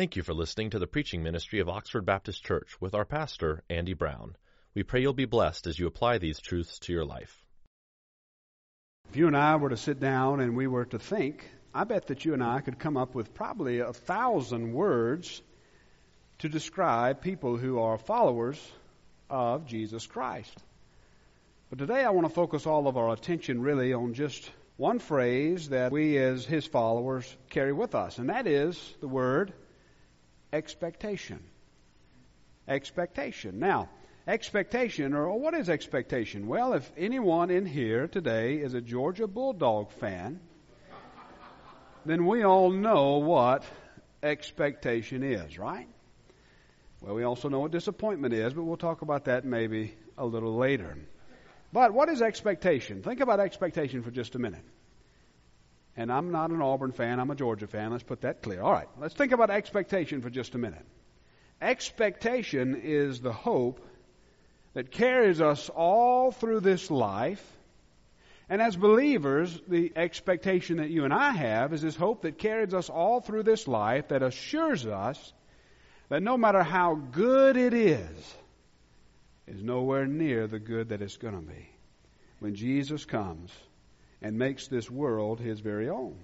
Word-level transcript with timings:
Thank 0.00 0.16
you 0.16 0.22
for 0.22 0.32
listening 0.32 0.70
to 0.70 0.78
the 0.78 0.86
preaching 0.86 1.22
ministry 1.22 1.60
of 1.60 1.68
Oxford 1.68 2.06
Baptist 2.06 2.42
Church 2.42 2.80
with 2.80 2.94
our 2.94 3.04
pastor, 3.04 3.62
Andy 3.68 3.92
Brown. 3.92 4.34
We 4.74 4.82
pray 4.82 5.02
you'll 5.02 5.12
be 5.12 5.26
blessed 5.26 5.66
as 5.66 5.78
you 5.78 5.86
apply 5.86 6.16
these 6.16 6.40
truths 6.40 6.78
to 6.78 6.92
your 6.94 7.04
life. 7.04 7.44
If 9.10 9.18
you 9.18 9.26
and 9.26 9.36
I 9.36 9.56
were 9.56 9.68
to 9.68 9.76
sit 9.76 10.00
down 10.00 10.40
and 10.40 10.56
we 10.56 10.66
were 10.66 10.86
to 10.86 10.98
think, 10.98 11.46
I 11.74 11.84
bet 11.84 12.06
that 12.06 12.24
you 12.24 12.32
and 12.32 12.42
I 12.42 12.62
could 12.62 12.78
come 12.78 12.96
up 12.96 13.14
with 13.14 13.34
probably 13.34 13.80
a 13.80 13.92
thousand 13.92 14.72
words 14.72 15.42
to 16.38 16.48
describe 16.48 17.20
people 17.20 17.58
who 17.58 17.78
are 17.78 17.98
followers 17.98 18.58
of 19.28 19.66
Jesus 19.66 20.06
Christ. 20.06 20.56
But 21.68 21.78
today 21.78 22.02
I 22.02 22.08
want 22.08 22.26
to 22.26 22.32
focus 22.32 22.66
all 22.66 22.88
of 22.88 22.96
our 22.96 23.12
attention 23.12 23.60
really 23.60 23.92
on 23.92 24.14
just 24.14 24.50
one 24.78 24.98
phrase 24.98 25.68
that 25.68 25.92
we 25.92 26.16
as 26.16 26.46
his 26.46 26.64
followers 26.64 27.36
carry 27.50 27.74
with 27.74 27.94
us, 27.94 28.16
and 28.16 28.30
that 28.30 28.46
is 28.46 28.94
the 29.02 29.06
word 29.06 29.52
expectation. 30.52 31.40
Expectation. 32.68 33.58
Now, 33.58 33.88
expectation, 34.26 35.14
or 35.14 35.38
what 35.38 35.54
is 35.54 35.68
expectation? 35.68 36.46
Well, 36.46 36.72
if 36.74 36.90
anyone 36.96 37.50
in 37.50 37.66
here 37.66 38.06
today 38.06 38.56
is 38.56 38.74
a 38.74 38.80
Georgia 38.80 39.26
Bulldog 39.26 39.90
fan, 39.92 40.40
then 42.06 42.26
we 42.26 42.42
all 42.44 42.70
know 42.70 43.18
what 43.18 43.64
expectation 44.22 45.22
is, 45.22 45.58
right? 45.58 45.88
Well, 47.00 47.14
we 47.14 47.24
also 47.24 47.48
know 47.48 47.60
what 47.60 47.70
disappointment 47.70 48.34
is, 48.34 48.52
but 48.52 48.64
we'll 48.64 48.76
talk 48.76 49.02
about 49.02 49.24
that 49.24 49.44
maybe 49.44 49.94
a 50.18 50.26
little 50.26 50.56
later. 50.56 50.96
But 51.72 51.92
what 51.94 52.08
is 52.08 52.20
expectation? 52.20 53.02
Think 53.02 53.20
about 53.20 53.40
expectation 53.40 54.02
for 54.02 54.10
just 54.10 54.34
a 54.34 54.38
minute. 54.38 54.64
And 56.00 56.10
I'm 56.10 56.32
not 56.32 56.48
an 56.48 56.62
Auburn 56.62 56.92
fan, 56.92 57.20
I'm 57.20 57.30
a 57.30 57.34
Georgia 57.34 57.66
fan. 57.66 57.90
Let's 57.90 58.02
put 58.02 58.22
that 58.22 58.40
clear. 58.40 58.62
All 58.62 58.72
right, 58.72 58.88
let's 58.98 59.12
think 59.12 59.32
about 59.32 59.50
expectation 59.50 60.22
for 60.22 60.30
just 60.30 60.54
a 60.54 60.58
minute. 60.58 60.86
Expectation 61.60 62.80
is 62.82 63.20
the 63.20 63.34
hope 63.34 63.86
that 64.72 64.90
carries 64.90 65.42
us 65.42 65.68
all 65.68 66.32
through 66.32 66.60
this 66.60 66.90
life. 66.90 67.44
And 68.48 68.62
as 68.62 68.76
believers, 68.76 69.60
the 69.68 69.92
expectation 69.94 70.78
that 70.78 70.88
you 70.88 71.04
and 71.04 71.12
I 71.12 71.32
have 71.32 71.74
is 71.74 71.82
this 71.82 71.96
hope 71.96 72.22
that 72.22 72.38
carries 72.38 72.72
us 72.72 72.88
all 72.88 73.20
through 73.20 73.42
this 73.42 73.68
life 73.68 74.08
that 74.08 74.22
assures 74.22 74.86
us 74.86 75.34
that 76.08 76.22
no 76.22 76.38
matter 76.38 76.62
how 76.62 76.94
good 76.94 77.58
it 77.58 77.74
is, 77.74 78.34
is 79.46 79.62
nowhere 79.62 80.06
near 80.06 80.46
the 80.46 80.60
good 80.60 80.88
that 80.88 81.02
it's 81.02 81.18
going 81.18 81.34
to 81.34 81.46
be. 81.46 81.68
When 82.38 82.54
Jesus 82.54 83.04
comes, 83.04 83.52
and 84.22 84.38
makes 84.38 84.68
this 84.68 84.90
world 84.90 85.40
his 85.40 85.60
very 85.60 85.88
own. 85.88 86.16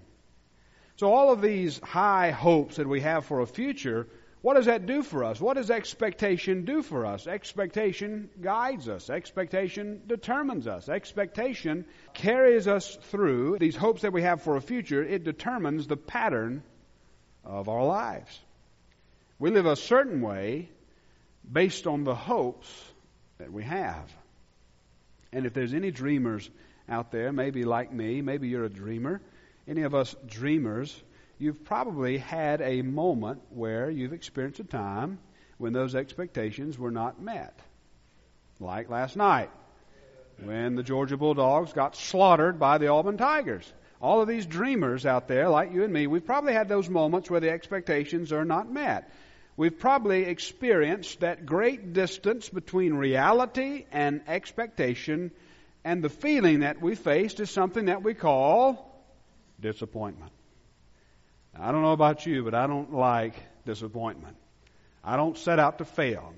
So, 0.97 1.13
all 1.13 1.31
of 1.31 1.43
these 1.43 1.79
high 1.81 2.31
hopes 2.31 2.77
that 2.77 2.89
we 2.89 3.01
have 3.03 3.27
for 3.27 3.41
a 3.41 3.47
future, 3.47 4.07
what 4.41 4.55
does 4.55 4.67
that 4.67 4.87
do 4.87 5.03
for 5.03 5.25
us? 5.25 5.41
What 5.41 5.55
does 5.55 5.71
expectation 5.71 6.65
do 6.65 6.83
for 6.83 7.05
us? 7.05 7.27
Expectation 7.27 8.31
guides 8.41 8.89
us, 8.89 9.11
expectation 9.11 10.03
determines 10.07 10.67
us, 10.67 10.89
expectation 10.89 11.85
carries 12.15 12.69
us 12.69 12.97
through 13.11 13.59
these 13.59 13.77
hopes 13.77 14.03
that 14.03 14.13
we 14.13 14.23
have 14.23 14.43
for 14.43 14.57
a 14.57 14.61
future. 14.61 15.03
It 15.03 15.25
determines 15.25 15.87
the 15.87 15.97
pattern 15.97 16.63
of 17.45 17.69
our 17.69 17.85
lives. 17.85 18.39
We 19.39 19.51
live 19.51 19.67
a 19.67 19.77
certain 19.77 20.23
way 20.23 20.71
based 21.51 21.87
on 21.87 22.05
the 22.05 22.15
hopes 22.15 22.69
that 23.39 23.53
we 23.53 23.65
have. 23.65 24.11
And 25.33 25.45
if 25.45 25.53
there's 25.53 25.75
any 25.75 25.91
dreamers 25.91 26.49
out 26.89 27.11
there, 27.11 27.33
maybe 27.33 27.65
like 27.65 27.93
me, 27.93 28.23
maybe 28.23 28.49
you're 28.49 28.65
a 28.65 28.71
dreamer. 28.71 29.21
Any 29.69 29.83
of 29.83 29.95
us 29.95 30.15
dreamers, 30.27 30.95
you've 31.39 31.65
probably 31.65 32.19
had 32.19 32.61
a 32.61 32.83
moment 32.83 33.43
where 33.51 33.91
you've 33.91 34.13
experienced 34.13 34.61
a 34.61 34.65
time 34.65 35.19
when 35.59 35.73
those 35.73 35.95
expectations 35.95 36.79
were 36.79 36.91
not 36.91 37.21
met. 37.21 37.59
Like 38.61 38.89
last 38.89 39.17
night, 39.17 39.51
when 40.43 40.75
the 40.75 40.83
Georgia 40.83 41.17
Bulldogs 41.17 41.73
got 41.73 41.97
slaughtered 41.97 42.59
by 42.59 42.79
the 42.79 42.89
Auburn 42.89 43.17
Tigers. 43.17 43.71
All 44.01 44.21
of 44.21 44.29
these 44.29 44.45
dreamers 44.45 45.07
out 45.07 45.27
there, 45.27 45.49
like 45.49 45.73
you 45.73 45.83
and 45.83 45.93
me, 45.93 46.07
we've 46.07 46.25
probably 46.25 46.53
had 46.53 46.69
those 46.69 46.89
moments 46.89 47.31
where 47.31 47.41
the 47.41 47.51
expectations 47.51 48.33
are 48.33 48.45
not 48.45 48.71
met. 48.71 49.11
We've 49.57 49.79
probably 49.79 50.25
experienced 50.25 51.21
that 51.21 51.47
great 51.47 51.95
distance 51.95 52.49
between 52.51 52.93
reality 52.95 53.87
and 53.91 54.21
expectation 54.29 55.31
and 55.87 56.03
the 56.03 56.09
feeling 56.09 56.61
that 56.61 56.83
we 56.83 56.97
faced 56.97 57.39
is 57.39 57.49
something 57.49 57.85
that 57.85 58.03
we 58.03 58.13
call 58.13 58.93
disappointment. 59.61 60.33
I 61.57 61.71
don't 61.71 61.83
know 61.83 61.93
about 61.93 62.27
you, 62.27 62.43
but 62.43 62.57
I 62.57 62.67
don't 62.67 62.93
like 62.93 63.35
disappointment. 63.65 64.37
I 65.05 65.15
don't 65.17 65.39
set 65.39 65.61
out 65.61 65.79
to 65.79 65.85
fail. 65.85 66.35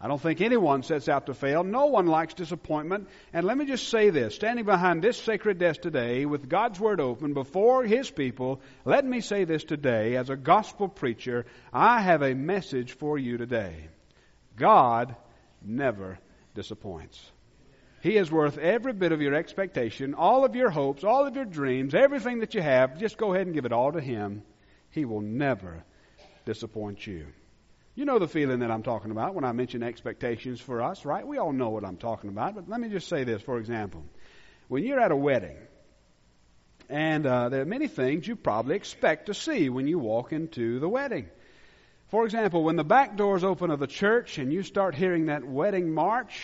I 0.00 0.06
don't 0.06 0.22
think 0.22 0.40
anyone 0.40 0.84
sets 0.84 1.08
out 1.08 1.26
to 1.26 1.34
fail. 1.34 1.64
No 1.64 1.86
one 1.86 2.06
likes 2.06 2.34
disappointment. 2.34 3.08
And 3.32 3.44
let 3.44 3.58
me 3.58 3.64
just 3.64 3.88
say 3.88 4.10
this 4.10 4.36
standing 4.36 4.64
behind 4.64 5.02
this 5.02 5.20
sacred 5.20 5.58
desk 5.58 5.80
today 5.80 6.24
with 6.24 6.48
God's 6.48 6.78
Word 6.78 7.00
open 7.00 7.34
before 7.34 7.82
His 7.82 8.08
people, 8.08 8.60
let 8.84 9.04
me 9.04 9.20
say 9.20 9.42
this 9.42 9.64
today 9.64 10.14
as 10.14 10.30
a 10.30 10.36
gospel 10.36 10.86
preacher. 10.86 11.46
I 11.72 12.00
have 12.00 12.22
a 12.22 12.34
message 12.34 12.92
for 12.92 13.18
you 13.18 13.38
today. 13.38 13.88
God 14.56 15.16
never 15.64 16.20
disappoints. 16.54 17.32
He 18.04 18.18
is 18.18 18.30
worth 18.30 18.58
every 18.58 18.92
bit 18.92 19.12
of 19.12 19.22
your 19.22 19.32
expectation, 19.32 20.12
all 20.12 20.44
of 20.44 20.54
your 20.54 20.68
hopes, 20.68 21.04
all 21.04 21.26
of 21.26 21.36
your 21.36 21.46
dreams, 21.46 21.94
everything 21.94 22.40
that 22.40 22.52
you 22.52 22.60
have. 22.60 22.98
Just 22.98 23.16
go 23.16 23.32
ahead 23.32 23.46
and 23.46 23.54
give 23.54 23.64
it 23.64 23.72
all 23.72 23.92
to 23.92 24.00
Him. 24.00 24.42
He 24.90 25.06
will 25.06 25.22
never 25.22 25.82
disappoint 26.44 27.06
you. 27.06 27.28
You 27.94 28.04
know 28.04 28.18
the 28.18 28.28
feeling 28.28 28.58
that 28.58 28.70
I'm 28.70 28.82
talking 28.82 29.10
about 29.10 29.34
when 29.34 29.44
I 29.44 29.52
mention 29.52 29.82
expectations 29.82 30.60
for 30.60 30.82
us, 30.82 31.06
right? 31.06 31.26
We 31.26 31.38
all 31.38 31.54
know 31.54 31.70
what 31.70 31.82
I'm 31.82 31.96
talking 31.96 32.28
about. 32.28 32.54
But 32.54 32.68
let 32.68 32.78
me 32.78 32.90
just 32.90 33.08
say 33.08 33.24
this, 33.24 33.40
for 33.40 33.56
example. 33.56 34.04
When 34.68 34.84
you're 34.84 35.00
at 35.00 35.10
a 35.10 35.16
wedding, 35.16 35.56
and 36.90 37.24
uh, 37.24 37.48
there 37.48 37.62
are 37.62 37.64
many 37.64 37.88
things 37.88 38.28
you 38.28 38.36
probably 38.36 38.76
expect 38.76 39.26
to 39.26 39.34
see 39.34 39.70
when 39.70 39.86
you 39.86 39.98
walk 39.98 40.30
into 40.30 40.78
the 40.78 40.90
wedding. 40.90 41.30
For 42.08 42.26
example, 42.26 42.64
when 42.64 42.76
the 42.76 42.84
back 42.84 43.16
doors 43.16 43.44
open 43.44 43.70
of 43.70 43.80
the 43.80 43.86
church 43.86 44.36
and 44.36 44.52
you 44.52 44.62
start 44.62 44.94
hearing 44.94 45.26
that 45.26 45.42
wedding 45.42 45.90
march, 45.90 46.38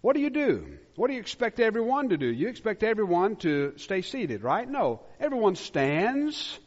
what 0.00 0.14
do 0.14 0.22
you 0.22 0.30
do? 0.30 0.78
What 0.96 1.08
do 1.08 1.14
you 1.14 1.20
expect 1.20 1.60
everyone 1.60 2.10
to 2.10 2.16
do? 2.16 2.26
You 2.26 2.48
expect 2.48 2.82
everyone 2.82 3.36
to 3.36 3.74
stay 3.76 4.02
seated, 4.02 4.42
right? 4.42 4.68
No. 4.68 5.02
Everyone 5.18 5.56
stands, 5.56 6.58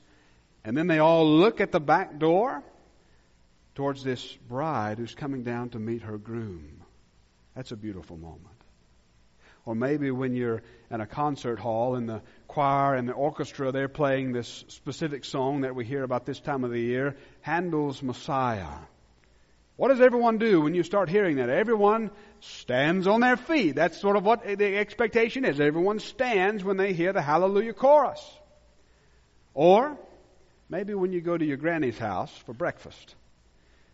and 0.63 0.77
then 0.77 0.87
they 0.87 0.99
all 0.99 1.27
look 1.37 1.61
at 1.61 1.71
the 1.71 1.79
back 1.79 2.19
door 2.19 2.63
towards 3.75 4.03
this 4.03 4.23
bride 4.47 4.99
who's 4.99 5.15
coming 5.15 5.43
down 5.43 5.69
to 5.69 5.79
meet 5.79 6.03
her 6.03 6.17
groom. 6.17 6.83
That's 7.55 7.71
a 7.71 7.75
beautiful 7.75 8.17
moment. 8.17 8.47
Or 9.65 9.75
maybe 9.75 10.11
when 10.11 10.35
you're 10.35 10.61
in 10.91 10.99
a 10.99 11.07
concert 11.07 11.57
hall 11.57 11.95
and 11.95 12.07
the 12.07 12.21
choir 12.47 12.95
and 12.95 13.07
the 13.07 13.13
orchestra, 13.13 13.71
they're 13.71 13.87
playing 13.87 14.33
this 14.33 14.65
specific 14.67 15.23
song 15.25 15.61
that 15.61 15.73
we 15.73 15.85
hear 15.85 16.03
about 16.03 16.25
this 16.25 16.39
time 16.39 16.63
of 16.63 16.71
the 16.71 16.81
year, 16.81 17.15
Handel's 17.41 18.03
Messiah. 18.03 18.77
What 19.75 19.87
does 19.87 20.01
everyone 20.01 20.37
do 20.37 20.61
when 20.61 20.75
you 20.75 20.83
start 20.83 21.09
hearing 21.09 21.37
that? 21.37 21.49
Everyone 21.49 22.11
stands 22.41 23.07
on 23.07 23.21
their 23.21 23.37
feet. 23.37 23.75
That's 23.75 23.99
sort 23.99 24.17
of 24.17 24.23
what 24.23 24.43
the 24.43 24.77
expectation 24.77 25.45
is. 25.45 25.59
Everyone 25.59 25.99
stands 25.99 26.63
when 26.63 26.77
they 26.77 26.93
hear 26.93 27.11
the 27.11 27.21
Hallelujah 27.21 27.73
chorus. 27.73 28.23
Or 29.55 29.97
maybe 30.69 30.93
when 30.93 31.11
you 31.11 31.21
go 31.21 31.37
to 31.37 31.45
your 31.45 31.57
granny's 31.57 31.97
house 31.97 32.35
for 32.45 32.53
breakfast. 32.53 33.15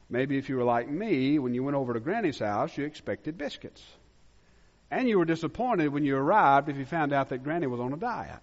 Maybe 0.09 0.37
if 0.37 0.49
you 0.49 0.57
were 0.57 0.63
like 0.63 0.89
me, 0.89 1.39
when 1.39 1.53
you 1.53 1.63
went 1.63 1.77
over 1.77 1.93
to 1.93 1.99
granny's 1.99 2.39
house, 2.39 2.77
you 2.77 2.83
expected 2.83 3.37
biscuits. 3.37 3.83
And 4.91 5.07
you 5.07 5.19
were 5.19 5.25
disappointed 5.25 5.93
when 5.93 6.03
you 6.03 6.17
arrived 6.17 6.67
if 6.67 6.77
you 6.77 6.85
found 6.85 7.13
out 7.13 7.29
that 7.29 7.43
granny 7.43 7.67
was 7.67 7.79
on 7.79 7.93
a 7.93 7.97
diet. 7.97 8.41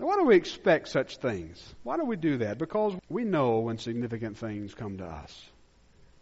Now, 0.00 0.06
why 0.06 0.16
do 0.16 0.24
we 0.24 0.34
expect 0.34 0.88
such 0.88 1.18
things? 1.18 1.62
Why 1.82 1.98
do 1.98 2.06
we 2.06 2.16
do 2.16 2.38
that? 2.38 2.56
Because 2.56 2.94
we 3.10 3.24
know 3.24 3.58
when 3.58 3.76
significant 3.76 4.38
things 4.38 4.74
come 4.74 4.96
to 4.96 5.04
us. 5.04 5.50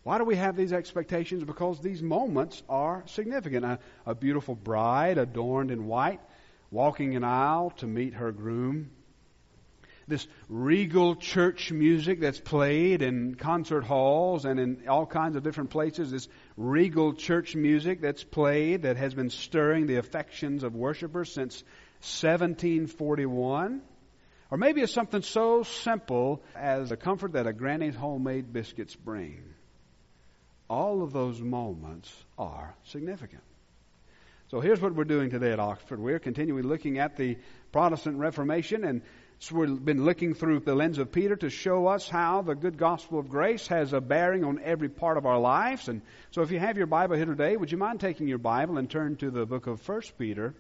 Why 0.02 0.19
do 0.19 0.25
we 0.25 0.34
have 0.34 0.56
these 0.56 0.72
expectations? 0.72 1.44
Because 1.44 1.80
these 1.80 2.02
moments 2.02 2.60
are 2.69 3.04
significant. 3.06 3.64
A, 3.64 3.78
a 4.04 4.16
beautiful 4.16 4.56
bride 4.56 5.16
adorned 5.16 5.70
in 5.70 5.86
white, 5.86 6.20
walking 6.72 7.14
an 7.14 7.22
aisle 7.22 7.70
to 7.76 7.86
meet 7.86 8.14
her 8.14 8.32
groom. 8.32 8.90
This 10.08 10.26
regal 10.48 11.14
church 11.14 11.70
music 11.70 12.19
that's 12.19 12.40
played 12.40 13.02
in 13.02 13.36
concert 13.36 13.84
halls 13.84 14.44
and 14.44 14.58
in 14.58 14.88
all 14.88 15.06
kinds 15.06 15.36
of 15.36 15.44
different 15.44 15.70
places. 15.70 16.10
This 16.10 16.28
regal 16.56 17.12
church 17.12 17.54
music 17.54 18.00
that's 18.00 18.24
played 18.24 18.82
that 18.82 18.96
has 18.96 19.14
been 19.14 19.31
stirring 19.31 19.86
the 19.86 19.96
affections 19.96 20.64
of 20.64 20.74
worshipers 20.74 21.31
since 21.31 21.62
1741. 22.00 23.82
Or 24.50 24.58
maybe 24.58 24.80
it's 24.80 24.92
something 24.94 25.22
so 25.22 25.62
simple 25.62 26.42
as 26.56 26.88
the 26.88 26.96
comfort 26.96 27.32
that 27.32 27.46
a 27.46 27.52
granny's 27.52 27.94
homemade 27.94 28.52
biscuits 28.52 28.96
bring. 28.96 29.42
All 30.70 31.02
of 31.02 31.12
those 31.12 31.40
moments 31.40 32.12
are 32.38 32.74
significant. 32.84 33.42
So 34.50 34.60
here's 34.60 34.80
what 34.80 34.94
we're 34.94 35.04
doing 35.04 35.28
today 35.28 35.52
at 35.52 35.60
Oxford. 35.60 36.00
We're 36.00 36.18
continuing 36.18 36.62
looking 36.64 36.98
at 36.98 37.16
the 37.16 37.36
Protestant 37.72 38.16
Reformation, 38.16 38.84
and 38.84 39.02
So 39.40 39.54
we've 39.54 39.84
been 39.84 40.04
looking 40.04 40.34
through 40.34 40.60
the 40.60 40.74
lens 40.74 40.98
of 40.98 41.12
Peter 41.12 41.36
to 41.36 41.48
show 41.48 41.86
us 41.86 42.08
how 42.08 42.42
the 42.42 42.56
good 42.56 42.76
gospel 42.76 43.20
of 43.20 43.28
grace 43.28 43.68
has 43.68 43.92
a 43.92 44.00
bearing 44.00 44.42
on 44.42 44.60
every 44.64 44.88
part 44.88 45.16
of 45.16 45.26
our 45.26 45.38
lives. 45.38 45.88
And 45.88 46.02
so 46.32 46.42
if 46.42 46.50
you 46.50 46.58
have 46.58 46.76
your 46.76 46.88
Bible 46.88 47.14
here 47.14 47.24
today, 47.24 47.56
would 47.56 47.70
you 47.70 47.78
mind 47.78 48.00
taking 48.00 48.26
your 48.26 48.38
Bible 48.38 48.78
and 48.78 48.90
turn 48.90 49.14
to 49.16 49.30
the 49.30 49.46
book 49.46 49.68
of 49.68 49.86
1 49.86 50.02
Peter? 50.18 50.54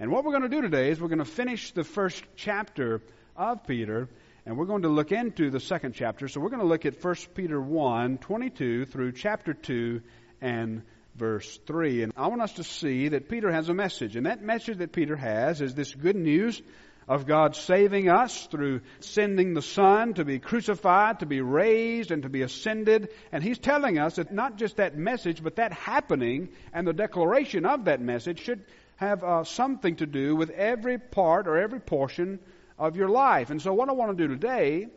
And 0.00 0.10
what 0.10 0.24
we're 0.24 0.32
going 0.32 0.50
to 0.50 0.56
do 0.56 0.62
today 0.62 0.88
is 0.88 0.98
we're 0.98 1.08
going 1.08 1.18
to 1.18 1.26
finish 1.26 1.72
the 1.72 1.84
first 1.84 2.24
chapter 2.34 3.02
of 3.36 3.66
Peter, 3.66 4.08
and 4.46 4.56
we're 4.56 4.64
going 4.64 4.82
to 4.82 4.88
look 4.88 5.12
into 5.12 5.50
the 5.50 5.60
second 5.60 5.92
chapter. 5.92 6.26
So 6.26 6.40
we're 6.40 6.48
going 6.48 6.62
to 6.62 6.66
look 6.66 6.86
at 6.86 7.04
1 7.04 7.14
Peter 7.34 7.60
1, 7.60 8.16
22 8.16 8.86
through 8.86 9.12
chapter 9.12 9.52
2 9.52 10.00
and 10.40 10.84
verse 11.16 11.58
3. 11.66 12.04
And 12.04 12.12
I 12.16 12.28
want 12.28 12.40
us 12.40 12.54
to 12.54 12.64
see 12.64 13.08
that 13.08 13.28
Peter 13.28 13.52
has 13.52 13.68
a 13.68 13.74
message. 13.74 14.16
And 14.16 14.24
that 14.24 14.42
message 14.42 14.78
that 14.78 14.92
Peter 14.92 15.16
has 15.16 15.60
is 15.60 15.74
this 15.74 15.94
good 15.94 16.16
news 16.16 16.62
of 17.06 17.26
God 17.26 17.54
saving 17.54 18.08
us 18.08 18.46
through 18.46 18.80
sending 19.00 19.52
the 19.52 19.60
Son 19.60 20.14
to 20.14 20.24
be 20.24 20.38
crucified, 20.38 21.18
to 21.18 21.26
be 21.26 21.42
raised, 21.42 22.10
and 22.10 22.22
to 22.22 22.30
be 22.30 22.40
ascended. 22.40 23.10
And 23.32 23.42
He's 23.42 23.58
telling 23.58 23.98
us 23.98 24.16
that 24.16 24.32
not 24.32 24.56
just 24.56 24.76
that 24.76 24.96
message, 24.96 25.42
but 25.42 25.56
that 25.56 25.74
happening 25.74 26.48
and 26.72 26.86
the 26.86 26.94
declaration 26.94 27.66
of 27.66 27.84
that 27.84 28.00
message 28.00 28.40
should 28.40 28.64
have 29.00 29.24
uh, 29.24 29.44
something 29.44 29.96
to 29.96 30.06
do 30.06 30.36
with 30.36 30.50
every 30.50 30.98
part 30.98 31.48
or 31.48 31.56
every 31.56 31.80
portion 31.80 32.38
of 32.78 32.96
your 32.96 33.08
life. 33.08 33.48
And 33.48 33.60
so, 33.60 33.72
what 33.72 33.88
I 33.88 33.92
want 33.92 34.16
to 34.16 34.28
do 34.28 34.28
today 34.28 34.88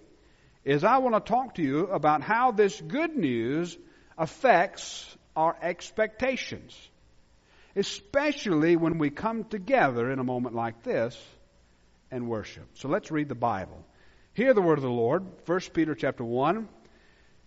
is 0.65 0.83
I 0.83 0.97
want 0.97 1.15
to 1.15 1.21
talk 1.21 1.55
to 1.55 1.61
you 1.61 1.87
about 1.87 2.21
how 2.21 2.51
this 2.51 2.79
good 2.81 3.15
news 3.15 3.77
affects 4.17 5.15
our 5.37 5.55
expectations, 5.61 6.77
especially 7.77 8.75
when 8.75 8.97
we 8.97 9.09
come 9.09 9.45
together 9.45 10.11
in 10.11 10.19
a 10.19 10.23
moment 10.23 10.53
like 10.53 10.83
this 10.83 11.17
and 12.11 12.27
worship. 12.27 12.67
So 12.73 12.89
let's 12.89 13.09
read 13.09 13.29
the 13.29 13.35
Bible. 13.35 13.85
Hear 14.33 14.53
the 14.53 14.61
word 14.61 14.79
of 14.79 14.83
the 14.83 14.89
Lord, 14.89 15.25
1 15.45 15.59
Peter 15.73 15.95
chapter 15.95 16.25
1, 16.25 16.67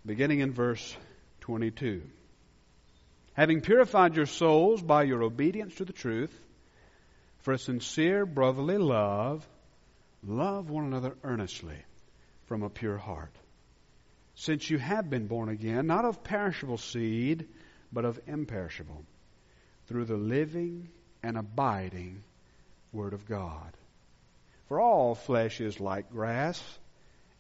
beginning 0.06 0.41
in 0.41 0.53
verse 0.53 0.97
22. 1.41 2.03
Having 3.35 3.61
purified 3.61 4.17
your 4.17 4.26
souls 4.26 4.82
by 4.82 5.03
your 5.03 5.23
obedience 5.23 5.75
to 5.76 5.85
the 5.85 5.93
truth, 5.93 6.32
for 7.46 7.52
a 7.52 7.58
sincere 7.58 8.26
brotherly 8.26 8.76
love, 8.76 9.46
love 10.26 10.69
one 10.69 10.84
another 10.84 11.16
earnestly 11.22 11.76
from 12.46 12.64
a 12.64 12.69
pure 12.69 12.98
heart. 12.98 13.31
Since 14.34 14.69
you 14.69 14.78
have 14.78 15.08
been 15.08 15.28
born 15.28 15.48
again, 15.48 15.87
not 15.87 16.04
of 16.04 16.25
perishable 16.25 16.76
seed, 16.76 17.46
but 17.93 18.04
of 18.04 18.19
imperishable, 18.26 19.04
through 19.87 20.06
the 20.06 20.16
living 20.16 20.88
and 21.22 21.38
abiding 21.38 22.25
Word 22.93 23.12
of 23.12 23.28
God. 23.28 23.76
For 24.66 24.81
all 24.81 25.14
flesh 25.14 25.60
is 25.60 25.78
like 25.78 26.10
grass, 26.10 26.60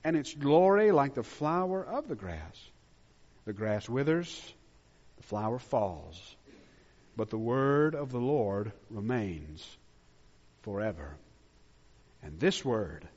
and 0.04 0.16
its 0.16 0.32
glory 0.32 0.92
like 0.92 1.14
the 1.14 1.24
flower 1.24 1.84
of 1.84 2.06
the 2.06 2.14
grass. 2.14 2.70
The 3.44 3.52
grass 3.52 3.88
withers, 3.88 4.54
the 5.16 5.24
flower 5.24 5.58
falls, 5.58 6.36
but 7.16 7.28
the 7.28 7.38
word 7.38 7.96
of 7.96 8.12
the 8.12 8.20
Lord 8.20 8.70
remains 8.88 9.66
forever. 10.66 11.16
And 12.24 12.40
this 12.40 12.64
word 12.64 13.08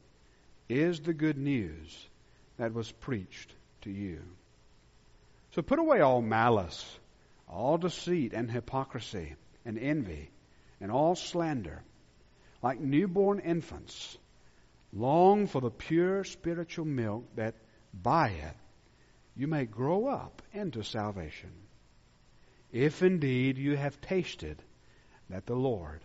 is 0.70 1.00
the 1.00 1.16
good 1.16 1.38
news 1.38 2.08
that 2.58 2.76
was 2.76 2.92
preached 2.92 3.52
to 3.82 3.90
you. 3.90 4.22
So 5.56 5.64
put 5.64 5.80
away 5.80 6.02
all 6.02 6.22
malice, 6.22 6.86
all 7.48 7.80
deceit 7.80 8.34
and 8.34 8.52
hypocrisy 8.52 9.34
and 9.66 9.80
envy 9.80 10.30
and 10.80 10.92
all 10.92 11.16
slander 11.16 11.82
like 12.62 12.80
newborn 12.80 13.40
infants, 13.40 14.16
long 14.94 15.48
for 15.48 15.60
the 15.60 15.72
pure 15.72 16.24
spiritual 16.26 16.86
milk 16.86 17.24
that 17.36 17.56
by 17.92 18.30
it 18.30 18.56
you 19.36 19.48
may 19.48 19.66
grow 19.66 20.06
up 20.06 20.44
into 20.54 20.84
salvation. 20.84 21.52
If 22.72 23.02
indeed 23.02 23.58
you 23.58 23.76
have 23.76 24.00
tasted 24.02 24.62
that 25.32 25.48
the 25.48 25.56
Lord 25.56 26.02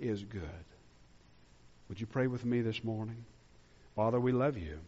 is 0.00 0.22
good. 0.22 0.64
Would 1.88 2.00
you 2.00 2.06
pray 2.06 2.26
with 2.26 2.44
me 2.44 2.60
this 2.60 2.84
morning? 2.84 3.24
Father, 3.96 4.20
we 4.20 4.32
love 4.32 4.56
you. 4.56 4.78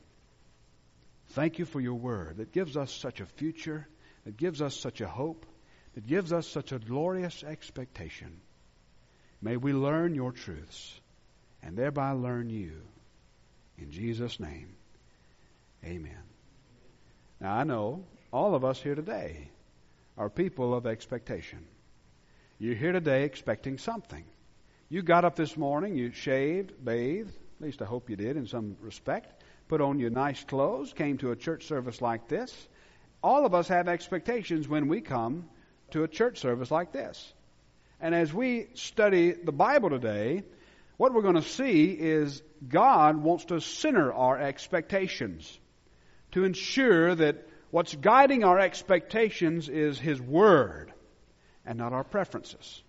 Thank 1.30 1.58
you 1.58 1.64
for 1.64 1.80
your 1.80 1.94
word 1.94 2.38
that 2.38 2.52
gives 2.52 2.76
us 2.76 2.92
such 2.92 3.20
a 3.20 3.26
future, 3.26 3.86
that 4.24 4.36
gives 4.36 4.60
us 4.60 4.76
such 4.76 5.00
a 5.00 5.08
hope, 5.08 5.46
that 5.94 6.06
gives 6.06 6.32
us 6.32 6.46
such 6.46 6.72
a 6.72 6.78
glorious 6.78 7.42
expectation. 7.44 8.40
May 9.40 9.56
we 9.56 9.72
learn 9.72 10.14
your 10.14 10.32
truths 10.32 11.00
and 11.62 11.76
thereby 11.76 12.12
learn 12.12 12.50
you. 12.50 12.82
In 13.78 13.90
Jesus' 13.90 14.38
name, 14.38 14.74
amen. 15.84 16.22
Now, 17.40 17.54
I 17.54 17.64
know 17.64 18.04
all 18.32 18.54
of 18.54 18.64
us 18.64 18.80
here 18.80 18.94
today 18.94 19.48
are 20.18 20.28
people 20.28 20.74
of 20.74 20.86
expectation. 20.86 21.66
You're 22.58 22.74
here 22.74 22.92
today 22.92 23.24
expecting 23.24 23.78
something. 23.78 24.24
You 24.92 25.02
got 25.02 25.25
up 25.25 25.37
this 25.37 25.56
morning, 25.56 25.94
you 25.94 26.10
shaved, 26.10 26.84
bathed, 26.84 27.31
at 27.31 27.64
least 27.64 27.81
I 27.81 27.84
hope 27.84 28.10
you 28.10 28.16
did 28.16 28.37
in 28.37 28.48
some 28.48 28.76
respect, 28.81 29.44
put 29.69 29.81
on 29.81 30.00
your 30.00 30.10
nice 30.10 30.42
clothes, 30.42 30.92
came 30.92 31.16
to 31.19 31.31
a 31.31 31.37
church 31.37 31.69
service 31.69 32.02
like 32.02 32.26
this. 32.26 32.52
All 33.22 33.46
of 33.46 33.54
us 33.54 33.69
have 33.69 33.87
expectations 33.87 34.66
when 34.66 34.88
we 34.88 35.00
come 35.00 35.48
to 35.92 36.02
a 36.02 36.08
church 36.08 36.40
service 36.40 36.72
like 36.72 36.90
this. 36.90 37.32
And 38.00 38.16
as 38.16 38.34
we 38.34 38.66
study 38.75 39.31
the 39.31 39.52
Bible 39.52 39.90
today, 39.90 40.42
what 40.96 41.14
we're 41.14 41.22
going 41.22 41.36
to 41.36 41.43
see 41.43 41.93
is 41.93 42.43
God 42.69 43.16
wants 43.16 43.44
to 43.44 43.60
center 43.60 44.12
our 44.12 44.40
expectations 44.40 45.56
to 46.32 46.43
ensure 46.43 47.14
that 47.14 47.46
what's 47.70 47.94
guiding 47.94 48.43
our 48.43 48.58
expectations 48.58 49.69
is 49.69 50.00
His 50.00 50.20
Word 50.20 50.93
and 51.64 51.78
not 51.78 51.93
our 51.93 52.02
preferences. 52.02 52.82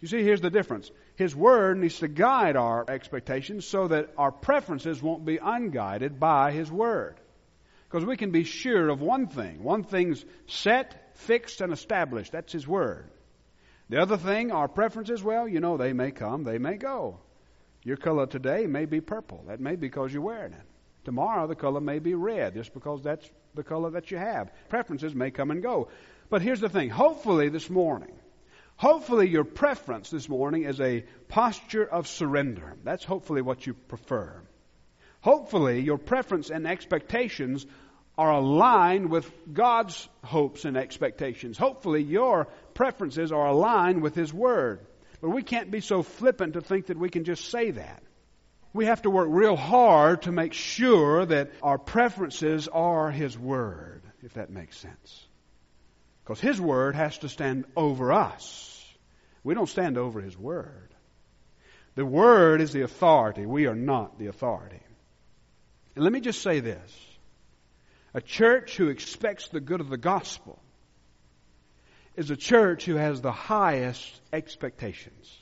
You 0.00 0.06
see, 0.06 0.22
here's 0.22 0.40
the 0.40 0.50
difference. 0.50 0.92
His 1.18 1.34
Word 1.34 1.78
needs 1.78 1.98
to 1.98 2.06
guide 2.06 2.54
our 2.54 2.84
expectations 2.88 3.66
so 3.66 3.88
that 3.88 4.10
our 4.16 4.30
preferences 4.30 5.02
won't 5.02 5.24
be 5.24 5.38
unguided 5.42 6.20
by 6.20 6.52
His 6.52 6.70
Word. 6.70 7.16
Because 7.90 8.06
we 8.06 8.16
can 8.16 8.30
be 8.30 8.44
sure 8.44 8.88
of 8.88 9.00
one 9.00 9.26
thing. 9.26 9.64
One 9.64 9.82
thing's 9.82 10.24
set, 10.46 11.16
fixed, 11.16 11.60
and 11.60 11.72
established. 11.72 12.30
That's 12.30 12.52
His 12.52 12.68
Word. 12.68 13.10
The 13.88 14.00
other 14.00 14.16
thing, 14.16 14.52
our 14.52 14.68
preferences, 14.68 15.20
well, 15.20 15.48
you 15.48 15.58
know, 15.58 15.76
they 15.76 15.92
may 15.92 16.12
come, 16.12 16.44
they 16.44 16.58
may 16.58 16.76
go. 16.76 17.18
Your 17.82 17.96
color 17.96 18.26
today 18.26 18.68
may 18.68 18.84
be 18.84 19.00
purple. 19.00 19.42
That 19.48 19.58
may 19.58 19.72
be 19.72 19.88
because 19.88 20.12
you're 20.12 20.22
wearing 20.22 20.52
it. 20.52 20.66
Tomorrow, 21.04 21.48
the 21.48 21.56
color 21.56 21.80
may 21.80 21.98
be 21.98 22.14
red, 22.14 22.54
just 22.54 22.72
because 22.72 23.02
that's 23.02 23.28
the 23.56 23.64
color 23.64 23.90
that 23.90 24.12
you 24.12 24.18
have. 24.18 24.52
Preferences 24.68 25.16
may 25.16 25.32
come 25.32 25.50
and 25.50 25.64
go. 25.64 25.88
But 26.30 26.42
here's 26.42 26.60
the 26.60 26.68
thing 26.68 26.90
hopefully, 26.90 27.48
this 27.48 27.68
morning, 27.68 28.12
hopefully, 28.78 29.28
your 29.28 29.44
preference 29.44 30.08
this 30.08 30.28
morning 30.28 30.64
is 30.64 30.80
a 30.80 31.04
posture 31.28 31.84
of 31.84 32.08
surrender. 32.08 32.74
That's 32.82 33.04
hopefully 33.04 33.42
what 33.42 33.66
you 33.66 33.74
prefer. 33.74 34.40
Hopefully, 35.20 35.80
your 35.80 35.98
preference 35.98 36.48
and 36.48 36.66
expectations 36.66 37.66
are 38.16 38.32
aligned 38.32 39.10
with 39.10 39.30
God's 39.52 40.08
hopes 40.24 40.64
and 40.64 40.76
expectations. 40.76 41.58
Hopefully, 41.58 42.02
your 42.02 42.48
preferences 42.74 43.30
are 43.30 43.46
aligned 43.46 44.02
with 44.02 44.14
His 44.14 44.32
Word. 44.32 44.80
But 45.20 45.30
we 45.30 45.42
can't 45.42 45.70
be 45.70 45.80
so 45.80 46.02
flippant 46.02 46.54
to 46.54 46.60
think 46.60 46.86
that 46.86 46.98
we 46.98 47.10
can 47.10 47.24
just 47.24 47.50
say 47.50 47.72
that. 47.72 48.02
We 48.72 48.86
have 48.86 49.02
to 49.02 49.10
work 49.10 49.28
real 49.30 49.56
hard 49.56 50.22
to 50.22 50.32
make 50.32 50.52
sure 50.52 51.26
that 51.26 51.50
our 51.62 51.78
preferences 51.78 52.68
are 52.68 53.10
His 53.10 53.38
Word, 53.38 54.02
if 54.22 54.34
that 54.34 54.50
makes 54.50 54.76
sense. 54.78 55.27
Because 56.28 56.40
His 56.40 56.60
Word 56.60 56.94
has 56.94 57.16
to 57.18 57.28
stand 57.30 57.64
over 57.74 58.12
us. 58.12 58.84
We 59.42 59.54
don't 59.54 59.66
stand 59.66 59.96
over 59.96 60.20
His 60.20 60.36
Word. 60.36 60.94
The 61.94 62.04
Word 62.04 62.60
is 62.60 62.70
the 62.70 62.82
authority. 62.82 63.46
We 63.46 63.66
are 63.66 63.74
not 63.74 64.18
the 64.18 64.26
authority. 64.26 64.82
And 65.94 66.04
let 66.04 66.12
me 66.12 66.20
just 66.20 66.42
say 66.42 66.60
this 66.60 66.92
a 68.12 68.20
church 68.20 68.76
who 68.76 68.88
expects 68.88 69.48
the 69.48 69.60
good 69.60 69.80
of 69.80 69.88
the 69.88 69.96
gospel 69.96 70.60
is 72.14 72.30
a 72.30 72.36
church 72.36 72.84
who 72.84 72.96
has 72.96 73.22
the 73.22 73.32
highest 73.32 74.20
expectations. 74.30 75.34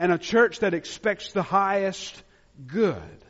And 0.00 0.10
a 0.10 0.18
church 0.18 0.58
that 0.60 0.74
expects 0.74 1.30
the 1.30 1.44
highest 1.44 2.20
good 2.66 3.24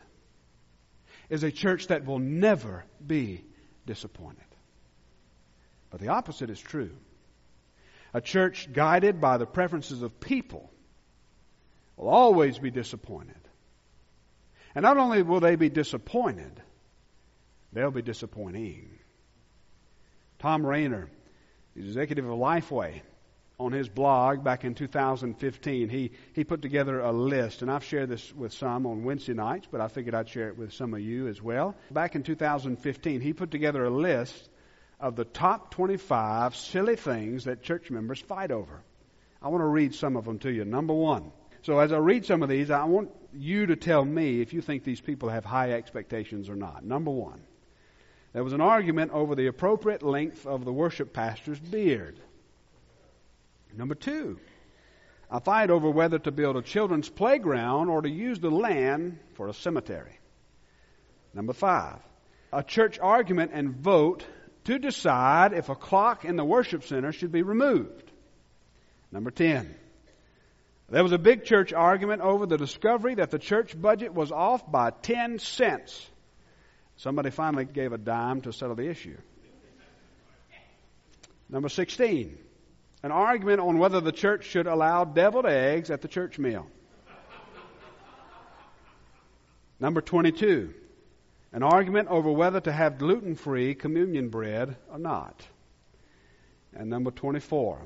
is 1.29 1.43
a 1.43 1.53
church 1.53 1.89
that 1.89 2.07
will 2.07 2.19
never 2.19 2.87
be 3.07 3.45
disappointed. 3.85 4.48
But 5.91 6.01
the 6.01 6.09
opposite 6.09 6.51
is 6.51 6.61
true. 6.61 6.91
A 8.15 8.21
church 8.21 8.73
guided 8.73 9.21
by 9.21 9.39
the 9.39 9.47
preferences 9.47 10.03
of 10.03 10.21
people 10.21 10.71
will 11.97 12.09
always 12.09 12.59
be 12.59 12.71
disappointed. 12.71 13.37
And 14.75 14.83
not 14.83 14.97
only 14.97 15.23
will 15.23 15.41
they 15.41 15.57
be 15.57 15.69
disappointed, 15.69 16.63
they'll 17.73 17.91
be 17.91 18.03
disappointing. 18.03 18.89
Tom 20.39 20.65
Rainer, 20.65 21.09
the 21.75 21.83
executive 21.83 22.25
of 22.25 22.39
Lifeway, 22.39 23.03
on 23.61 23.73
his 23.73 23.89
blog 23.89 24.45
back 24.45 24.65
in 24.65 24.75
2015, 24.75 25.89
he, 25.89 26.13
he 26.33 26.45
put 26.45 26.63
together 26.63 27.01
a 27.01 27.11
list, 27.11 27.63
and 27.63 27.71
I've 27.71 27.83
shared 27.83 28.09
this 28.09 28.33
with 28.33 28.53
some 28.53 28.87
on 28.87 29.03
Wednesday 29.03 29.35
nights, 29.35 29.67
but 29.71 29.81
I 29.81 29.89
figured 29.89 30.15
I'd 30.15 30.29
share 30.29 30.49
it 30.49 30.57
with 30.57 30.73
some 30.73 30.95
of 30.95 31.01
you 31.01 31.27
as 31.27 31.43
well. 31.43 31.75
Back 31.91 32.15
in 32.15 32.23
2015, 32.23 33.21
he 33.21 33.33
put 33.33 33.51
together 33.51 33.85
a 33.85 33.91
list 33.91 34.49
of 35.01 35.17
the 35.17 35.25
top 35.25 35.71
25 35.71 36.57
silly 36.57 36.97
things 36.97 37.45
that 37.45 37.63
church 37.63 37.91
members 37.91 38.21
fight 38.21 38.51
over. 38.51 38.83
I 39.41 39.49
want 39.49 39.63
to 39.63 39.67
read 39.67 39.95
some 39.95 40.17
of 40.17 40.25
them 40.25 40.39
to 40.41 40.51
you. 40.51 40.65
Number 40.65 40.95
one. 40.95 41.31
So 41.63 41.79
as 41.79 41.93
I 41.93 41.99
read 41.99 42.25
some 42.25 42.43
of 42.43 42.49
these, 42.49 42.71
I 42.71 42.85
want 42.85 43.11
you 43.33 43.67
to 43.67 43.77
tell 43.77 44.05
me 44.05 44.41
if 44.41 44.53
you 44.53 44.61
think 44.61 44.85
these 44.85 45.01
people 45.01 45.29
have 45.29 45.45
high 45.45 45.73
expectations 45.73 46.49
or 46.49 46.57
not. 46.57 46.85
Number 46.85 47.11
one. 47.11 47.41
There 48.33 48.45
was 48.45 48.53
an 48.53 48.61
argument 48.61 49.13
over 49.13 49.35
the 49.35 49.47
appropriate 49.47 50.03
length 50.03 50.47
of 50.47 50.65
the 50.65 50.73
worship 50.73 51.13
pastor's 51.13 51.59
beard. 51.59 52.19
Number 53.77 53.95
two, 53.95 54.39
a 55.31 55.41
fight 55.41 55.71
over 55.71 55.91
whether 55.91 56.19
to 56.19 56.31
build 56.31 56.57
a 56.57 56.63
children's 56.63 57.09
playground 57.09 57.89
or 57.89 58.03
to 58.03 58.09
use 58.09 58.39
the 58.41 58.51
land 58.51 59.19
for 59.35 59.49
a 59.49 59.55
cemetery. 59.55 60.19
Number 61.35 61.53
five, 61.53 62.01
a 62.53 62.63
church 62.63 62.99
argument 62.99 63.53
and 63.55 63.71
vote 63.71 64.25
to 64.69 64.79
decide 64.79 65.55
if 65.55 65.71
a 65.71 65.75
clock 65.75 66.27
in 66.27 66.37
the 66.37 66.45
worship 66.45 66.85
center 66.85 67.11
should 67.11 67.33
be 67.33 67.41
removed. 67.41 68.13
Number 69.11 69.31
10. 69.31 69.75
There 70.91 71.03
was 71.03 71.13
a 71.13 71.19
big 71.19 71.45
church 71.45 71.73
argument 71.73 72.21
over 72.21 72.45
the 72.45 72.59
discovery 72.59 73.15
that 73.15 73.31
the 73.31 73.39
church 73.39 73.81
budget 73.81 74.13
was 74.13 74.31
off 74.31 74.71
by 74.71 74.91
10 74.91 75.39
cents. 75.39 76.07
Somebody 76.97 77.31
finally 77.31 77.65
gave 77.65 77.95
a 77.95 77.99
dime 77.99 78.43
to 78.43 78.53
settle 78.53 78.75
the 78.75 78.91
issue. 78.91 79.17
Number 81.49 81.71
16. 81.71 82.37
An 83.03 83.11
argument 83.11 83.61
on 83.61 83.79
whether 83.79 84.03
the 84.03 84.13
church 84.13 84.45
should 84.45 84.67
allow 84.67 85.07
deviled 85.07 85.47
eggs 85.47 85.91
at 85.91 86.03
the 86.03 86.09
church 86.09 86.39
meal. 86.39 86.67
Number 89.81 90.03
22 90.03 90.75
an 91.53 91.63
argument 91.63 92.09
over 92.09 92.31
whether 92.31 92.61
to 92.61 92.73
have 92.73 92.99
gluten 92.99 93.35
free 93.35 93.75
communion 93.75 94.29
bread 94.29 94.77
or 94.91 94.99
not. 94.99 95.47
And 96.75 96.91
number 96.91 97.11
24, 97.11 97.83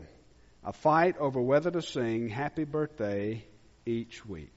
a 0.64 0.72
fight 0.72 1.16
over 1.18 1.40
whether 1.40 1.70
to 1.70 1.82
sing 1.82 2.28
happy 2.28 2.64
birthday 2.64 3.44
each 3.86 4.26
week. 4.26 4.56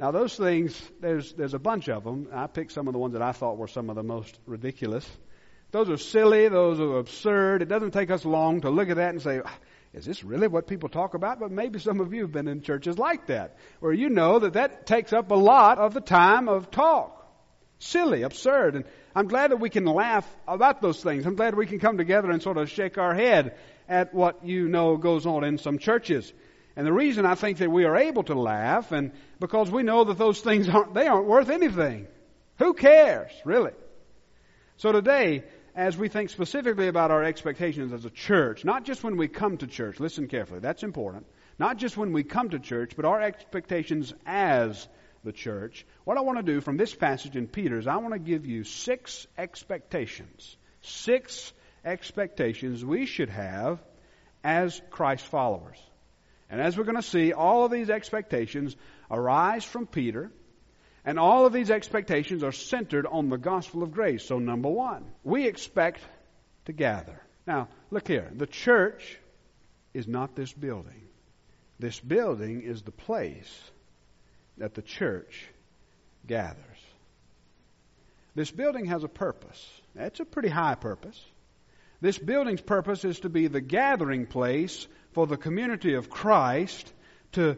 Now, 0.00 0.12
those 0.12 0.36
things, 0.36 0.80
there's, 1.00 1.32
there's 1.32 1.54
a 1.54 1.58
bunch 1.58 1.88
of 1.88 2.04
them. 2.04 2.28
I 2.32 2.46
picked 2.46 2.72
some 2.72 2.86
of 2.86 2.92
the 2.92 2.98
ones 2.98 3.14
that 3.14 3.22
I 3.22 3.32
thought 3.32 3.58
were 3.58 3.66
some 3.66 3.90
of 3.90 3.96
the 3.96 4.04
most 4.04 4.38
ridiculous. 4.46 5.08
Those 5.70 5.90
are 5.90 5.96
silly, 5.96 6.48
those 6.48 6.80
are 6.80 6.98
absurd. 6.98 7.62
It 7.62 7.68
doesn't 7.68 7.90
take 7.90 8.10
us 8.10 8.24
long 8.24 8.60
to 8.62 8.70
look 8.70 8.90
at 8.90 8.96
that 8.96 9.10
and 9.10 9.20
say, 9.20 9.40
is 9.92 10.04
this 10.04 10.22
really 10.22 10.46
what 10.46 10.66
people 10.66 10.88
talk 10.88 11.14
about? 11.14 11.40
But 11.40 11.50
maybe 11.50 11.78
some 11.78 12.00
of 12.00 12.12
you 12.14 12.22
have 12.22 12.32
been 12.32 12.48
in 12.48 12.62
churches 12.62 12.96
like 12.96 13.26
that, 13.26 13.56
where 13.80 13.92
you 13.92 14.08
know 14.08 14.38
that 14.38 14.52
that 14.52 14.86
takes 14.86 15.12
up 15.12 15.30
a 15.30 15.36
lot 15.36 15.78
of 15.78 15.94
the 15.94 16.00
time 16.00 16.48
of 16.48 16.70
talk 16.70 17.17
silly, 17.78 18.22
absurd. 18.22 18.74
And 18.76 18.84
I'm 19.14 19.28
glad 19.28 19.50
that 19.50 19.58
we 19.58 19.70
can 19.70 19.84
laugh 19.84 20.26
about 20.46 20.80
those 20.80 21.02
things. 21.02 21.26
I'm 21.26 21.34
glad 21.34 21.54
we 21.54 21.66
can 21.66 21.78
come 21.78 21.98
together 21.98 22.30
and 22.30 22.42
sort 22.42 22.56
of 22.56 22.70
shake 22.70 22.98
our 22.98 23.14
head 23.14 23.56
at 23.88 24.14
what 24.14 24.44
you 24.44 24.68
know 24.68 24.96
goes 24.96 25.26
on 25.26 25.44
in 25.44 25.58
some 25.58 25.78
churches. 25.78 26.32
And 26.76 26.86
the 26.86 26.92
reason 26.92 27.26
I 27.26 27.34
think 27.34 27.58
that 27.58 27.70
we 27.70 27.84
are 27.84 27.96
able 27.96 28.22
to 28.24 28.34
laugh 28.38 28.92
and 28.92 29.12
because 29.40 29.70
we 29.70 29.82
know 29.82 30.04
that 30.04 30.18
those 30.18 30.40
things 30.40 30.68
aren't 30.68 30.94
they 30.94 31.06
aren't 31.06 31.26
worth 31.26 31.50
anything. 31.50 32.06
Who 32.58 32.74
cares, 32.74 33.32
really? 33.44 33.72
So 34.76 34.92
today, 34.92 35.44
as 35.74 35.96
we 35.96 36.08
think 36.08 36.30
specifically 36.30 36.88
about 36.88 37.10
our 37.10 37.24
expectations 37.24 37.92
as 37.92 38.04
a 38.04 38.10
church, 38.10 38.64
not 38.64 38.84
just 38.84 39.02
when 39.02 39.16
we 39.16 39.28
come 39.28 39.56
to 39.58 39.66
church, 39.66 40.00
listen 40.00 40.28
carefully, 40.28 40.60
that's 40.60 40.82
important. 40.82 41.26
Not 41.58 41.78
just 41.78 41.96
when 41.96 42.12
we 42.12 42.22
come 42.22 42.50
to 42.50 42.58
church, 42.58 42.94
but 42.94 43.04
our 43.04 43.20
expectations 43.20 44.14
as 44.26 44.88
the 45.24 45.32
church. 45.32 45.86
What 46.04 46.16
I 46.16 46.22
want 46.22 46.38
to 46.38 46.52
do 46.52 46.60
from 46.60 46.76
this 46.76 46.94
passage 46.94 47.36
in 47.36 47.46
Peter 47.46 47.78
is 47.78 47.86
I 47.86 47.96
want 47.96 48.14
to 48.14 48.20
give 48.20 48.46
you 48.46 48.64
six 48.64 49.26
expectations. 49.36 50.56
Six 50.82 51.52
expectations 51.84 52.84
we 52.84 53.06
should 53.06 53.30
have 53.30 53.80
as 54.44 54.80
Christ 54.90 55.24
followers. 55.26 55.78
And 56.50 56.60
as 56.60 56.76
we're 56.76 56.84
going 56.84 56.96
to 56.96 57.02
see, 57.02 57.32
all 57.32 57.64
of 57.64 57.70
these 57.70 57.90
expectations 57.90 58.74
arise 59.10 59.64
from 59.64 59.86
Peter, 59.86 60.30
and 61.04 61.18
all 61.18 61.46
of 61.46 61.52
these 61.52 61.70
expectations 61.70 62.42
are 62.42 62.52
centered 62.52 63.06
on 63.06 63.28
the 63.28 63.38
gospel 63.38 63.82
of 63.82 63.92
grace. 63.92 64.24
So, 64.24 64.38
number 64.38 64.68
one, 64.68 65.04
we 65.24 65.46
expect 65.46 66.00
to 66.66 66.72
gather. 66.72 67.20
Now, 67.46 67.68
look 67.90 68.08
here. 68.08 68.30
The 68.34 68.46
church 68.46 69.18
is 69.94 70.06
not 70.06 70.34
this 70.34 70.52
building. 70.52 71.02
This 71.78 72.00
building 72.00 72.62
is 72.62 72.82
the 72.82 72.92
place 72.92 73.70
that 74.58 74.74
the 74.74 74.82
church 74.82 75.46
gathers. 76.26 76.56
This 78.34 78.50
building 78.50 78.86
has 78.86 79.04
a 79.04 79.08
purpose. 79.08 79.66
That's 79.94 80.20
a 80.20 80.24
pretty 80.24 80.48
high 80.48 80.74
purpose. 80.74 81.20
This 82.00 82.18
building's 82.18 82.60
purpose 82.60 83.04
is 83.04 83.20
to 83.20 83.28
be 83.28 83.48
the 83.48 83.60
gathering 83.60 84.26
place 84.26 84.86
for 85.12 85.26
the 85.26 85.36
community 85.36 85.94
of 85.94 86.08
Christ 86.08 86.92
to 87.32 87.56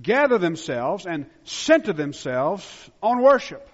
gather 0.00 0.38
themselves 0.38 1.06
and 1.06 1.26
center 1.44 1.92
themselves 1.92 2.64
on 3.02 3.22
worship. 3.22 3.68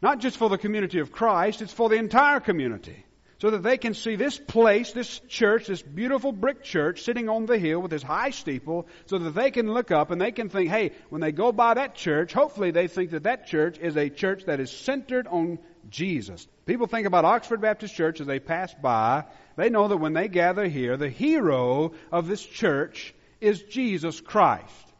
Not 0.00 0.20
just 0.20 0.38
for 0.38 0.48
the 0.48 0.58
community 0.58 1.00
of 1.00 1.12
Christ, 1.12 1.60
it's 1.60 1.72
for 1.72 1.88
the 1.88 1.96
entire 1.96 2.40
community 2.40 3.04
so 3.46 3.50
that 3.50 3.62
they 3.62 3.78
can 3.78 3.94
see 3.94 4.16
this 4.16 4.36
place, 4.36 4.90
this 4.90 5.20
church, 5.28 5.68
this 5.68 5.80
beautiful 5.80 6.32
brick 6.32 6.64
church 6.64 7.02
sitting 7.02 7.28
on 7.28 7.46
the 7.46 7.56
hill 7.56 7.78
with 7.78 7.92
this 7.92 8.02
high 8.02 8.30
steeple, 8.30 8.88
so 9.04 9.18
that 9.18 9.36
they 9.36 9.52
can 9.52 9.72
look 9.72 9.92
up 9.92 10.10
and 10.10 10.20
they 10.20 10.32
can 10.32 10.48
think, 10.48 10.68
hey, 10.68 10.90
when 11.10 11.20
they 11.20 11.30
go 11.30 11.52
by 11.52 11.74
that 11.74 11.94
church, 11.94 12.32
hopefully 12.32 12.72
they 12.72 12.88
think 12.88 13.12
that 13.12 13.22
that 13.22 13.46
church 13.46 13.78
is 13.78 13.96
a 13.96 14.10
church 14.10 14.46
that 14.46 14.58
is 14.58 14.72
centered 14.72 15.28
on 15.28 15.60
Jesus. 15.88 16.44
People 16.64 16.88
think 16.88 17.06
about 17.06 17.24
Oxford 17.24 17.60
Baptist 17.60 17.94
Church 17.94 18.20
as 18.20 18.26
they 18.26 18.40
pass 18.40 18.74
by. 18.74 19.22
They 19.54 19.70
know 19.70 19.86
that 19.86 19.98
when 19.98 20.12
they 20.12 20.26
gather 20.26 20.66
here, 20.66 20.96
the 20.96 21.08
hero 21.08 21.92
of 22.10 22.26
this 22.26 22.44
church 22.44 23.14
is 23.40 23.62
Jesus 23.62 24.20
Christ. 24.20 24.92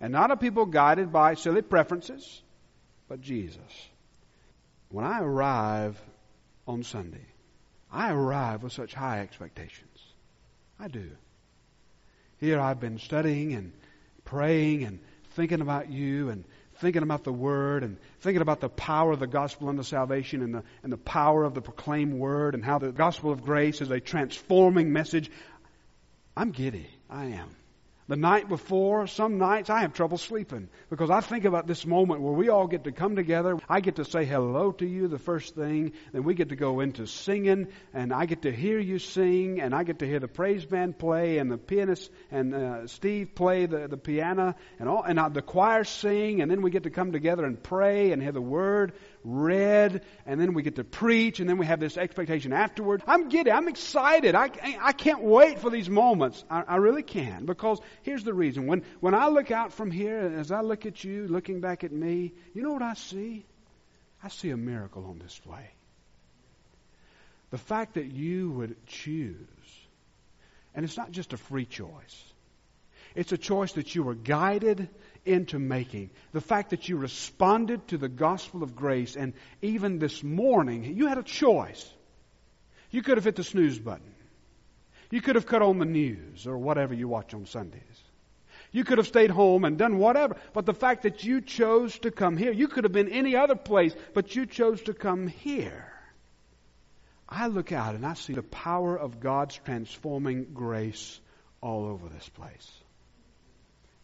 And 0.00 0.10
not 0.10 0.30
a 0.30 0.38
people 0.38 0.64
guided 0.64 1.12
by 1.12 1.34
silly 1.34 1.60
preferences, 1.60 2.40
but 3.08 3.20
Jesus. 3.20 3.88
When 4.88 5.04
I 5.04 5.20
arrive 5.20 6.00
on 6.66 6.82
Sunday, 6.82 7.26
I 7.92 8.12
arrive 8.12 8.62
with 8.62 8.72
such 8.72 8.94
high 8.94 9.20
expectations. 9.20 9.98
I 10.78 10.88
do. 10.88 11.10
Here 12.38 12.58
I've 12.58 12.80
been 12.80 12.98
studying 12.98 13.52
and 13.54 13.72
praying 14.24 14.84
and 14.84 14.98
thinking 15.32 15.60
about 15.60 15.90
you 15.90 16.30
and 16.30 16.44
thinking 16.76 17.02
about 17.02 17.24
the 17.24 17.32
Word 17.32 17.82
and 17.82 17.98
thinking 18.20 18.40
about 18.40 18.60
the 18.60 18.68
power 18.68 19.12
of 19.12 19.20
the 19.20 19.26
gospel 19.26 19.68
unto 19.68 19.82
salvation 19.82 20.42
and 20.42 20.54
the, 20.54 20.62
and 20.82 20.92
the 20.92 20.96
power 20.96 21.44
of 21.44 21.54
the 21.54 21.60
proclaimed 21.60 22.14
Word 22.14 22.54
and 22.54 22.64
how 22.64 22.78
the 22.78 22.92
gospel 22.92 23.30
of 23.30 23.42
grace 23.42 23.80
is 23.80 23.90
a 23.90 24.00
transforming 24.00 24.92
message. 24.92 25.30
I'm 26.36 26.52
giddy. 26.52 26.88
I 27.10 27.26
am. 27.26 27.56
The 28.10 28.16
night 28.16 28.48
before, 28.48 29.06
some 29.06 29.38
nights 29.38 29.70
I 29.70 29.82
have 29.82 29.92
trouble 29.92 30.18
sleeping. 30.18 30.68
Because 30.88 31.10
I 31.10 31.20
think 31.20 31.44
about 31.44 31.68
this 31.68 31.86
moment 31.86 32.20
where 32.20 32.32
we 32.32 32.48
all 32.48 32.66
get 32.66 32.82
to 32.82 32.90
come 32.90 33.14
together. 33.14 33.56
I 33.68 33.78
get 33.78 33.96
to 33.96 34.04
say 34.04 34.24
hello 34.24 34.72
to 34.72 34.84
you 34.84 35.06
the 35.06 35.20
first 35.20 35.54
thing, 35.54 35.92
then 36.12 36.24
we 36.24 36.34
get 36.34 36.48
to 36.48 36.56
go 36.56 36.80
into 36.80 37.06
singing, 37.06 37.68
and 37.94 38.12
I 38.12 38.26
get 38.26 38.42
to 38.42 38.50
hear 38.50 38.80
you 38.80 38.98
sing, 38.98 39.60
and 39.60 39.72
I 39.72 39.84
get 39.84 40.00
to 40.00 40.08
hear 40.08 40.18
the 40.18 40.26
praise 40.26 40.64
band 40.64 40.98
play, 40.98 41.38
and 41.38 41.52
the 41.52 41.56
pianist 41.56 42.10
and 42.32 42.52
uh, 42.52 42.88
Steve 42.88 43.36
play 43.36 43.66
the, 43.66 43.86
the 43.86 43.96
piano, 43.96 44.56
and 44.80 44.88
all, 44.88 45.04
and 45.04 45.16
uh, 45.16 45.28
the 45.28 45.40
choir 45.40 45.84
sing, 45.84 46.42
and 46.42 46.50
then 46.50 46.62
we 46.62 46.72
get 46.72 46.82
to 46.82 46.90
come 46.90 47.12
together 47.12 47.44
and 47.44 47.62
pray 47.62 48.10
and 48.10 48.20
hear 48.20 48.32
the 48.32 48.40
word 48.40 48.92
read, 49.24 50.02
and 50.26 50.40
then 50.40 50.54
we 50.54 50.62
get 50.62 50.76
to 50.76 50.84
preach, 50.84 51.40
and 51.40 51.48
then 51.48 51.58
we 51.58 51.66
have 51.66 51.80
this 51.80 51.96
expectation 51.96 52.52
afterward. 52.52 53.02
I'm 53.06 53.28
giddy. 53.28 53.50
I'm 53.50 53.68
excited. 53.68 54.34
I, 54.34 54.50
I 54.80 54.92
can't 54.92 55.22
wait 55.22 55.58
for 55.58 55.70
these 55.70 55.88
moments. 55.88 56.44
I, 56.50 56.62
I 56.62 56.76
really 56.76 57.02
can. 57.02 57.44
Because 57.44 57.80
here's 58.02 58.24
the 58.24 58.34
reason. 58.34 58.66
When, 58.66 58.82
when 59.00 59.14
I 59.14 59.28
look 59.28 59.50
out 59.50 59.72
from 59.72 59.90
here, 59.90 60.32
as 60.38 60.50
I 60.50 60.60
look 60.60 60.86
at 60.86 61.04
you, 61.04 61.28
looking 61.28 61.60
back 61.60 61.84
at 61.84 61.92
me, 61.92 62.32
you 62.54 62.62
know 62.62 62.72
what 62.72 62.82
I 62.82 62.94
see? 62.94 63.44
I 64.22 64.28
see 64.28 64.50
a 64.50 64.56
miracle 64.56 65.06
on 65.06 65.18
display. 65.18 65.70
The 67.50 67.58
fact 67.58 67.94
that 67.94 68.06
you 68.06 68.50
would 68.50 68.86
choose, 68.86 69.36
and 70.74 70.84
it's 70.84 70.96
not 70.96 71.10
just 71.10 71.32
a 71.32 71.36
free 71.36 71.66
choice, 71.66 72.24
it's 73.14 73.32
a 73.32 73.38
choice 73.38 73.72
that 73.72 73.94
you 73.94 74.02
were 74.04 74.14
guided 74.14 74.88
into 75.24 75.58
making. 75.58 76.10
The 76.32 76.40
fact 76.40 76.70
that 76.70 76.88
you 76.88 76.96
responded 76.96 77.88
to 77.88 77.98
the 77.98 78.08
gospel 78.08 78.62
of 78.62 78.76
grace, 78.76 79.16
and 79.16 79.34
even 79.62 79.98
this 79.98 80.22
morning, 80.22 80.84
you 80.96 81.06
had 81.06 81.18
a 81.18 81.22
choice. 81.22 81.88
You 82.90 83.02
could 83.02 83.16
have 83.16 83.24
hit 83.24 83.36
the 83.36 83.44
snooze 83.44 83.78
button. 83.78 84.14
You 85.10 85.20
could 85.20 85.34
have 85.34 85.46
cut 85.46 85.62
on 85.62 85.78
the 85.78 85.84
news 85.84 86.46
or 86.46 86.56
whatever 86.58 86.94
you 86.94 87.08
watch 87.08 87.34
on 87.34 87.46
Sundays. 87.46 87.80
You 88.72 88.84
could 88.84 88.98
have 88.98 89.06
stayed 89.06 89.30
home 89.30 89.64
and 89.64 89.76
done 89.76 89.98
whatever. 89.98 90.36
But 90.52 90.66
the 90.66 90.74
fact 90.74 91.02
that 91.02 91.24
you 91.24 91.40
chose 91.40 91.98
to 92.00 92.10
come 92.10 92.36
here, 92.36 92.52
you 92.52 92.68
could 92.68 92.84
have 92.84 92.92
been 92.92 93.08
any 93.08 93.34
other 93.34 93.56
place, 93.56 93.94
but 94.14 94.36
you 94.36 94.46
chose 94.46 94.80
to 94.82 94.94
come 94.94 95.26
here. 95.26 95.92
I 97.28 97.48
look 97.48 97.72
out 97.72 97.94
and 97.94 98.06
I 98.06 98.14
see 98.14 98.34
the 98.34 98.42
power 98.42 98.96
of 98.96 99.20
God's 99.20 99.56
transforming 99.64 100.48
grace 100.52 101.20
all 101.60 101.86
over 101.86 102.08
this 102.08 102.28
place. 102.28 102.70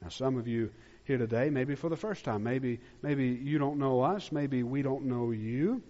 Now, 0.03 0.09
some 0.09 0.37
of 0.37 0.47
you 0.47 0.71
here 1.07 1.19
today, 1.19 1.51
maybe 1.51 1.75
for 1.75 1.89
the 1.89 1.97
first 1.97 2.25
time, 2.25 2.43
maybe 2.43 2.81
maybe 3.03 3.29
you 3.29 3.59
don't 3.59 3.79
know 3.79 4.03
us, 4.03 4.33
maybe 4.33 4.63
we 4.63 4.83
don't 4.83 5.05
know 5.05 5.31
you, 5.31 5.83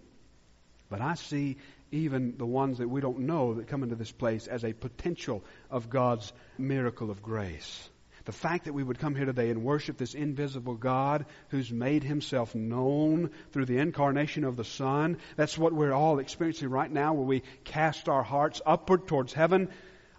but 0.90 1.00
I 1.00 1.14
see 1.14 1.56
even 1.90 2.36
the 2.36 2.46
ones 2.46 2.78
that 2.78 2.88
we 2.88 3.00
don't 3.00 3.20
know 3.20 3.54
that 3.54 3.68
come 3.68 3.82
into 3.82 3.96
this 3.96 4.12
place 4.12 4.46
as 4.46 4.64
a 4.64 4.72
potential 4.72 5.44
of 5.70 5.88
God's 5.88 6.32
miracle 6.58 7.10
of 7.10 7.22
grace. 7.22 7.88
The 8.26 8.32
fact 8.32 8.64
that 8.64 8.72
we 8.72 8.82
would 8.82 8.98
come 8.98 9.14
here 9.14 9.24
today 9.24 9.50
and 9.50 9.62
worship 9.62 9.96
this 9.98 10.14
invisible 10.14 10.74
God 10.74 11.26
who's 11.50 11.70
made 11.70 12.02
himself 12.02 12.56
known 12.56 13.30
through 13.52 13.66
the 13.66 13.78
incarnation 13.78 14.42
of 14.42 14.56
the 14.56 14.64
Son, 14.64 15.18
that's 15.36 15.56
what 15.56 15.72
we're 15.72 15.92
all 15.92 16.18
experiencing 16.18 16.68
right 16.68 16.90
now 16.90 17.14
where 17.14 17.24
we 17.24 17.44
cast 17.62 18.08
our 18.08 18.24
hearts 18.24 18.60
upward 18.66 19.06
towards 19.06 19.32
heaven. 19.32 19.68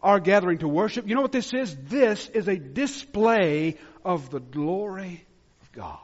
Our 0.02 0.20
gathering 0.20 0.60
to 0.60 0.68
worship. 0.68 1.08
You 1.08 1.16
know 1.16 1.22
what 1.22 1.32
this 1.32 1.54
is? 1.54 1.76
This 1.76 2.30
is 2.30 2.48
a 2.48 2.58
display 2.58 3.78
of 4.06 4.30
the 4.30 4.40
glory 4.40 5.26
of 5.62 5.72
God. 5.72 6.00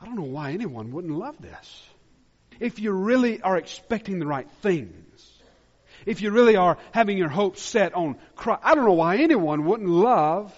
I 0.00 0.06
don't 0.06 0.16
know 0.16 0.22
why 0.22 0.52
anyone 0.52 0.92
wouldn't 0.92 1.16
love 1.16 1.36
this. 1.40 1.82
If 2.58 2.78
you 2.78 2.92
really 2.92 3.40
are 3.40 3.56
expecting 3.56 4.18
the 4.18 4.26
right 4.26 4.48
things, 4.62 4.94
if 6.06 6.22
you 6.22 6.30
really 6.30 6.56
are 6.56 6.78
having 6.92 7.18
your 7.18 7.28
hopes 7.28 7.62
set 7.62 7.94
on 7.94 8.16
Christ, 8.36 8.60
I 8.64 8.74
don't 8.74 8.84
know 8.84 8.94
why 8.94 9.16
anyone 9.16 9.64
wouldn't 9.64 9.88
love 9.88 10.52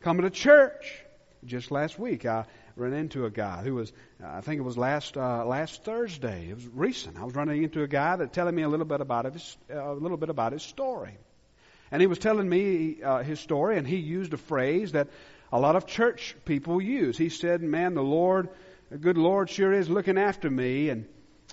coming 0.00 0.22
to 0.22 0.30
church. 0.30 1.04
Just 1.44 1.70
last 1.70 1.98
week, 1.98 2.26
I 2.26 2.44
ran 2.76 2.92
into 2.92 3.24
a 3.26 3.30
guy 3.30 3.62
who 3.62 3.74
was, 3.74 3.92
I 4.24 4.40
think 4.40 4.58
it 4.58 4.62
was 4.62 4.78
last 4.78 5.16
uh, 5.16 5.44
last 5.44 5.84
Thursday. 5.84 6.48
It 6.50 6.54
was 6.54 6.66
recent. 6.68 7.18
I 7.18 7.24
was 7.24 7.34
running 7.34 7.62
into 7.62 7.82
a 7.82 7.88
guy 7.88 8.16
that 8.16 8.32
telling 8.32 8.54
me 8.54 8.62
a 8.62 8.68
little 8.68 8.86
bit 8.86 9.00
about 9.00 9.32
his 9.32 9.56
uh, 9.72 9.92
a 9.92 9.94
little 9.94 10.16
bit 10.16 10.30
about 10.30 10.52
his 10.52 10.62
story, 10.62 11.16
and 11.90 12.00
he 12.00 12.06
was 12.06 12.18
telling 12.18 12.48
me 12.48 13.02
uh, 13.02 13.22
his 13.22 13.40
story, 13.40 13.78
and 13.78 13.86
he 13.86 13.96
used 13.96 14.32
a 14.32 14.38
phrase 14.38 14.92
that 14.92 15.08
a 15.52 15.58
lot 15.58 15.76
of 15.76 15.86
church 15.86 16.36
people 16.44 16.80
use. 16.80 17.18
He 17.18 17.28
said, 17.28 17.62
"Man, 17.62 17.94
the 17.94 18.02
Lord, 18.02 18.48
the 18.90 18.98
good 18.98 19.18
Lord, 19.18 19.50
sure 19.50 19.72
is 19.72 19.88
looking 19.88 20.18
after 20.18 20.50
me," 20.50 20.88
and 20.88 21.06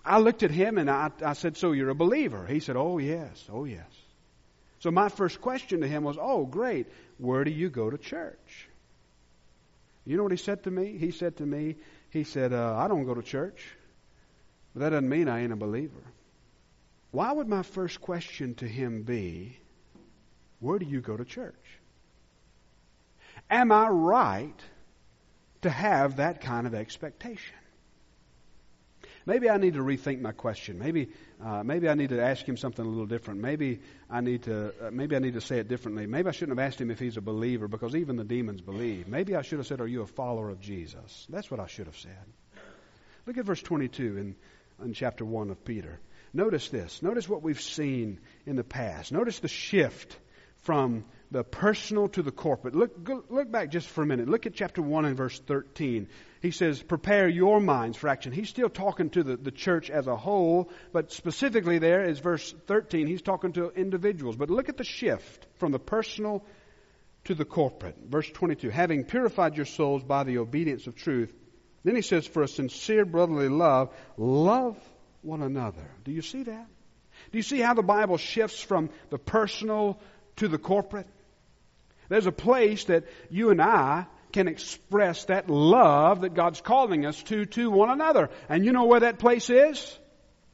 I 0.07 0.19
looked 0.19 0.43
at 0.43 0.51
him 0.51 0.77
and 0.77 0.89
I, 0.89 1.12
I 1.24 1.33
said, 1.33 1.57
So 1.57 1.74
you're 1.74 1.89
a 1.89 1.95
believer? 1.95 2.45
He 2.47 2.62
said, 2.62 2.77
Oh, 2.77 2.97
yes, 2.97 3.43
oh, 3.51 3.65
yes. 3.65 3.89
So 4.79 4.89
my 4.89 5.09
first 5.09 5.41
question 5.41 5.81
to 5.81 5.88
him 5.88 6.03
was, 6.03 6.17
Oh, 6.19 6.45
great. 6.45 6.88
Where 7.17 7.43
do 7.43 7.51
you 7.51 7.69
go 7.69 7.89
to 7.89 7.97
church? 7.97 8.69
You 10.08 10.16
know 10.16 10.24
what 10.24 10.32
he 10.32 10.38
said 10.38 10.64
to 10.64 10.72
me? 10.72 10.98
He 10.98 11.12
said 11.12 11.36
to 11.38 11.46
me, 11.46 11.76
He 12.12 12.24
said, 12.24 12.54
uh, 12.54 12.78
I 12.78 12.88
don't 12.88 13.06
go 13.06 13.14
to 13.14 13.22
church. 13.22 13.68
But 14.74 14.80
that 14.80 14.90
doesn't 14.92 15.10
mean 15.10 15.28
I 15.28 15.44
ain't 15.44 15.52
a 15.52 15.58
believer. 15.58 16.02
Why 17.12 17.34
would 17.34 17.50
my 17.50 17.62
first 17.62 18.00
question 18.00 18.56
to 18.56 18.68
him 18.68 19.04
be, 19.04 19.60
Where 20.62 20.80
do 20.80 20.86
you 20.86 21.02
go 21.02 21.18
to 21.18 21.26
church? 21.26 21.54
Am 23.50 23.70
I 23.70 23.90
right 23.90 24.60
to 25.64 25.70
have 25.70 26.18
that 26.18 26.40
kind 26.40 26.68
of 26.68 26.74
expectation? 26.74 27.58
Maybe 29.27 29.50
I 29.50 29.57
need 29.57 29.74
to 29.74 29.81
rethink 29.81 30.22
my 30.22 30.31
question. 30.31 30.79
Maybe, 30.79 31.10
uh, 31.43 31.62
maybe 31.62 31.89
I 31.89 31.96
need 31.96 32.12
to 32.12 32.24
ask 32.24 32.46
him 32.46 32.55
something 32.55 32.84
a 32.84 32.88
little 32.88 33.05
different. 33.05 33.41
Maybe 33.41 33.81
I 34.10 34.22
need 34.22 34.43
to, 34.43 34.88
uh, 34.88 34.89
maybe 34.89 35.17
I 35.17 35.19
need 35.19 35.34
to 35.34 35.41
say 35.41 35.60
it 35.60 35.67
differently. 35.67 36.07
Maybe 36.07 36.29
I 36.29 36.31
shouldn't 36.31 36.57
have 36.57 36.65
asked 36.65 36.79
him 36.79 36.89
if 36.91 36.98
he's 36.98 37.17
a 37.17 37.22
believer 37.22 37.67
because 37.67 37.93
even 37.93 38.15
the 38.15 38.24
demons 38.24 38.62
believe. 38.62 39.10
Maybe 39.10 39.36
I 39.36 39.41
should 39.41 39.57
have 39.57 39.67
said, 39.67 39.81
"Are 39.81 39.88
you 39.88 40.01
a 40.01 40.07
follower 40.07 40.50
of 40.50 40.62
Jesus?" 40.62 41.27
That's 41.29 41.51
what 41.51 41.60
I 41.60 41.67
should 41.67 41.88
have 41.88 41.98
said. 41.98 42.24
Look 43.25 43.38
at 43.38 43.43
verse 43.43 43.62
22 43.62 44.17
in, 44.17 44.36
in 44.81 44.93
chapter 44.93 45.25
one 45.25 45.50
of 45.50 45.65
Peter. 45.65 46.00
Notice 46.34 46.69
this. 46.69 47.03
Notice 47.03 47.27
what 47.27 47.43
we've 47.43 47.60
seen 47.60 48.22
in 48.46 48.55
the 48.55 48.63
past. 48.63 49.12
Notice 49.12 49.39
the 49.39 49.50
shift 49.50 50.17
from 50.62 51.03
the 51.29 51.43
personal 51.43 52.07
to 52.10 52.22
the 52.22 52.31
corporate. 52.31 52.75
Look, 52.75 53.03
go, 53.03 53.24
look 53.29 53.51
back 53.51 53.69
just 53.69 53.88
for 53.88 54.01
a 54.01 54.05
minute. 54.05 54.29
Look 54.29 54.46
at 54.46 54.53
chapter 54.53 54.81
1 54.81 55.05
and 55.05 55.17
verse 55.17 55.39
13. 55.39 56.07
He 56.41 56.51
says, 56.51 56.81
prepare 56.81 57.27
your 57.27 57.60
minds 57.60 57.98
for 57.98 58.07
action. 58.07 58.31
He's 58.31 58.50
still 58.50 58.69
talking 58.69 59.10
to 59.12 59.24
the, 59.24 59.36
the 59.36 59.51
church 59.51 59.89
as 59.89 60.07
a 60.07 60.15
whole, 60.15 60.69
but 60.93 61.12
specifically 61.12 61.79
there 61.79 62.03
is 62.03 62.19
verse 62.19 62.53
13. 62.67 63.08
He's 63.08 63.21
talking 63.21 63.54
to 63.54 63.71
individuals. 63.71 64.38
But 64.38 64.49
look 64.49 64.69
at 64.69 64.78
the 64.78 64.86
shift 64.86 65.47
from 65.56 65.71
the 65.71 65.80
personal 65.80 66.45
to 67.25 67.36
the 67.36 67.45
corporate. 67.45 67.97
Verse 68.08 68.30
22. 68.30 68.69
Having 68.69 69.06
purified 69.06 69.58
your 69.58 69.65
souls 69.65 70.04
by 70.04 70.23
the 70.23 70.38
obedience 70.38 70.88
of 70.88 70.95
truth. 70.95 71.34
Then 71.84 71.95
he 71.95 72.02
says, 72.02 72.25
for 72.25 72.43
a 72.43 72.47
sincere 72.47 73.06
brotherly 73.06 73.49
love, 73.49 73.93
love 74.17 74.78
one 75.21 75.41
another. 75.41 75.91
Do 76.06 76.12
you 76.12 76.21
see 76.21 76.43
that? 76.43 76.67
Do 77.32 77.38
you 77.38 77.43
see 77.43 77.60
how 77.60 77.73
the 77.73 77.84
Bible 77.84 78.17
shifts 78.17 78.62
from 78.62 78.89
the 79.10 79.17
personal 79.17 79.99
to 80.38 80.47
the 80.47 80.58
corporate? 80.58 81.08
There's 82.10 82.28
a 82.28 82.32
place 82.32 82.86
that 82.86 83.06
you 83.30 83.50
and 83.50 83.62
I 83.62 84.06
can 84.32 84.48
express 84.48 85.26
that 85.26 85.50
love 85.50 86.22
that 86.22 86.34
God's 86.34 86.62
calling 86.62 87.06
us 87.06 87.22
to 87.24 87.46
to 87.46 87.72
one 87.72 87.89
another. 87.89 88.30
And 88.50 88.65
you 88.65 88.72
know 88.72 88.86
where 88.86 89.00
that 89.02 89.20
place 89.20 89.50
is? 89.50 89.98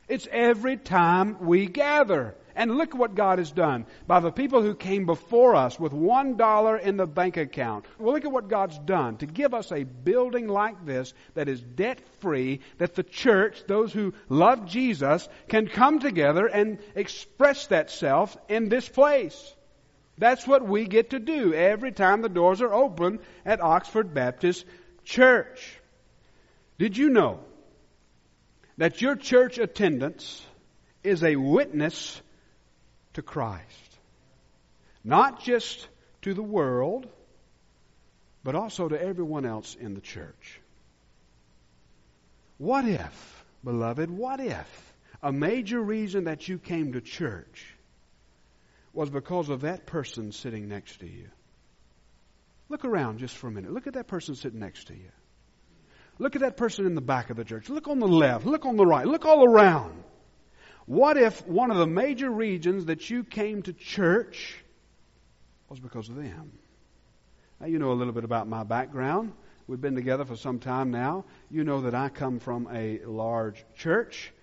It's 0.08 0.28
every 0.32 0.78
time 0.78 1.46
we 1.46 1.68
gather. 1.68 2.36
And 2.56 2.76
look 2.78 2.94
what 2.94 3.16
God 3.16 3.40
has 3.40 3.52
done 3.52 3.88
by 4.06 4.20
the 4.20 4.32
people 4.32 4.62
who 4.62 4.76
came 4.76 5.08
before 5.08 5.56
us 5.56 5.80
with 5.80 5.92
one 5.92 6.38
dollar 6.38 6.78
in 6.78 6.98
the 6.98 7.08
bank 7.08 7.36
account. 7.36 7.86
Well, 7.98 8.14
look 8.14 8.26
at 8.26 8.32
what 8.32 8.48
God's 8.48 8.78
done 8.78 9.18
to 9.18 9.26
give 9.26 9.56
us 9.56 9.72
a 9.72 9.84
building 9.84 10.48
like 10.48 10.86
this 10.86 11.14
that 11.34 11.50
is 11.50 11.62
debt 11.62 12.00
free, 12.20 12.60
that 12.78 12.94
the 12.94 13.02
church, 13.02 13.64
those 13.68 13.92
who 13.92 14.14
love 14.30 14.68
Jesus, 14.68 15.28
can 15.48 15.68
come 15.68 16.00
together 16.00 16.46
and 16.46 16.78
express 16.94 17.68
that 17.68 17.90
self 17.90 18.38
in 18.50 18.70
this 18.70 18.88
place. 18.88 19.56
That's 20.18 20.46
what 20.46 20.68
we 20.68 20.86
get 20.86 21.12
to 21.12 21.20
do 21.20 21.54
every 21.54 21.92
time 21.92 22.22
the 22.22 22.30
doors 22.30 22.62
are 22.62 22.74
open 22.74 23.20
at 23.46 23.62
Oxford 23.62 24.14
Baptist 24.14 24.66
Church. 25.04 25.80
Did 26.78 26.98
you 26.98 27.10
know 27.10 27.40
that 28.78 29.02
your 29.02 29.16
church 29.16 29.58
attendance 29.58 30.46
is 31.04 31.24
a 31.24 31.36
witness 31.36 32.22
to 33.14 33.22
Christ? 33.22 33.98
Not 35.04 35.44
just 35.44 35.88
to 36.22 36.34
the 36.34 36.44
world, 36.44 37.08
but 38.44 38.56
also 38.56 38.88
to 38.88 39.02
everyone 39.02 39.46
else 39.46 39.76
in 39.76 39.94
the 39.94 40.02
church. 40.02 40.62
What 42.58 42.86
if, 42.86 43.46
beloved, 43.64 44.10
what 44.10 44.40
if 44.40 44.94
a 45.22 45.32
major 45.32 45.82
reason 45.82 46.26
that 46.26 46.48
you 46.48 46.60
came 46.60 46.94
to 46.94 47.02
church 47.02 47.73
was 48.94 49.10
because 49.10 49.50
of 49.50 49.62
that 49.62 49.86
person 49.86 50.32
sitting 50.32 50.68
next 50.68 51.00
to 51.00 51.08
you. 51.08 51.30
Look 52.70 52.86
around 52.86 53.20
just 53.20 53.36
for 53.36 53.48
a 53.48 53.52
minute. 53.52 53.72
Look 53.72 53.88
at 53.88 53.94
that 53.94 54.08
person 54.08 54.36
sitting 54.36 54.60
next 54.60 54.88
to 54.88 54.94
you. 54.94 55.10
Look 56.20 56.36
at 56.36 56.42
that 56.42 56.58
person 56.58 56.86
in 56.86 56.96
the 56.96 57.02
back 57.02 57.30
of 57.30 57.38
the 57.38 57.44
church. 57.44 57.70
Look 57.70 57.88
on 57.88 58.00
the 58.00 58.08
left. 58.08 58.46
Look 58.46 58.66
on 58.66 58.78
the 58.78 58.86
right. 58.86 59.06
Look 59.06 59.26
all 59.26 59.44
around. 59.44 60.04
What 60.86 61.18
if 61.18 61.46
one 61.48 61.72
of 61.72 61.78
the 61.78 61.88
major 61.88 62.30
reasons 62.30 62.86
that 62.86 63.10
you 63.10 63.24
came 63.24 63.64
to 63.64 63.74
church 63.74 64.56
was 65.70 65.80
because 65.80 66.10
of 66.10 66.16
them? 66.16 66.52
Now, 67.60 67.68
you 67.68 67.80
know 67.80 67.92
a 67.92 67.94
little 67.94 68.14
bit 68.14 68.26
about 68.26 68.48
my 68.48 68.64
background. 68.64 69.34
We've 69.66 69.80
been 69.80 69.96
together 69.96 70.26
for 70.26 70.36
some 70.36 70.60
time 70.60 70.92
now. 70.92 71.26
You 71.50 71.64
know 71.64 71.82
that 71.82 71.96
I 71.96 72.10
come 72.10 72.40
from 72.40 72.68
a 72.72 73.00
large 73.06 73.64
church. 73.76 74.34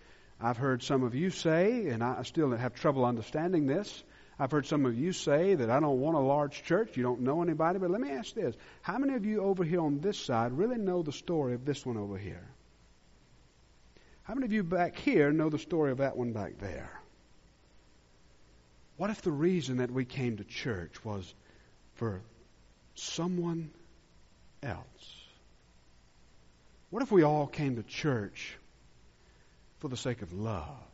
I've 0.40 0.56
heard 0.56 0.82
some 0.82 1.02
of 1.02 1.14
you 1.14 1.28
say, 1.28 1.88
and 1.88 2.02
I 2.02 2.22
still 2.22 2.50
have 2.56 2.74
trouble 2.74 3.04
understanding 3.04 3.66
this, 3.66 4.02
I've 4.40 4.50
heard 4.50 4.64
some 4.64 4.87
of 4.87 4.98
you 4.98 5.12
say 5.12 5.55
that 5.55 5.68
I 5.68 5.81
don't 5.81 6.00
want 6.00 6.16
a 6.16 6.20
large 6.20 6.62
church. 6.62 6.96
You 6.96 7.03
don't 7.03 7.20
know 7.20 7.42
anybody. 7.42 7.79
But 7.79 7.90
let 7.90 8.00
me 8.00 8.11
ask 8.11 8.35
this. 8.35 8.57
How 8.81 8.96
many 8.96 9.12
of 9.12 9.26
you 9.26 9.42
over 9.42 9.64
here 9.64 9.83
on 9.83 10.00
this 10.00 10.18
side 10.18 10.53
really 10.53 10.79
know 10.79 11.03
the 11.03 11.12
story 11.12 11.53
of 11.53 11.66
this 11.66 11.85
one 11.85 11.98
over 11.98 12.16
here? 12.16 12.48
How 14.22 14.33
many 14.33 14.46
of 14.46 14.53
you 14.53 14.62
back 14.62 14.96
here 14.96 15.31
know 15.31 15.50
the 15.50 15.59
story 15.59 15.90
of 15.90 15.98
that 15.98 16.16
one 16.16 16.33
back 16.33 16.59
there? 16.59 16.90
What 18.96 19.11
if 19.11 19.20
the 19.20 19.31
reason 19.31 19.76
that 19.76 19.90
we 19.90 20.07
came 20.07 20.38
to 20.38 20.44
church 20.44 21.05
was 21.05 21.35
for 21.96 22.22
someone 22.94 23.70
else? 24.62 25.16
What 26.88 27.03
if 27.03 27.12
we 27.12 27.24
all 27.24 27.46
came 27.46 27.76
to 27.76 27.83
church 27.83 28.57
for 29.81 29.88
the 29.88 29.98
sake 29.98 30.22
of 30.22 30.33
love? 30.33 30.89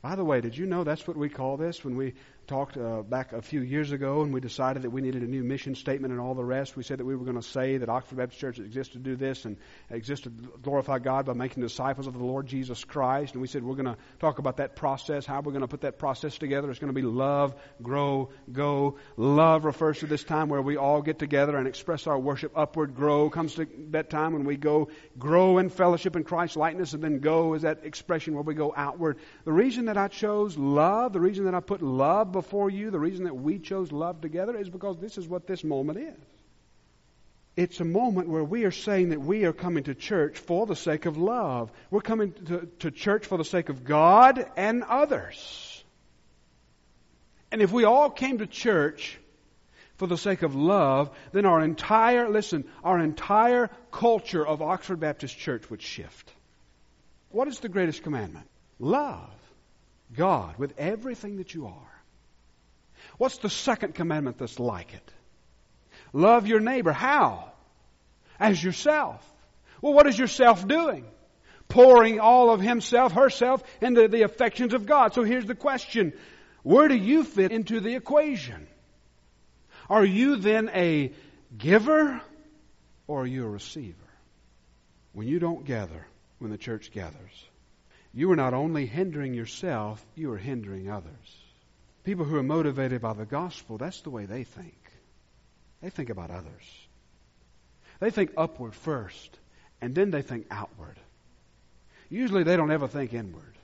By 0.00 0.14
the 0.14 0.24
way, 0.24 0.40
did 0.40 0.56
you 0.56 0.66
know 0.66 0.84
that's 0.84 1.06
what 1.06 1.16
we 1.16 1.28
call 1.28 1.56
this 1.56 1.84
when 1.84 1.96
we 1.96 2.14
talked 2.48 2.76
uh, 2.76 3.02
back 3.02 3.32
a 3.32 3.42
few 3.42 3.60
years 3.60 3.92
ago 3.92 4.22
and 4.22 4.32
we 4.32 4.40
decided 4.40 4.82
that 4.82 4.90
we 4.90 5.02
needed 5.02 5.22
a 5.22 5.26
new 5.26 5.44
mission 5.44 5.74
statement 5.74 6.12
and 6.12 6.20
all 6.20 6.34
the 6.34 6.44
rest. 6.44 6.76
We 6.76 6.82
said 6.82 6.98
that 6.98 7.04
we 7.04 7.14
were 7.14 7.24
going 7.24 7.36
to 7.36 7.42
say 7.42 7.76
that 7.76 7.88
Oxford 7.88 8.16
Baptist 8.16 8.40
Church 8.40 8.58
exists 8.58 8.94
to 8.94 8.98
do 8.98 9.14
this 9.14 9.44
and 9.44 9.58
exists 9.90 10.24
to 10.24 10.30
glorify 10.30 10.98
God 10.98 11.26
by 11.26 11.34
making 11.34 11.62
disciples 11.62 12.06
of 12.06 12.14
the 12.14 12.24
Lord 12.24 12.46
Jesus 12.46 12.82
Christ. 12.84 13.34
And 13.34 13.42
we 13.42 13.48
said 13.48 13.62
we're 13.62 13.74
going 13.74 13.94
to 13.94 13.98
talk 14.18 14.38
about 14.38 14.56
that 14.56 14.76
process, 14.76 15.26
how 15.26 15.40
we're 15.42 15.52
going 15.52 15.60
to 15.60 15.68
put 15.68 15.82
that 15.82 15.98
process 15.98 16.38
together. 16.38 16.70
It's 16.70 16.80
going 16.80 16.92
to 16.92 16.98
be 16.98 17.06
love, 17.06 17.54
grow, 17.82 18.30
go. 18.50 18.96
Love 19.16 19.66
refers 19.66 19.98
to 19.98 20.06
this 20.06 20.24
time 20.24 20.48
where 20.48 20.62
we 20.62 20.78
all 20.78 21.02
get 21.02 21.18
together 21.18 21.56
and 21.56 21.68
express 21.68 22.06
our 22.06 22.18
worship 22.18 22.52
upward. 22.56 22.94
Grow 22.94 23.28
comes 23.28 23.56
to 23.56 23.68
that 23.90 24.08
time 24.08 24.32
when 24.32 24.44
we 24.44 24.56
go 24.56 24.88
grow 25.18 25.58
in 25.58 25.68
fellowship 25.68 26.16
in 26.16 26.24
Christ's 26.24 26.56
likeness 26.56 26.94
and 26.94 27.04
then 27.04 27.18
go 27.18 27.52
is 27.54 27.62
that 27.62 27.84
expression 27.84 28.32
where 28.32 28.42
we 28.42 28.54
go 28.54 28.72
outward. 28.74 29.18
The 29.44 29.52
reason 29.52 29.84
that 29.86 29.98
I 29.98 30.08
chose 30.08 30.56
love, 30.56 31.12
the 31.12 31.20
reason 31.20 31.44
that 31.44 31.54
I 31.54 31.60
put 31.60 31.82
love 31.82 32.32
before 32.38 32.70
you, 32.70 32.92
the 32.92 33.00
reason 33.00 33.24
that 33.24 33.34
we 33.34 33.58
chose 33.58 33.90
love 33.90 34.20
together 34.20 34.56
is 34.56 34.68
because 34.70 34.96
this 34.98 35.18
is 35.18 35.26
what 35.26 35.48
this 35.48 35.64
moment 35.64 35.98
is. 35.98 36.20
It's 37.56 37.80
a 37.80 37.84
moment 37.84 38.28
where 38.28 38.44
we 38.44 38.62
are 38.62 38.70
saying 38.70 39.08
that 39.08 39.20
we 39.20 39.44
are 39.44 39.52
coming 39.52 39.82
to 39.84 39.94
church 39.96 40.38
for 40.38 40.64
the 40.64 40.76
sake 40.76 41.06
of 41.06 41.16
love. 41.16 41.72
We're 41.90 42.00
coming 42.00 42.32
to, 42.46 42.68
to 42.78 42.92
church 42.92 43.26
for 43.26 43.36
the 43.36 43.44
sake 43.44 43.70
of 43.70 43.84
God 43.84 44.46
and 44.56 44.84
others. 44.84 45.82
And 47.50 47.60
if 47.60 47.72
we 47.72 47.82
all 47.82 48.08
came 48.08 48.38
to 48.38 48.46
church 48.46 49.18
for 49.96 50.06
the 50.06 50.16
sake 50.16 50.42
of 50.42 50.54
love, 50.54 51.10
then 51.32 51.44
our 51.44 51.60
entire, 51.60 52.28
listen, 52.28 52.64
our 52.84 53.00
entire 53.00 53.68
culture 53.90 54.46
of 54.46 54.62
Oxford 54.62 55.00
Baptist 55.00 55.36
Church 55.36 55.68
would 55.70 55.82
shift. 55.82 56.32
What 57.30 57.48
is 57.48 57.58
the 57.58 57.68
greatest 57.68 58.04
commandment? 58.04 58.46
Love 58.78 59.34
God 60.14 60.56
with 60.56 60.78
everything 60.78 61.38
that 61.38 61.52
you 61.52 61.66
are. 61.66 61.97
What's 63.18 63.38
the 63.38 63.50
second 63.50 63.94
commandment 63.94 64.38
that's 64.38 64.58
like 64.58 64.94
it? 64.94 65.12
Love 66.12 66.46
your 66.46 66.60
neighbor. 66.60 66.92
How? 66.92 67.52
As 68.40 68.62
yourself. 68.62 69.24
Well, 69.82 69.92
what 69.92 70.06
is 70.06 70.18
yourself 70.18 70.66
doing? 70.66 71.04
Pouring 71.68 72.18
all 72.18 72.50
of 72.50 72.60
himself, 72.60 73.12
herself, 73.12 73.62
into 73.82 74.08
the 74.08 74.22
affections 74.22 74.72
of 74.72 74.86
God. 74.86 75.14
So 75.14 75.22
here's 75.22 75.44
the 75.44 75.54
question. 75.54 76.12
Where 76.62 76.88
do 76.88 76.94
you 76.94 77.24
fit 77.24 77.52
into 77.52 77.80
the 77.80 77.94
equation? 77.94 78.66
Are 79.90 80.04
you 80.04 80.36
then 80.36 80.70
a 80.72 81.12
giver 81.56 82.20
or 83.06 83.22
are 83.22 83.26
you 83.26 83.44
a 83.44 83.48
receiver? 83.48 83.96
When 85.12 85.26
you 85.26 85.38
don't 85.38 85.64
gather, 85.64 86.06
when 86.38 86.50
the 86.50 86.58
church 86.58 86.92
gathers, 86.92 87.48
you 88.12 88.30
are 88.30 88.36
not 88.36 88.54
only 88.54 88.86
hindering 88.86 89.34
yourself, 89.34 90.04
you 90.14 90.32
are 90.32 90.38
hindering 90.38 90.90
others. 90.90 91.47
People 92.08 92.24
who 92.24 92.38
are 92.38 92.42
motivated 92.42 93.02
by 93.02 93.12
the 93.12 93.26
gospel, 93.26 93.76
that's 93.76 94.00
the 94.00 94.08
way 94.08 94.24
they 94.24 94.42
think. 94.42 94.78
They 95.82 95.90
think 95.90 96.08
about 96.08 96.30
others. 96.30 96.64
They 98.00 98.10
think 98.10 98.30
upward 98.34 98.74
first, 98.74 99.38
and 99.82 99.94
then 99.94 100.10
they 100.10 100.22
think 100.22 100.46
outward. 100.50 100.98
Usually 102.08 102.44
they 102.44 102.56
don't 102.56 102.70
ever 102.70 102.88
think 102.88 103.12
inward. 103.12 103.58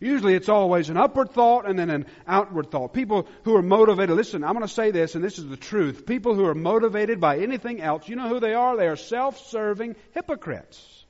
Usually 0.00 0.32
it's 0.32 0.48
always 0.48 0.88
an 0.88 0.96
upward 0.96 1.32
thought 1.32 1.68
and 1.68 1.78
then 1.78 1.90
an 1.90 2.06
outward 2.26 2.70
thought. 2.70 2.94
People 2.94 3.28
who 3.42 3.56
are 3.56 3.62
motivated, 3.62 4.16
listen, 4.16 4.42
I'm 4.42 4.54
going 4.54 4.66
to 4.66 4.72
say 4.72 4.90
this 4.90 5.14
and 5.14 5.22
this 5.22 5.38
is 5.38 5.46
the 5.46 5.58
truth. 5.58 6.06
People 6.06 6.34
who 6.34 6.46
are 6.46 6.54
motivated 6.54 7.20
by 7.20 7.40
anything 7.40 7.82
else, 7.82 8.08
you 8.08 8.16
know 8.16 8.30
who 8.30 8.40
they 8.40 8.54
are? 8.54 8.74
They 8.78 8.88
are 8.88 8.96
self-serving 8.96 9.96
hypocrites. 10.12 11.04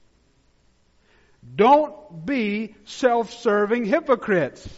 Don't 1.55 2.27
be 2.27 2.75
self-serving 2.87 3.85
hypocrites. 3.85 4.69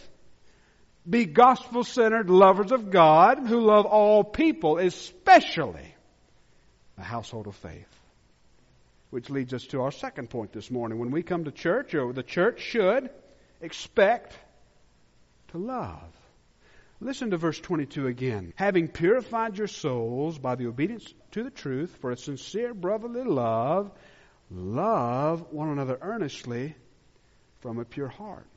Be 1.09 1.25
gospel-centered 1.25 2.29
lovers 2.29 2.71
of 2.71 2.91
God 2.91 3.39
who 3.47 3.61
love 3.61 3.85
all 3.85 4.23
people, 4.23 4.77
especially 4.77 5.95
the 6.97 7.03
household 7.03 7.47
of 7.47 7.55
faith. 7.55 7.87
Which 9.09 9.29
leads 9.29 9.53
us 9.53 9.63
to 9.67 9.81
our 9.81 9.91
second 9.91 10.29
point 10.29 10.51
this 10.51 10.69
morning. 10.69 10.99
When 10.99 11.11
we 11.11 11.23
come 11.23 11.45
to 11.45 11.51
church, 11.51 11.95
or 11.95 12.11
the 12.11 12.23
church 12.23 12.59
should, 12.59 13.09
expect 13.61 14.37
to 15.49 15.57
love. 15.57 16.01
Listen 16.99 17.29
to 17.29 17.37
verse 17.37 17.59
22 17.59 18.07
again. 18.07 18.53
Having 18.55 18.89
purified 18.89 19.57
your 19.57 19.67
souls 19.67 20.37
by 20.37 20.55
the 20.55 20.67
obedience 20.67 21.13
to 21.31 21.43
the 21.43 21.51
truth 21.51 21.95
for 22.01 22.11
a 22.11 22.17
sincere 22.17 22.73
brotherly 22.73 23.23
love, 23.23 23.91
love 24.49 25.53
one 25.53 25.69
another 25.69 25.97
earnestly 26.01 26.75
from 27.59 27.77
a 27.77 27.85
pure 27.85 28.07
heart. 28.07 28.47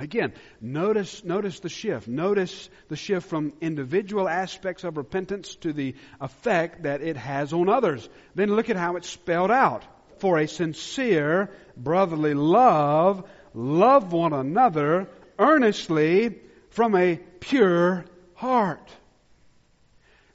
Again, 0.00 0.32
notice, 0.62 1.22
notice 1.24 1.60
the 1.60 1.68
shift. 1.68 2.08
Notice 2.08 2.70
the 2.88 2.96
shift 2.96 3.28
from 3.28 3.52
individual 3.60 4.28
aspects 4.28 4.82
of 4.82 4.96
repentance 4.96 5.54
to 5.56 5.74
the 5.74 5.94
effect 6.20 6.84
that 6.84 7.02
it 7.02 7.18
has 7.18 7.52
on 7.52 7.68
others. 7.68 8.08
Then 8.34 8.56
look 8.56 8.70
at 8.70 8.76
how 8.76 8.96
it's 8.96 9.10
spelled 9.10 9.50
out. 9.50 9.84
For 10.18 10.38
a 10.38 10.48
sincere 10.48 11.50
brotherly 11.76 12.34
love, 12.34 13.28
love 13.52 14.12
one 14.12 14.32
another 14.32 15.08
earnestly 15.38 16.38
from 16.70 16.96
a 16.96 17.16
pure 17.40 18.06
heart. 18.34 18.90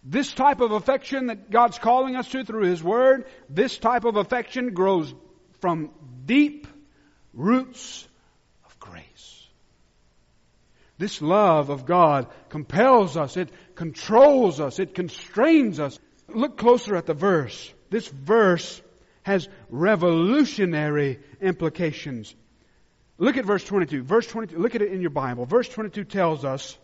This 0.03 0.31
type 0.31 0.61
of 0.61 0.71
affection 0.71 1.27
that 1.27 1.49
God's 1.49 1.79
calling 1.79 2.15
us 2.15 2.29
to 2.29 2.43
through 2.43 2.65
His 2.65 2.83
Word, 2.83 3.25
this 3.49 3.79
type 3.79 4.05
of 4.05 4.15
affection 4.15 4.75
grows 4.75 5.11
from 5.59 5.89
deep 6.25 6.67
roots. 7.33 8.07
This 10.97 11.21
love 11.21 11.69
of 11.69 11.85
God 11.85 12.27
compels 12.49 13.17
us, 13.17 13.35
it 13.37 13.49
controls 13.75 14.59
us, 14.59 14.79
it 14.79 14.95
constrains 14.95 15.79
us. 15.79 15.99
Look 16.27 16.57
closer 16.57 16.95
at 16.95 17.05
the 17.05 17.13
verse. 17.13 17.73
This 17.89 18.07
verse 18.07 18.81
has 19.23 19.47
revolutionary 19.69 21.19
implications. 21.41 22.33
Look 23.17 23.37
at 23.37 23.45
verse 23.45 23.63
22. 23.63 24.03
Verse 24.03 24.27
22, 24.27 24.57
look 24.57 24.75
at 24.75 24.81
it 24.81 24.91
in 24.91 25.01
your 25.01 25.09
Bible. 25.09 25.45
Verse 25.45 25.67
22 25.69 26.03
tells 26.05 26.45
us 26.45 26.77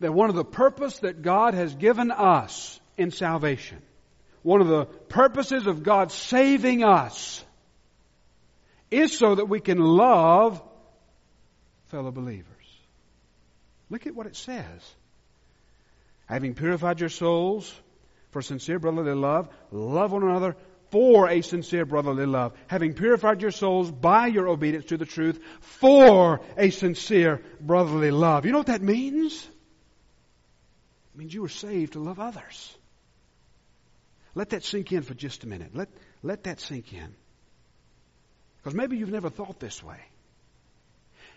that 0.00 0.12
one 0.12 0.30
of 0.30 0.36
the 0.36 0.44
purpose 0.44 0.98
that 1.00 1.22
God 1.22 1.54
has 1.54 1.74
given 1.74 2.10
us 2.10 2.80
in 2.96 3.10
salvation, 3.10 3.80
one 4.42 4.60
of 4.60 4.68
the 4.68 4.84
purposes 4.84 5.66
of 5.66 5.82
God 5.82 6.12
saving 6.12 6.84
us, 6.84 7.44
is 8.90 9.16
so 9.16 9.34
that 9.34 9.46
we 9.46 9.60
can 9.60 9.78
love 9.78 10.62
fellow 11.90 12.10
believers. 12.10 12.46
Look 13.90 14.06
at 14.06 14.14
what 14.14 14.26
it 14.26 14.36
says. 14.36 14.94
Having 16.26 16.54
purified 16.54 17.00
your 17.00 17.08
souls 17.08 17.72
for 18.30 18.40
sincere 18.40 18.78
brotherly 18.78 19.14
love, 19.14 19.48
love 19.72 20.12
one 20.12 20.22
another 20.22 20.56
for 20.90 21.28
a 21.28 21.40
sincere 21.40 21.84
brotherly 21.84 22.26
love, 22.26 22.52
having 22.66 22.94
purified 22.94 23.42
your 23.42 23.50
souls 23.50 23.90
by 23.90 24.26
your 24.26 24.48
obedience 24.48 24.86
to 24.86 24.96
the 24.96 25.06
truth 25.06 25.40
for 25.60 26.40
a 26.56 26.70
sincere 26.70 27.42
brotherly 27.60 28.10
love. 28.10 28.44
You 28.44 28.52
know 28.52 28.58
what 28.58 28.66
that 28.68 28.82
means? 28.82 29.44
It 31.14 31.18
means 31.18 31.34
you 31.34 31.42
were 31.42 31.48
saved 31.48 31.94
to 31.94 32.00
love 32.00 32.20
others. 32.20 32.76
Let 34.34 34.50
that 34.50 34.64
sink 34.64 34.92
in 34.92 35.02
for 35.02 35.14
just 35.14 35.44
a 35.44 35.48
minute. 35.48 35.74
Let, 35.74 35.88
let 36.22 36.44
that 36.44 36.60
sink 36.60 36.92
in. 36.92 37.14
Because 38.58 38.74
maybe 38.74 38.96
you've 38.96 39.10
never 39.10 39.30
thought 39.30 39.58
this 39.58 39.82
way. 39.82 39.98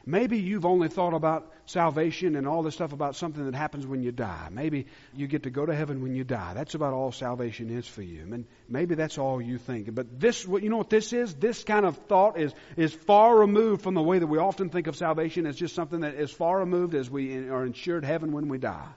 Maybe 0.05 0.37
you've 0.37 0.65
only 0.65 0.89
thought 0.89 1.13
about 1.13 1.49
salvation 1.65 2.35
and 2.35 2.45
all 2.45 2.61
this 2.61 2.75
stuff 2.75 2.91
about 2.91 3.15
something 3.15 3.45
that 3.45 3.55
happens 3.55 3.87
when 3.87 4.03
you 4.03 4.11
die. 4.11 4.49
Maybe 4.51 4.87
you 5.13 5.27
get 5.27 5.43
to 5.43 5.49
go 5.49 5.65
to 5.65 5.73
heaven 5.73 6.01
when 6.01 6.13
you 6.13 6.25
die. 6.25 6.53
That's 6.53 6.75
about 6.75 6.93
all 6.93 7.13
salvation 7.13 7.69
is 7.69 7.87
for 7.87 8.01
you. 8.01 8.21
And 8.33 8.45
maybe 8.67 8.95
that's 8.95 9.17
all 9.17 9.41
you 9.41 9.57
think. 9.57 9.95
But 9.95 10.19
this, 10.19 10.45
you 10.45 10.69
know 10.69 10.77
what 10.77 10.89
this 10.89 11.13
is? 11.13 11.33
This 11.35 11.63
kind 11.63 11.85
of 11.85 11.95
thought 12.09 12.37
is, 12.37 12.53
is 12.75 12.93
far 12.93 13.37
removed 13.37 13.81
from 13.81 13.93
the 13.93 14.01
way 14.01 14.19
that 14.19 14.27
we 14.27 14.39
often 14.39 14.69
think 14.69 14.87
of 14.87 14.97
salvation. 14.97 15.45
It's 15.45 15.57
just 15.57 15.73
something 15.73 16.01
that 16.01 16.15
is 16.15 16.31
far 16.31 16.59
removed 16.59 16.95
as 16.95 17.09
we 17.09 17.47
are 17.47 17.65
ensured 17.65 18.03
heaven 18.03 18.33
when 18.33 18.49
we 18.49 18.57
die. 18.57 18.89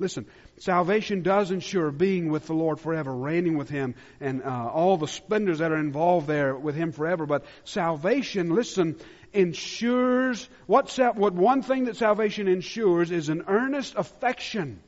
Listen, 0.00 0.24
salvation 0.56 1.20
does 1.20 1.50
ensure 1.50 1.90
being 1.90 2.30
with 2.30 2.46
the 2.46 2.54
Lord 2.54 2.80
forever, 2.80 3.14
reigning 3.14 3.58
with 3.58 3.68
Him, 3.68 3.94
and 4.18 4.42
uh, 4.42 4.70
all 4.72 4.96
the 4.96 5.06
splendors 5.06 5.58
that 5.58 5.72
are 5.72 5.78
involved 5.78 6.26
there 6.26 6.56
with 6.56 6.74
Him 6.74 6.90
forever. 6.90 7.26
But 7.26 7.44
salvation, 7.64 8.54
listen, 8.54 8.96
ensures, 9.32 10.48
what, 10.66 10.96
what 11.16 11.34
one 11.34 11.62
thing 11.62 11.84
that 11.84 11.96
salvation 11.96 12.48
ensures 12.48 13.10
is 13.10 13.28
an 13.28 13.44
earnest 13.46 13.94
affection 13.96 14.80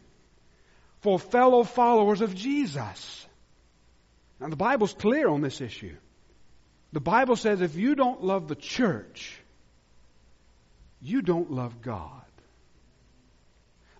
for 1.00 1.18
fellow 1.18 1.64
followers 1.64 2.20
of 2.20 2.34
Jesus. 2.34 3.26
Now 4.40 4.48
the 4.48 4.56
Bible's 4.56 4.94
clear 4.94 5.28
on 5.28 5.40
this 5.40 5.60
issue. 5.60 5.94
The 6.92 7.00
Bible 7.00 7.36
says 7.36 7.60
if 7.60 7.76
you 7.76 7.94
don't 7.94 8.22
love 8.22 8.48
the 8.48 8.54
church, 8.54 9.40
you 11.00 11.22
don't 11.22 11.50
love 11.50 11.80
God. 11.80 12.22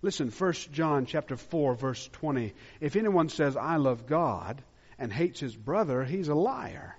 Listen, 0.01 0.29
1 0.29 0.53
John 0.73 1.05
chapter 1.05 1.37
4 1.37 1.75
verse 1.75 2.09
20. 2.13 2.53
If 2.81 2.95
anyone 2.95 3.29
says 3.29 3.55
I 3.55 3.77
love 3.77 4.05
God 4.05 4.61
and 4.99 5.11
hates 5.11 5.39
his 5.39 5.55
brother, 5.55 6.03
he's 6.03 6.27
a 6.27 6.35
liar. 6.35 6.95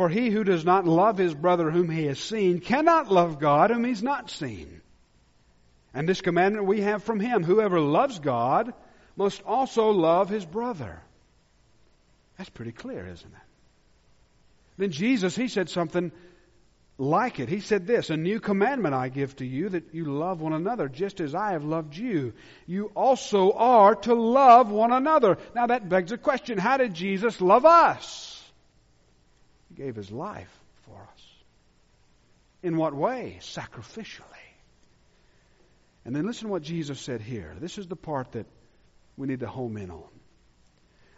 For 0.00 0.08
he 0.08 0.30
who 0.30 0.44
does 0.44 0.64
not 0.64 0.86
love 0.86 1.18
his 1.18 1.34
brother 1.34 1.70
whom 1.70 1.90
he 1.90 2.06
has 2.06 2.18
seen 2.18 2.60
cannot 2.60 3.12
love 3.12 3.38
God 3.38 3.68
whom 3.68 3.84
he's 3.84 4.02
not 4.02 4.30
seen. 4.30 4.80
And 5.92 6.08
this 6.08 6.22
commandment 6.22 6.66
we 6.66 6.80
have 6.80 7.04
from 7.04 7.20
him 7.20 7.44
whoever 7.44 7.78
loves 7.78 8.18
God 8.18 8.72
must 9.14 9.42
also 9.42 9.90
love 9.90 10.30
his 10.30 10.46
brother. 10.46 11.02
That's 12.38 12.48
pretty 12.48 12.72
clear, 12.72 13.06
isn't 13.08 13.30
it? 13.30 13.42
Then 14.78 14.90
Jesus, 14.90 15.36
he 15.36 15.48
said 15.48 15.68
something 15.68 16.12
like 16.96 17.38
it. 17.38 17.50
He 17.50 17.60
said 17.60 17.86
this, 17.86 18.08
a 18.08 18.16
new 18.16 18.40
commandment 18.40 18.94
I 18.94 19.10
give 19.10 19.36
to 19.36 19.44
you 19.44 19.68
that 19.68 19.92
you 19.92 20.06
love 20.06 20.40
one 20.40 20.54
another 20.54 20.88
just 20.88 21.20
as 21.20 21.34
I 21.34 21.52
have 21.52 21.64
loved 21.66 21.94
you. 21.94 22.32
You 22.66 22.86
also 22.96 23.52
are 23.52 23.96
to 23.96 24.14
love 24.14 24.70
one 24.70 24.92
another. 24.92 25.36
Now 25.54 25.66
that 25.66 25.90
begs 25.90 26.10
a 26.10 26.16
question. 26.16 26.56
How 26.56 26.78
did 26.78 26.94
Jesus 26.94 27.42
love 27.42 27.66
us? 27.66 28.39
He 29.70 29.82
gave 29.82 29.96
his 29.96 30.10
life 30.10 30.52
for 30.82 30.96
us. 31.12 31.26
In 32.62 32.76
what 32.76 32.94
way? 32.94 33.38
Sacrificially. 33.40 34.24
And 36.04 36.14
then 36.14 36.26
listen 36.26 36.48
to 36.48 36.52
what 36.52 36.62
Jesus 36.62 37.00
said 37.00 37.22
here. 37.22 37.54
This 37.58 37.78
is 37.78 37.86
the 37.86 37.96
part 37.96 38.32
that 38.32 38.46
we 39.16 39.26
need 39.26 39.40
to 39.40 39.46
home 39.46 39.76
in 39.76 39.90
on. 39.90 40.08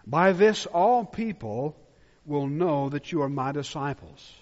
By 0.07 0.33
this, 0.33 0.67
all 0.67 1.05
people 1.05 1.77
will 2.25 2.47
know 2.47 2.89
that 2.89 3.11
you 3.11 3.23
are 3.23 3.29
my 3.29 3.53
disciples 3.53 4.33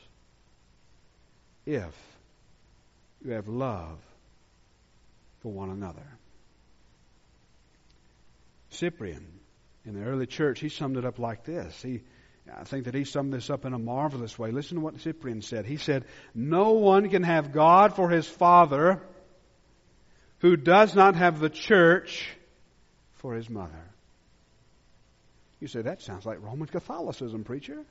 if 1.66 1.94
you 3.24 3.32
have 3.32 3.48
love 3.48 3.98
for 5.40 5.52
one 5.52 5.70
another. 5.70 6.06
Cyprian, 8.70 9.26
in 9.84 9.94
the 9.94 10.04
early 10.06 10.26
church, 10.26 10.60
he 10.60 10.68
summed 10.68 10.96
it 10.96 11.04
up 11.04 11.18
like 11.18 11.44
this. 11.44 11.82
He, 11.82 12.02
I 12.58 12.64
think 12.64 12.84
that 12.84 12.94
he 12.94 13.04
summed 13.04 13.32
this 13.32 13.50
up 13.50 13.64
in 13.64 13.74
a 13.74 13.78
marvelous 13.78 14.38
way. 14.38 14.50
Listen 14.50 14.76
to 14.76 14.82
what 14.82 15.00
Cyprian 15.00 15.42
said. 15.42 15.66
He 15.66 15.76
said, 15.76 16.04
No 16.34 16.72
one 16.72 17.08
can 17.08 17.22
have 17.22 17.52
God 17.52 17.94
for 17.94 18.08
his 18.08 18.26
father 18.26 19.00
who 20.38 20.56
does 20.56 20.94
not 20.94 21.16
have 21.16 21.38
the 21.38 21.50
church 21.50 22.28
for 23.14 23.34
his 23.34 23.48
mother. 23.48 23.84
You 25.60 25.68
say, 25.68 25.82
that 25.82 26.00
sounds 26.00 26.24
like 26.24 26.42
Roman 26.42 26.66
Catholicism, 26.66 27.44
preacher. 27.44 27.84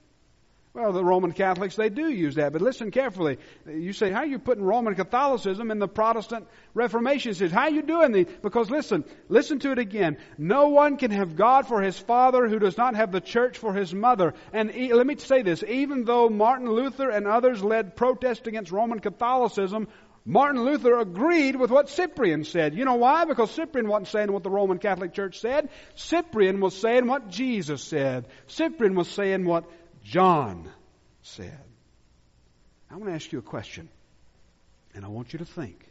Well, 0.72 0.94
the 0.94 1.04
Roman 1.04 1.32
Catholics, 1.32 1.76
they 1.76 1.90
do 1.90 2.10
use 2.10 2.36
that, 2.36 2.54
but 2.54 2.62
listen 2.62 2.92
carefully. 2.92 3.40
You 3.68 3.92
say, 3.92 4.12
how 4.12 4.20
are 4.20 4.26
you 4.28 4.38
putting 4.38 4.64
Roman 4.64 4.94
Catholicism 4.94 5.72
in 5.72 5.80
the 5.80 5.88
Protestant 5.88 6.48
Reformation? 6.76 7.34
Says, 7.34 7.52
how 7.52 7.64
are 7.64 7.72
you 7.72 7.82
doing 7.82 8.12
these? 8.12 8.28
Because 8.44 8.70
listen, 8.70 9.04
listen 9.30 9.58
to 9.60 9.72
it 9.72 9.80
again. 9.80 10.18
No 10.38 10.68
one 10.68 10.98
can 10.98 11.10
have 11.10 11.36
God 11.36 11.68
for 11.68 11.82
his 11.82 11.98
father 11.98 12.48
who 12.48 12.60
does 12.60 12.78
not 12.78 12.96
have 12.96 13.12
the 13.12 13.20
church 13.20 13.58
for 13.58 13.74
his 13.74 13.96
mother. 13.96 14.36
And 14.54 14.76
e- 14.76 14.94
let 14.94 15.08
me 15.08 15.16
say 15.18 15.42
this, 15.42 15.64
even 15.68 16.06
though 16.06 16.30
Martin 16.30 16.70
Luther 16.70 17.10
and 17.10 17.26
others 17.26 17.64
led 17.64 17.96
protest 17.96 18.46
against 18.46 18.72
Roman 18.72 19.00
Catholicism, 19.00 19.88
Martin 20.26 20.64
Luther 20.64 21.00
agreed 21.00 21.56
with 21.56 21.72
what 21.72 21.90
Cyprian 21.90 22.44
said. 22.44 22.76
You 22.76 22.86
know 22.86 22.96
why? 22.96 23.26
Because 23.26 23.50
Cyprian 23.50 23.88
wasn't 23.88 24.10
saying 24.10 24.32
what 24.32 24.44
the 24.44 24.52
Roman 24.52 24.78
Catholic 24.78 25.14
Church 25.14 25.40
said. 25.40 25.70
Cyprian 25.96 26.60
was 26.60 26.76
saying 26.76 27.08
what 27.08 27.30
Jesus 27.30 27.84
said. 27.84 28.28
Cyprian 28.46 28.94
was 28.94 29.08
saying 29.08 29.46
what 29.46 29.66
John 30.04 30.70
said. 31.22 31.60
I 32.92 32.96
want 32.96 33.10
to 33.10 33.14
ask 33.14 33.32
you 33.32 33.40
a 33.40 33.44
question, 33.44 33.90
and 34.96 35.06
I 35.06 35.10
want 35.10 35.34
you 35.34 35.40
to 35.40 35.46
think. 35.46 35.86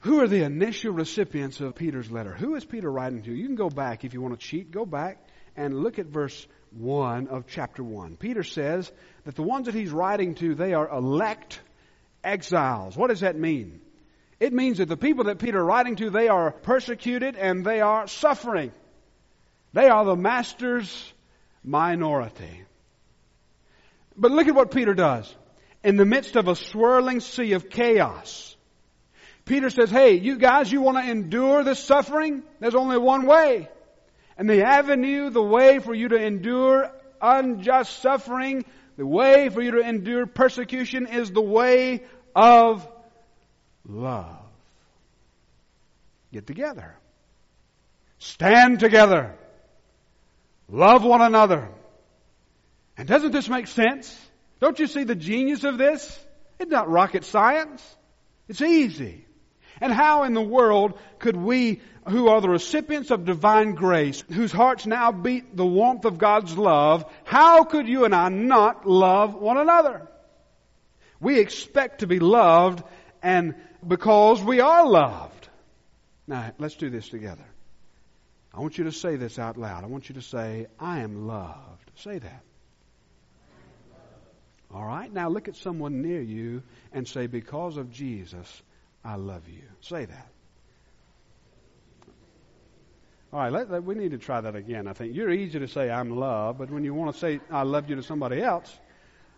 Who 0.00 0.20
are 0.20 0.26
the 0.26 0.42
initial 0.42 0.92
recipients 0.92 1.60
of 1.60 1.74
Peter's 1.74 2.10
letter? 2.10 2.32
Who 2.32 2.56
is 2.56 2.64
Peter 2.64 2.90
writing 2.90 3.22
to? 3.22 3.32
You 3.32 3.46
can 3.46 3.54
go 3.54 3.68
back 3.68 4.04
if 4.04 4.14
you 4.14 4.22
want 4.22 4.38
to 4.38 4.44
cheat. 4.44 4.70
Go 4.70 4.86
back 4.86 5.18
and 5.56 5.82
look 5.82 5.98
at 5.98 6.06
verse 6.06 6.46
1 6.72 7.28
of 7.28 7.46
chapter 7.46 7.84
1. 7.84 8.16
Peter 8.16 8.42
says 8.42 8.90
that 9.24 9.34
the 9.36 9.42
ones 9.42 9.66
that 9.66 9.74
he's 9.74 9.90
writing 9.90 10.34
to, 10.36 10.54
they 10.54 10.72
are 10.72 10.88
elect 10.88 11.60
exiles. 12.24 12.96
What 12.96 13.08
does 13.08 13.20
that 13.20 13.36
mean? 13.36 13.80
It 14.38 14.54
means 14.54 14.78
that 14.78 14.88
the 14.88 14.96
people 14.96 15.24
that 15.24 15.38
Peter 15.38 15.58
is 15.58 15.64
writing 15.64 15.96
to, 15.96 16.08
they 16.08 16.28
are 16.28 16.50
persecuted 16.50 17.36
and 17.36 17.64
they 17.64 17.82
are 17.82 18.06
suffering. 18.06 18.72
They 19.74 19.88
are 19.88 20.04
the 20.04 20.16
master's 20.16 21.12
minority. 21.62 22.64
But 24.16 24.30
look 24.30 24.48
at 24.48 24.54
what 24.54 24.70
Peter 24.70 24.94
does. 24.94 25.34
In 25.82 25.96
the 25.96 26.04
midst 26.04 26.36
of 26.36 26.48
a 26.48 26.54
swirling 26.54 27.20
sea 27.20 27.52
of 27.52 27.70
chaos, 27.70 28.56
Peter 29.44 29.70
says, 29.70 29.90
Hey, 29.90 30.14
you 30.14 30.36
guys, 30.36 30.70
you 30.70 30.82
want 30.82 30.98
to 30.98 31.10
endure 31.10 31.64
this 31.64 31.82
suffering? 31.82 32.42
There's 32.60 32.74
only 32.74 32.98
one 32.98 33.26
way. 33.26 33.68
And 34.36 34.48
the 34.48 34.64
avenue, 34.64 35.30
the 35.30 35.42
way 35.42 35.78
for 35.78 35.94
you 35.94 36.08
to 36.08 36.16
endure 36.16 36.90
unjust 37.20 38.00
suffering, 38.00 38.64
the 38.96 39.06
way 39.06 39.48
for 39.48 39.62
you 39.62 39.72
to 39.72 39.80
endure 39.80 40.26
persecution 40.26 41.06
is 41.06 41.30
the 41.30 41.42
way 41.42 42.04
of 42.34 42.86
love. 43.86 44.38
Get 46.32 46.46
together. 46.46 46.94
Stand 48.18 48.80
together. 48.80 49.34
Love 50.70 51.04
one 51.04 51.20
another. 51.20 51.68
And 52.96 53.08
doesn't 53.08 53.32
this 53.32 53.48
make 53.48 53.66
sense? 53.66 54.16
Don't 54.60 54.78
you 54.78 54.86
see 54.86 55.04
the 55.04 55.14
genius 55.14 55.64
of 55.64 55.78
this? 55.78 56.18
It's 56.58 56.70
not 56.70 56.88
rocket 56.88 57.24
science. 57.24 57.82
It's 58.48 58.60
easy. 58.60 59.24
And 59.80 59.92
how 59.92 60.24
in 60.24 60.34
the 60.34 60.42
world 60.42 60.98
could 61.18 61.36
we, 61.36 61.80
who 62.08 62.28
are 62.28 62.40
the 62.40 62.48
recipients 62.48 63.10
of 63.10 63.24
divine 63.24 63.74
grace, 63.74 64.22
whose 64.30 64.52
hearts 64.52 64.86
now 64.86 65.10
beat 65.12 65.56
the 65.56 65.66
warmth 65.66 66.04
of 66.04 66.18
God's 66.18 66.56
love, 66.56 67.10
how 67.24 67.64
could 67.64 67.88
you 67.88 68.04
and 68.04 68.14
I 68.14 68.28
not 68.28 68.86
love 68.86 69.34
one 69.34 69.56
another? 69.56 70.08
We 71.18 71.38
expect 71.38 72.00
to 72.00 72.06
be 72.06 72.18
loved 72.18 72.82
and 73.22 73.54
because 73.86 74.42
we 74.42 74.60
are 74.60 74.86
loved. 74.86 75.48
Now, 76.26 76.52
let's 76.58 76.76
do 76.76 76.90
this 76.90 77.08
together. 77.08 77.49
I 78.52 78.60
want 78.60 78.78
you 78.78 78.84
to 78.84 78.92
say 78.92 79.16
this 79.16 79.38
out 79.38 79.56
loud. 79.56 79.84
I 79.84 79.86
want 79.86 80.08
you 80.08 80.16
to 80.16 80.22
say, 80.22 80.66
I 80.78 81.00
am 81.00 81.26
loved. 81.26 81.90
Say 81.96 82.18
that. 82.18 82.42
All 84.72 84.84
right, 84.84 85.12
now 85.12 85.28
look 85.28 85.48
at 85.48 85.56
someone 85.56 86.00
near 86.00 86.20
you 86.20 86.62
and 86.92 87.06
say, 87.06 87.26
Because 87.26 87.76
of 87.76 87.90
Jesus, 87.90 88.62
I 89.04 89.16
love 89.16 89.48
you. 89.48 89.62
Say 89.80 90.04
that. 90.04 90.28
All 93.32 93.40
right, 93.40 93.52
let, 93.52 93.70
let, 93.70 93.84
we 93.84 93.94
need 93.94 94.10
to 94.10 94.18
try 94.18 94.40
that 94.40 94.56
again. 94.56 94.88
I 94.88 94.92
think 94.92 95.14
you're 95.14 95.30
easy 95.30 95.60
to 95.60 95.68
say, 95.68 95.88
I'm 95.88 96.16
loved, 96.16 96.58
but 96.58 96.70
when 96.70 96.84
you 96.84 96.94
want 96.94 97.14
to 97.14 97.18
say, 97.18 97.40
I 97.50 97.62
love 97.62 97.88
you 97.88 97.96
to 97.96 98.02
somebody 98.02 98.42
else, 98.42 98.76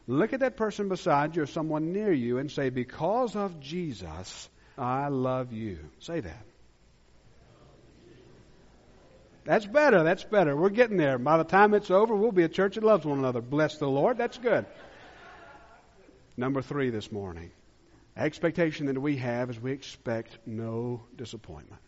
look 0.06 0.32
at 0.32 0.40
that 0.40 0.56
person 0.56 0.88
beside 0.88 1.36
you 1.36 1.42
or 1.42 1.46
someone 1.46 1.92
near 1.92 2.12
you 2.12 2.38
and 2.38 2.50
say, 2.50 2.70
Because 2.70 3.36
of 3.36 3.60
Jesus, 3.60 4.48
I 4.78 5.08
love 5.08 5.52
you. 5.52 5.78
Say 5.98 6.20
that. 6.20 6.46
That's 9.44 9.66
better. 9.66 10.02
That's 10.04 10.24
better. 10.24 10.56
We're 10.56 10.70
getting 10.70 10.96
there. 10.96 11.18
By 11.18 11.36
the 11.36 11.44
time 11.44 11.74
it's 11.74 11.90
over, 11.90 12.14
we'll 12.14 12.32
be 12.32 12.44
a 12.44 12.48
church 12.48 12.76
that 12.76 12.84
loves 12.84 13.04
one 13.04 13.18
another. 13.18 13.40
Bless 13.40 13.78
the 13.78 13.88
Lord. 13.88 14.18
That's 14.18 14.38
good. 14.38 14.66
Number 16.36 16.62
three 16.62 16.90
this 16.90 17.10
morning. 17.10 17.50
Expectation 18.16 18.86
that 18.86 19.00
we 19.00 19.16
have 19.16 19.50
is 19.50 19.60
we 19.60 19.72
expect 19.72 20.38
no 20.46 21.02
disappointment. 21.16 21.80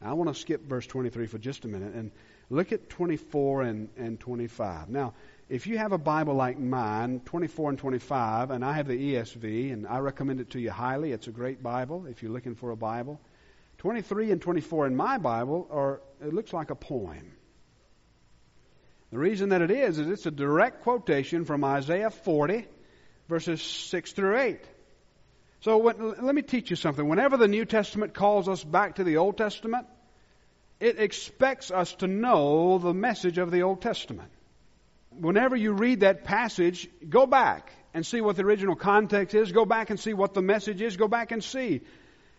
I 0.00 0.12
want 0.12 0.28
to 0.28 0.38
skip 0.38 0.66
verse 0.66 0.86
23 0.86 1.26
for 1.26 1.38
just 1.38 1.64
a 1.64 1.68
minute 1.68 1.94
and 1.94 2.10
look 2.50 2.72
at 2.72 2.90
24 2.90 3.62
and, 3.62 3.88
and 3.96 4.20
25. 4.20 4.90
Now, 4.90 5.14
if 5.48 5.66
you 5.66 5.78
have 5.78 5.92
a 5.92 5.98
Bible 5.98 6.34
like 6.34 6.58
mine, 6.58 7.20
24 7.24 7.70
and 7.70 7.78
25, 7.78 8.50
and 8.50 8.64
I 8.64 8.74
have 8.74 8.86
the 8.86 9.14
ESV, 9.14 9.72
and 9.72 9.86
I 9.86 9.98
recommend 9.98 10.40
it 10.40 10.50
to 10.50 10.60
you 10.60 10.70
highly. 10.70 11.12
It's 11.12 11.26
a 11.26 11.30
great 11.30 11.62
Bible 11.62 12.06
if 12.06 12.22
you're 12.22 12.32
looking 12.32 12.54
for 12.54 12.70
a 12.70 12.76
Bible. 12.76 13.20
23 13.84 14.30
and 14.30 14.40
24 14.40 14.86
in 14.86 14.96
my 14.96 15.18
Bible 15.18 15.68
are, 15.70 16.00
it 16.22 16.32
looks 16.32 16.54
like 16.54 16.70
a 16.70 16.74
poem. 16.74 17.34
The 19.12 19.18
reason 19.18 19.50
that 19.50 19.60
it 19.60 19.70
is, 19.70 19.98
is 19.98 20.08
it's 20.08 20.24
a 20.24 20.30
direct 20.30 20.84
quotation 20.84 21.44
from 21.44 21.62
Isaiah 21.64 22.08
40, 22.08 22.66
verses 23.28 23.60
6 23.60 24.12
through 24.12 24.38
8. 24.38 24.60
So 25.60 25.76
let 25.76 26.34
me 26.34 26.40
teach 26.40 26.70
you 26.70 26.76
something. 26.76 27.06
Whenever 27.06 27.36
the 27.36 27.46
New 27.46 27.66
Testament 27.66 28.14
calls 28.14 28.48
us 28.48 28.64
back 28.64 28.94
to 28.94 29.04
the 29.04 29.18
Old 29.18 29.36
Testament, 29.36 29.86
it 30.80 30.98
expects 30.98 31.70
us 31.70 31.94
to 31.96 32.06
know 32.06 32.78
the 32.78 32.94
message 32.94 33.36
of 33.36 33.50
the 33.50 33.64
Old 33.64 33.82
Testament. 33.82 34.30
Whenever 35.10 35.56
you 35.56 35.74
read 35.74 36.00
that 36.00 36.24
passage, 36.24 36.88
go 37.06 37.26
back 37.26 37.70
and 37.92 38.06
see 38.06 38.22
what 38.22 38.36
the 38.36 38.44
original 38.44 38.76
context 38.76 39.34
is. 39.34 39.52
Go 39.52 39.66
back 39.66 39.90
and 39.90 40.00
see 40.00 40.14
what 40.14 40.32
the 40.32 40.40
message 40.40 40.80
is. 40.80 40.96
Go 40.96 41.06
back 41.06 41.32
and 41.32 41.44
see. 41.44 41.82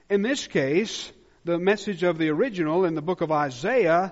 In 0.09 0.23
this 0.23 0.47
case, 0.47 1.11
the 1.45 1.59
message 1.59 2.03
of 2.03 2.17
the 2.17 2.29
original 2.29 2.85
in 2.85 2.95
the 2.95 3.01
book 3.01 3.21
of 3.21 3.31
Isaiah 3.31 4.11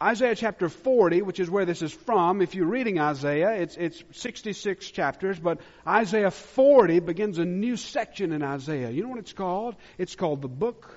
Isaiah 0.00 0.36
chapter 0.36 0.68
40, 0.68 1.22
which 1.22 1.40
is 1.40 1.50
where 1.50 1.64
this 1.64 1.82
is 1.82 1.92
from, 1.92 2.40
if 2.40 2.54
you're 2.54 2.68
reading 2.68 3.00
Isaiah, 3.00 3.50
it's, 3.54 3.76
it's 3.76 4.04
66 4.12 4.88
chapters, 4.92 5.40
but 5.40 5.60
Isaiah 5.84 6.30
40 6.30 7.00
begins 7.00 7.38
a 7.38 7.44
new 7.44 7.76
section 7.76 8.30
in 8.30 8.44
Isaiah. 8.44 8.90
You 8.90 9.02
know 9.02 9.08
what 9.08 9.18
it's 9.18 9.32
called? 9.32 9.74
It's 9.98 10.14
called 10.14 10.40
the 10.40 10.48
Book 10.48 10.88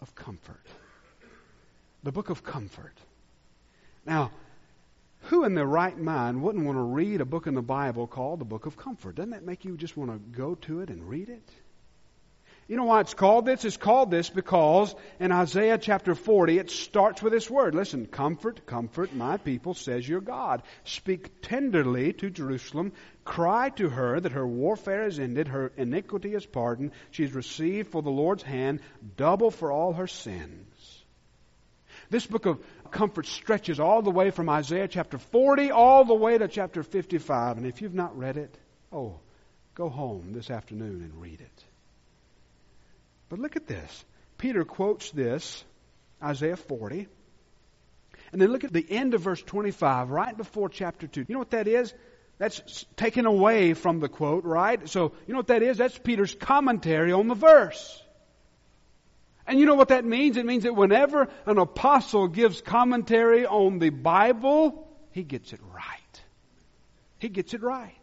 of 0.00 0.16
Comfort. 0.16 0.66
The 2.02 2.10
Book 2.10 2.28
of 2.28 2.42
Comfort. 2.42 2.98
Now, 4.04 4.32
who 5.26 5.44
in 5.44 5.54
their 5.54 5.64
right 5.64 5.96
mind 5.96 6.42
wouldn't 6.42 6.64
want 6.64 6.76
to 6.76 6.82
read 6.82 7.20
a 7.20 7.24
book 7.24 7.46
in 7.46 7.54
the 7.54 7.62
Bible 7.62 8.08
called 8.08 8.40
the 8.40 8.44
Book 8.44 8.66
of 8.66 8.76
Comfort? 8.76 9.14
Doesn't 9.14 9.30
that 9.30 9.44
make 9.44 9.64
you 9.64 9.76
just 9.76 9.96
want 9.96 10.10
to 10.10 10.18
go 10.36 10.56
to 10.56 10.80
it 10.80 10.90
and 10.90 11.08
read 11.08 11.28
it? 11.28 11.48
You 12.66 12.76
know 12.78 12.84
why 12.84 13.00
it's 13.00 13.12
called 13.12 13.44
this? 13.44 13.64
It's 13.66 13.76
called 13.76 14.10
this 14.10 14.30
because 14.30 14.94
in 15.20 15.32
Isaiah 15.32 15.76
chapter 15.76 16.14
40, 16.14 16.58
it 16.58 16.70
starts 16.70 17.22
with 17.22 17.34
this 17.34 17.50
word. 17.50 17.74
Listen, 17.74 18.06
comfort, 18.06 18.64
comfort 18.64 19.14
my 19.14 19.36
people, 19.36 19.74
says 19.74 20.08
your 20.08 20.22
God. 20.22 20.62
Speak 20.84 21.42
tenderly 21.42 22.14
to 22.14 22.30
Jerusalem. 22.30 22.92
Cry 23.24 23.68
to 23.70 23.90
her 23.90 24.18
that 24.18 24.32
her 24.32 24.46
warfare 24.46 25.06
is 25.06 25.18
ended, 25.18 25.48
her 25.48 25.72
iniquity 25.76 26.34
is 26.34 26.46
pardoned. 26.46 26.92
She 27.10 27.24
is 27.24 27.32
received 27.32 27.90
for 27.90 28.00
the 28.00 28.10
Lord's 28.10 28.42
hand, 28.42 28.80
double 29.16 29.50
for 29.50 29.70
all 29.70 29.92
her 29.92 30.06
sins. 30.06 31.04
This 32.08 32.26
book 32.26 32.46
of 32.46 32.64
comfort 32.90 33.26
stretches 33.26 33.78
all 33.78 34.00
the 34.00 34.10
way 34.10 34.30
from 34.30 34.48
Isaiah 34.48 34.88
chapter 34.88 35.18
40 35.18 35.70
all 35.70 36.06
the 36.06 36.14
way 36.14 36.38
to 36.38 36.48
chapter 36.48 36.82
55. 36.82 37.58
And 37.58 37.66
if 37.66 37.82
you've 37.82 37.94
not 37.94 38.16
read 38.16 38.38
it, 38.38 38.56
oh, 38.90 39.18
go 39.74 39.90
home 39.90 40.32
this 40.32 40.50
afternoon 40.50 41.02
and 41.02 41.20
read 41.20 41.42
it. 41.42 41.64
But 43.34 43.40
look 43.40 43.56
at 43.56 43.66
this. 43.66 44.04
Peter 44.38 44.64
quotes 44.64 45.10
this, 45.10 45.64
Isaiah 46.22 46.56
40. 46.56 47.08
And 48.30 48.40
then 48.40 48.52
look 48.52 48.62
at 48.62 48.72
the 48.72 48.86
end 48.88 49.14
of 49.14 49.22
verse 49.22 49.42
25, 49.42 50.10
right 50.10 50.36
before 50.36 50.68
chapter 50.68 51.08
2. 51.08 51.24
You 51.26 51.32
know 51.32 51.40
what 51.40 51.50
that 51.50 51.66
is? 51.66 51.92
That's 52.38 52.86
taken 52.94 53.26
away 53.26 53.74
from 53.74 53.98
the 53.98 54.08
quote, 54.08 54.44
right? 54.44 54.88
So, 54.88 55.14
you 55.26 55.32
know 55.32 55.40
what 55.40 55.48
that 55.48 55.64
is? 55.64 55.78
That's 55.78 55.98
Peter's 55.98 56.32
commentary 56.32 57.10
on 57.10 57.26
the 57.26 57.34
verse. 57.34 58.00
And 59.48 59.58
you 59.58 59.66
know 59.66 59.74
what 59.74 59.88
that 59.88 60.04
means? 60.04 60.36
It 60.36 60.46
means 60.46 60.62
that 60.62 60.76
whenever 60.76 61.28
an 61.44 61.58
apostle 61.58 62.28
gives 62.28 62.60
commentary 62.60 63.46
on 63.46 63.80
the 63.80 63.90
Bible, 63.90 64.86
he 65.10 65.24
gets 65.24 65.52
it 65.52 65.60
right. 65.74 66.22
He 67.18 67.28
gets 67.30 67.52
it 67.52 67.62
right. 67.62 67.98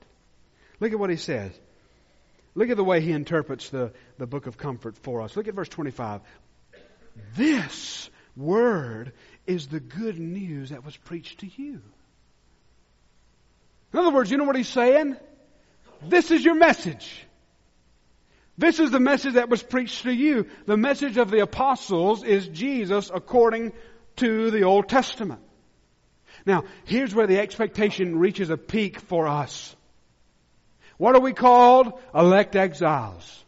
Look 0.82 0.92
at 0.92 1.00
what 1.00 1.10
he 1.10 1.16
says. 1.16 1.58
Look 2.54 2.70
at 2.70 2.78
the 2.78 2.84
way 2.84 3.02
he 3.02 3.12
interprets 3.12 3.70
the, 3.70 3.94
the 4.18 4.28
book 4.28 4.48
of 4.48 4.58
comfort 4.58 4.98
for 4.98 5.22
us. 5.22 5.36
Look 5.36 5.48
at 5.48 5.54
verse 5.54 5.70
25. 5.70 6.22
This 7.36 8.10
word 8.36 9.14
is 9.48 9.68
the 9.68 9.80
good 9.80 10.20
news 10.20 10.70
that 10.70 10.84
was 10.84 10.96
preached 10.96 11.40
to 11.40 11.48
you. 11.48 11.82
In 13.94 14.00
other 14.00 14.12
words, 14.12 14.32
you 14.32 14.38
know 14.38 14.46
what 14.46 14.56
he's 14.56 14.68
saying? 14.68 15.18
This 16.02 16.32
is 16.32 16.44
your 16.44 16.56
message. 16.56 17.26
This 18.58 18.80
is 18.80 18.92
the 18.92 19.00
message 19.00 19.34
that 19.34 19.50
was 19.50 19.64
preached 19.64 20.04
to 20.04 20.12
you. 20.12 20.48
The 20.66 20.78
message 20.78 21.18
of 21.18 21.32
the 21.32 21.40
apostles 21.40 22.24
is 22.24 22.48
Jesus 22.48 23.12
according 23.14 23.74
to 24.18 24.52
the 24.52 24.64
Old 24.64 24.90
Testament. 24.90 25.42
Now, 26.46 26.64
here's 26.86 27.14
where 27.14 27.28
the 27.28 27.40
expectation 27.40 28.18
reaches 28.18 28.50
a 28.50 28.58
peak 28.58 29.00
for 29.00 29.28
us. 29.28 29.76
What 31.02 31.16
are 31.16 31.22
we 31.22 31.34
called? 31.34 32.00
Elect 32.14 32.56
exiles. 32.56 33.44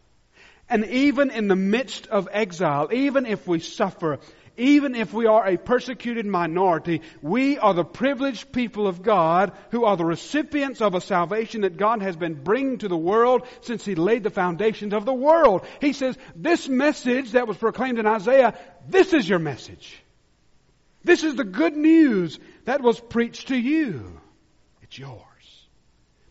And 0.68 0.86
even 0.86 1.30
in 1.30 1.46
the 1.46 1.54
midst 1.54 2.08
of 2.08 2.28
exile, 2.32 2.88
even 2.92 3.26
if 3.26 3.46
we 3.46 3.60
suffer, 3.60 4.18
even 4.56 4.96
if 4.96 5.12
we 5.12 5.26
are 5.26 5.46
a 5.46 5.56
persecuted 5.56 6.26
minority, 6.26 7.02
we 7.22 7.56
are 7.58 7.72
the 7.72 7.84
privileged 7.84 8.50
people 8.50 8.88
of 8.88 9.04
God 9.04 9.52
who 9.70 9.84
are 9.84 9.96
the 9.96 10.04
recipients 10.04 10.80
of 10.80 10.96
a 10.96 11.00
salvation 11.00 11.60
that 11.60 11.76
God 11.76 12.02
has 12.02 12.16
been 12.16 12.42
bringing 12.42 12.78
to 12.78 12.88
the 12.88 12.96
world 12.96 13.46
since 13.60 13.84
He 13.84 13.94
laid 13.94 14.24
the 14.24 14.30
foundations 14.30 14.92
of 14.92 15.04
the 15.04 15.14
world. 15.14 15.64
He 15.80 15.92
says, 15.92 16.18
this 16.34 16.68
message 16.68 17.30
that 17.32 17.46
was 17.46 17.56
proclaimed 17.56 18.00
in 18.00 18.06
Isaiah, 18.06 18.58
this 18.88 19.12
is 19.12 19.28
your 19.28 19.38
message. 19.38 20.02
This 21.04 21.22
is 21.22 21.36
the 21.36 21.44
good 21.44 21.76
news 21.76 22.36
that 22.64 22.80
was 22.80 22.98
preached 22.98 23.46
to 23.48 23.56
you. 23.56 24.20
It's 24.82 24.98
yours. 24.98 25.20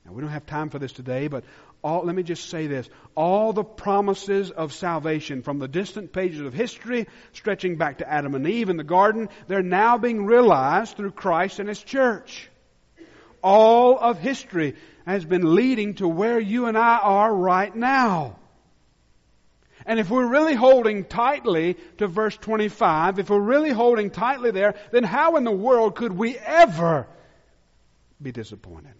Now 0.06 0.12
we 0.12 0.22
don't 0.22 0.32
have 0.32 0.46
time 0.46 0.70
for 0.70 0.80
this 0.80 0.92
today, 0.92 1.28
but 1.28 1.44
all, 1.82 2.06
let 2.06 2.16
me 2.16 2.24
just 2.24 2.50
say 2.50 2.68
this. 2.68 2.90
All 3.16 3.54
the 3.54 3.64
promises 3.64 4.52
of 4.52 4.74
salvation 4.74 5.42
from 5.42 5.60
the 5.60 5.68
distant 5.68 6.14
pages 6.14 6.42
of 6.42 6.54
history, 6.54 7.08
stretching 7.34 7.78
back 7.78 7.98
to 7.98 8.10
Adam 8.10 8.36
and 8.36 8.48
Eve 8.48 8.70
in 8.70 8.78
the 8.78 8.84
garden, 8.84 9.30
they're 9.48 9.62
now 9.62 9.98
being 9.98 10.26
realized 10.26 10.98
through 10.98 11.12
Christ 11.12 11.60
and 11.60 11.70
His 11.70 11.82
church. 11.82 12.50
All 13.42 13.98
of 14.00 14.20
history 14.20 14.76
has 15.06 15.26
been 15.26 15.56
leading 15.56 15.96
to 15.96 16.08
where 16.08 16.40
you 16.40 16.68
and 16.68 16.78
I 16.78 16.98
are 16.98 17.34
right 17.34 17.74
now. 17.76 18.40
And 19.86 20.00
if 20.00 20.10
we're 20.10 20.28
really 20.28 20.56
holding 20.56 21.04
tightly 21.04 21.76
to 21.98 22.08
verse 22.08 22.38
25, 22.38 23.20
if 23.20 23.30
we're 23.30 23.40
really 23.40 23.72
holding 23.72 24.12
tightly 24.12 24.52
there, 24.52 24.76
then 24.92 25.04
how 25.04 25.36
in 25.36 25.44
the 25.44 25.52
world 25.52 25.96
could 25.96 26.14
we 26.14 26.38
ever 26.38 27.08
be 28.22 28.32
disappointed? 28.32 28.94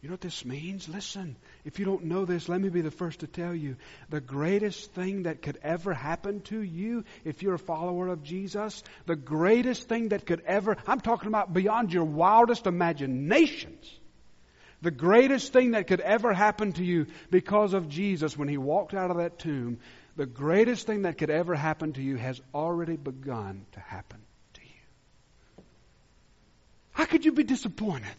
You 0.00 0.08
know 0.08 0.12
what 0.12 0.20
this 0.20 0.44
means? 0.44 0.88
Listen, 0.88 1.34
if 1.64 1.80
you 1.80 1.84
don't 1.84 2.04
know 2.04 2.24
this, 2.24 2.48
let 2.48 2.60
me 2.60 2.68
be 2.68 2.82
the 2.82 2.90
first 2.90 3.20
to 3.20 3.26
tell 3.26 3.52
you. 3.52 3.76
The 4.10 4.20
greatest 4.20 4.92
thing 4.92 5.24
that 5.24 5.42
could 5.42 5.58
ever 5.60 5.92
happen 5.92 6.40
to 6.42 6.60
you, 6.60 7.04
if 7.24 7.42
you're 7.42 7.54
a 7.54 7.58
follower 7.58 8.06
of 8.06 8.22
Jesus, 8.22 8.84
the 9.06 9.16
greatest 9.16 9.88
thing 9.88 10.10
that 10.10 10.24
could 10.24 10.42
ever, 10.46 10.76
I'm 10.86 11.00
talking 11.00 11.26
about 11.26 11.52
beyond 11.52 11.92
your 11.92 12.04
wildest 12.04 12.68
imaginations. 12.68 13.98
The 14.82 14.92
greatest 14.92 15.52
thing 15.52 15.72
that 15.72 15.88
could 15.88 16.00
ever 16.00 16.32
happen 16.32 16.72
to 16.74 16.84
you 16.84 17.06
because 17.32 17.74
of 17.74 17.88
Jesus 17.88 18.38
when 18.38 18.46
he 18.46 18.56
walked 18.56 18.94
out 18.94 19.10
of 19.10 19.16
that 19.16 19.40
tomb, 19.40 19.80
the 20.14 20.26
greatest 20.26 20.86
thing 20.86 21.02
that 21.02 21.18
could 21.18 21.30
ever 21.30 21.56
happen 21.56 21.92
to 21.94 22.02
you 22.02 22.14
has 22.14 22.40
already 22.54 22.96
begun 22.96 23.66
to 23.72 23.80
happen 23.80 24.20
to 24.54 24.60
you. 24.60 25.64
How 26.92 27.04
could 27.04 27.24
you 27.24 27.32
be 27.32 27.42
disappointed? 27.42 28.14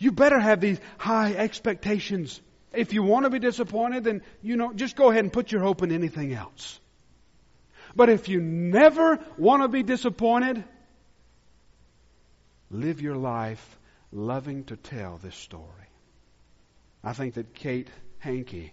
You 0.00 0.12
better 0.12 0.40
have 0.40 0.60
these 0.60 0.80
high 0.96 1.34
expectations. 1.34 2.40
If 2.72 2.94
you 2.94 3.02
want 3.02 3.26
to 3.26 3.30
be 3.30 3.38
disappointed, 3.38 4.02
then, 4.02 4.22
you 4.40 4.56
know, 4.56 4.72
just 4.72 4.96
go 4.96 5.10
ahead 5.10 5.24
and 5.24 5.32
put 5.32 5.52
your 5.52 5.60
hope 5.60 5.82
in 5.82 5.92
anything 5.92 6.32
else. 6.32 6.80
But 7.94 8.08
if 8.08 8.28
you 8.28 8.40
never 8.40 9.18
want 9.36 9.62
to 9.62 9.68
be 9.68 9.82
disappointed, 9.82 10.64
live 12.70 13.02
your 13.02 13.16
life 13.16 13.78
loving 14.10 14.64
to 14.64 14.76
tell 14.76 15.18
this 15.18 15.36
story. 15.36 15.66
I 17.04 17.12
think 17.12 17.34
that 17.34 17.54
Kate 17.54 17.88
Hankey 18.20 18.72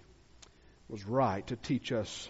was 0.87 1.05
right 1.05 1.45
to 1.47 1.57
teach 1.57 1.91
us 1.91 2.29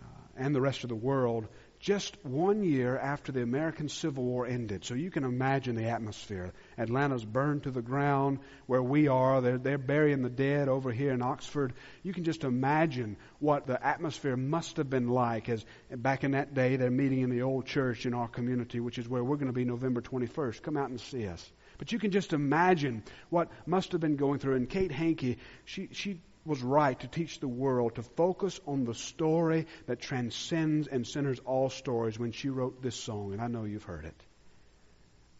uh, 0.00 0.06
and 0.36 0.52
the 0.52 0.60
rest 0.60 0.82
of 0.82 0.88
the 0.88 0.96
world 0.96 1.46
just 1.84 2.16
one 2.24 2.64
year 2.64 2.96
after 2.96 3.30
the 3.30 3.42
American 3.42 3.90
Civil 3.90 4.24
War 4.24 4.46
ended. 4.46 4.86
So 4.86 4.94
you 4.94 5.10
can 5.10 5.22
imagine 5.22 5.76
the 5.76 5.90
atmosphere. 5.90 6.54
Atlanta's 6.78 7.26
burned 7.26 7.64
to 7.64 7.70
the 7.70 7.82
ground 7.82 8.38
where 8.64 8.82
we 8.82 9.08
are. 9.08 9.42
They're, 9.42 9.58
they're 9.58 9.76
burying 9.76 10.22
the 10.22 10.30
dead 10.30 10.70
over 10.70 10.90
here 10.90 11.12
in 11.12 11.20
Oxford. 11.20 11.74
You 12.02 12.14
can 12.14 12.24
just 12.24 12.42
imagine 12.42 13.18
what 13.38 13.66
the 13.66 13.86
atmosphere 13.86 14.34
must 14.34 14.78
have 14.78 14.88
been 14.88 15.08
like 15.08 15.50
as 15.50 15.62
back 15.90 16.24
in 16.24 16.30
that 16.30 16.54
day 16.54 16.76
they're 16.76 16.90
meeting 16.90 17.20
in 17.20 17.28
the 17.28 17.42
old 17.42 17.66
church 17.66 18.06
in 18.06 18.14
our 18.14 18.28
community, 18.28 18.80
which 18.80 18.96
is 18.96 19.06
where 19.06 19.22
we're 19.22 19.36
going 19.36 19.48
to 19.48 19.52
be 19.52 19.66
November 19.66 20.00
21st. 20.00 20.62
Come 20.62 20.78
out 20.78 20.88
and 20.88 20.98
see 20.98 21.28
us. 21.28 21.52
But 21.76 21.92
you 21.92 21.98
can 21.98 22.12
just 22.12 22.32
imagine 22.32 23.02
what 23.28 23.50
must 23.66 23.92
have 23.92 24.00
been 24.00 24.16
going 24.16 24.38
through. 24.38 24.56
And 24.56 24.70
Kate 24.70 24.92
Hankey, 24.92 25.36
she, 25.66 25.90
she 25.92 26.22
was 26.44 26.62
right 26.62 26.98
to 27.00 27.08
teach 27.08 27.40
the 27.40 27.48
world 27.48 27.94
to 27.94 28.02
focus 28.02 28.60
on 28.66 28.84
the 28.84 28.94
story 28.94 29.66
that 29.86 30.00
transcends 30.00 30.86
and 30.86 31.06
centers 31.06 31.40
all 31.40 31.70
stories 31.70 32.18
when 32.18 32.32
she 32.32 32.48
wrote 32.48 32.82
this 32.82 32.96
song, 32.96 33.32
and 33.32 33.40
I 33.40 33.46
know 33.46 33.64
you've 33.64 33.84
heard 33.84 34.04
it. 34.04 34.22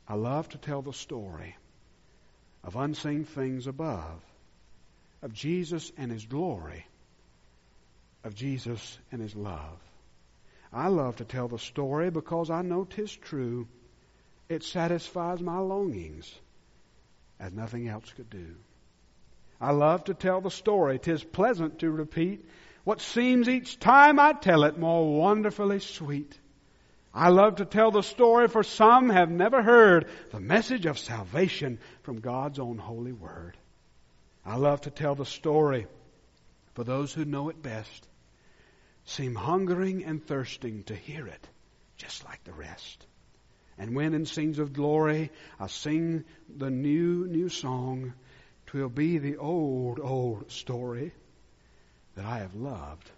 I 0.09 0.15
love 0.15 0.49
to 0.51 0.59
tell 0.59 0.83
the 0.83 0.93
story 0.93 1.57
of 2.63 2.77
unseen 2.77 3.25
things 3.25 3.67
above, 3.67 4.21
of 5.23 5.33
Jesus 5.33 5.93
and 5.97 6.11
His 6.11 6.25
glory, 6.25 6.87
of 8.23 8.35
Jesus 8.35 8.99
and 9.13 9.21
His 9.21 9.35
love. 9.35 9.79
I 10.73 10.89
love 10.89 11.17
to 11.17 11.25
tell 11.25 11.49
the 11.49 11.59
story 11.59 12.11
because 12.11 12.51
I 12.51 12.63
know 12.63 12.85
'tis 12.85 13.15
true. 13.15 13.69
It 14.49 14.63
satisfies 14.63 15.41
my 15.41 15.59
longings 15.59 16.35
as 17.39 17.53
nothing 17.53 17.89
else 17.89 18.11
could 18.15 18.29
do. 18.29 18.57
I 19.61 19.73
love 19.73 20.05
to 20.05 20.15
tell 20.15 20.41
the 20.41 20.51
story. 20.51 20.99
Tis 20.99 21.25
pleasant 21.25 21.81
to 21.81 21.91
repeat 21.91 22.45
what 22.85 23.01
seems 23.01 23.49
each 23.49 23.79
time 23.79 24.21
I 24.21 24.33
tell 24.33 24.65
it 24.65 24.79
more 24.79 25.19
wonderfully 25.19 25.81
sweet. 25.81 26.39
I 27.15 27.29
love 27.29 27.57
to 27.57 27.65
tell 27.65 27.91
the 27.91 28.03
story 28.03 28.49
for 28.49 28.63
some 28.63 29.09
have 29.09 29.31
never 29.31 29.63
heard 29.63 30.09
the 30.33 30.41
message 30.41 30.85
of 30.85 30.99
salvation 30.99 31.79
from 32.03 32.21
God's 32.21 32.59
own 32.59 32.77
holy 32.77 33.13
word. 33.13 33.57
I 34.45 34.57
love 34.57 34.83
to 34.83 34.91
tell 34.91 35.15
the 35.15 35.25
story 35.25 35.87
for 36.75 36.85
those 36.85 37.13
who 37.13 37.25
know 37.25 37.49
it 37.49 37.63
best, 37.63 38.09
seem 39.05 39.35
hungering 39.35 40.05
and 40.05 40.27
thirsting 40.27 40.83
to 40.85 40.97
hear 40.97 41.27
it 41.27 41.49
just 41.97 42.25
like 42.25 42.43
the 42.45 42.53
rest. 42.53 43.07
And 43.79 43.95
when 43.95 44.15
in 44.15 44.27
scenes 44.27 44.59
of 44.59 44.73
glory 44.73 45.31
I 45.59 45.69
sing 45.69 46.25
the 46.55 46.71
new, 46.71 47.27
new 47.27 47.49
song, 47.49 48.15
will 48.75 48.89
be 48.89 49.19
the 49.19 49.37
old, 49.37 50.01
old 50.01 50.51
story 50.51 51.13
that 52.17 52.25
I 52.25 52.39
have 52.39 52.55
loved 52.55 53.11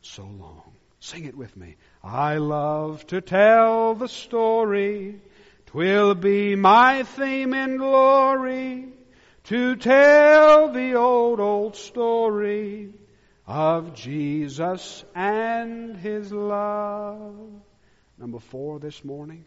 so 0.00 0.22
long. 0.22 0.72
Sing 1.00 1.24
it 1.24 1.36
with 1.36 1.56
me. 1.56 1.76
I 2.02 2.38
love 2.38 3.06
to 3.08 3.20
tell 3.20 3.94
the 3.94 4.08
story. 4.08 5.20
Twill 5.66 6.14
be 6.14 6.56
my 6.56 7.02
theme 7.02 7.54
in 7.54 7.76
glory 7.76 8.88
to 9.44 9.76
tell 9.76 10.72
the 10.72 10.94
old, 10.94 11.40
old 11.40 11.76
story 11.76 12.94
of 13.46 13.94
Jesus 13.94 15.04
and 15.14 15.96
His 15.96 16.32
love. 16.32 17.34
Number 18.18 18.38
four 18.38 18.78
this 18.78 19.04
morning, 19.04 19.44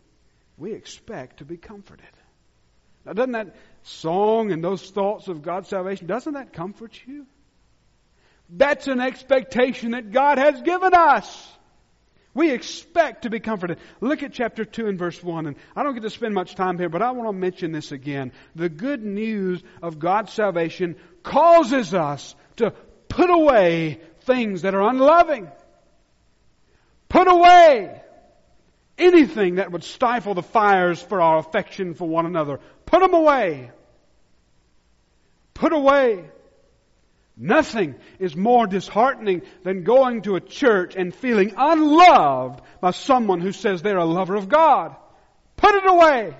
we 0.57 0.73
expect 0.73 1.37
to 1.37 1.45
be 1.45 1.57
comforted. 1.57 2.05
Now, 3.05 3.13
doesn't 3.13 3.33
that 3.33 3.55
song 3.83 4.51
and 4.51 4.63
those 4.63 4.89
thoughts 4.89 5.27
of 5.27 5.41
God's 5.41 5.69
salvation, 5.69 6.07
doesn't 6.07 6.33
that 6.33 6.53
comfort 6.53 6.99
you? 7.05 7.25
That's 8.49 8.87
an 8.87 8.99
expectation 8.99 9.91
that 9.91 10.11
God 10.11 10.37
has 10.37 10.61
given 10.61 10.93
us. 10.93 11.51
We 12.33 12.51
expect 12.51 13.23
to 13.23 13.29
be 13.29 13.39
comforted. 13.39 13.79
Look 14.01 14.21
at 14.21 14.33
chapter 14.33 14.65
2 14.65 14.87
and 14.87 14.99
verse 14.99 15.23
1. 15.23 15.47
And 15.47 15.55
I 15.75 15.83
don't 15.83 15.93
get 15.93 16.03
to 16.03 16.09
spend 16.09 16.33
much 16.33 16.55
time 16.55 16.77
here, 16.77 16.89
but 16.89 17.01
I 17.01 17.11
want 17.11 17.29
to 17.29 17.33
mention 17.33 17.71
this 17.71 17.91
again. 17.91 18.33
The 18.55 18.69
good 18.69 19.03
news 19.03 19.63
of 19.81 19.99
God's 19.99 20.33
salvation 20.33 20.97
causes 21.23 21.93
us 21.93 22.35
to 22.57 22.71
put 23.07 23.29
away 23.29 24.01
things 24.21 24.63
that 24.63 24.75
are 24.75 24.81
unloving 24.81 25.49
Put 27.15 27.29
away 27.29 28.01
anything 28.97 29.55
that 29.55 29.71
would 29.71 29.83
stifle 29.83 30.33
the 30.33 30.43
fires 30.43 31.01
for 31.01 31.21
our 31.21 31.37
affection 31.37 31.93
for 31.93 32.07
one 32.07 32.25
another. 32.25 32.59
Put 32.85 33.01
them 33.01 33.13
away. 33.13 33.71
Put 35.53 35.73
away. 35.73 36.29
Nothing 37.37 37.95
is 38.19 38.35
more 38.35 38.65
disheartening 38.65 39.41
than 39.63 39.83
going 39.83 40.21
to 40.21 40.35
a 40.35 40.41
church 40.41 40.95
and 40.95 41.13
feeling 41.13 41.53
unloved 41.57 42.61
by 42.79 42.91
someone 42.91 43.41
who 43.41 43.51
says 43.51 43.81
they're 43.81 43.97
a 43.97 44.05
lover 44.05 44.35
of 44.35 44.47
God. 44.47 44.95
Put 45.57 45.75
it 45.75 45.87
away. 45.87 46.35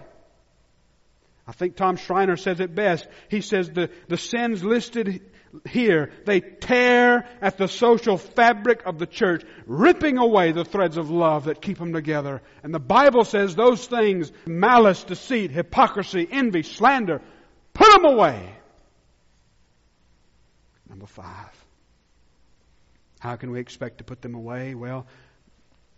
I 1.47 1.51
think 1.51 1.75
Tom 1.75 1.97
Schreiner 1.97 2.37
says 2.37 2.59
it 2.59 2.73
best. 2.73 3.07
He 3.29 3.41
says 3.41 3.69
the, 3.69 3.89
the 4.07 4.17
sins 4.17 4.63
listed 4.63 5.21
here, 5.67 6.11
they 6.25 6.39
tear 6.39 7.27
at 7.41 7.57
the 7.57 7.67
social 7.67 8.17
fabric 8.17 8.83
of 8.85 8.99
the 8.99 9.05
church, 9.05 9.43
ripping 9.65 10.17
away 10.17 10.51
the 10.51 10.65
threads 10.65 10.97
of 10.97 11.09
love 11.09 11.45
that 11.45 11.61
keep 11.61 11.77
them 11.77 11.93
together. 11.93 12.41
And 12.63 12.73
the 12.73 12.79
Bible 12.79 13.23
says 13.23 13.55
those 13.55 13.85
things, 13.85 14.31
malice, 14.45 15.03
deceit, 15.03 15.51
hypocrisy, 15.51 16.27
envy, 16.29 16.63
slander, 16.63 17.21
put 17.73 17.91
them 17.91 18.05
away. 18.05 18.55
Number 20.89 21.05
five. 21.05 21.65
How 23.19 23.35
can 23.35 23.51
we 23.51 23.59
expect 23.59 23.99
to 23.99 24.03
put 24.03 24.21
them 24.21 24.35
away? 24.35 24.75
Well, 24.75 25.07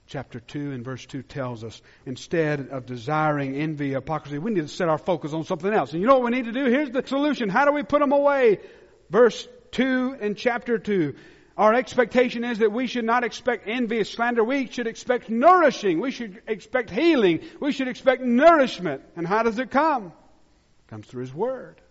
chapter 0.07 0.39
2 0.39 0.71
and 0.71 0.83
verse 0.83 1.05
2 1.05 1.21
tells 1.23 1.63
us 1.63 1.81
instead 2.05 2.69
of 2.69 2.85
desiring 2.85 3.55
envy, 3.55 3.91
hypocrisy, 3.91 4.37
we 4.37 4.51
need 4.51 4.61
to 4.61 4.67
set 4.67 4.87
our 4.87 4.97
focus 4.97 5.33
on 5.33 5.43
something 5.43 5.73
else. 5.73 5.91
And 5.91 6.01
you 6.01 6.07
know 6.07 6.19
what 6.19 6.31
we 6.31 6.31
need 6.31 6.45
to 6.45 6.53
do? 6.53 6.65
Here's 6.65 6.89
the 6.89 7.03
solution. 7.05 7.49
How 7.49 7.65
do 7.65 7.73
we 7.73 7.83
put 7.83 7.99
them 7.99 8.13
away? 8.13 8.59
Verse 9.09 9.47
2 9.71 10.17
and 10.19 10.37
chapter 10.37 10.77
2. 10.77 11.15
Our 11.57 11.73
expectation 11.73 12.43
is 12.43 12.59
that 12.59 12.71
we 12.71 12.85
should 12.85 13.05
not 13.05 13.23
expect 13.23 13.67
envious 13.67 14.11
slander. 14.11 14.43
We 14.43 14.67
should 14.67 14.85
expect 14.85 15.29
nourishing. 15.29 15.99
We 15.99 16.11
should 16.11 16.41
expect 16.47 16.91
healing. 16.91 17.39
We 17.59 17.71
should 17.71 17.87
expect 17.87 18.21
nourishment. 18.21 19.01
And 19.15 19.25
how 19.25 19.41
does 19.41 19.57
it 19.57 19.71
come? 19.71 20.07
It 20.07 20.89
comes 20.89 21.07
through 21.07 21.21
His 21.21 21.33
Word. 21.33 21.81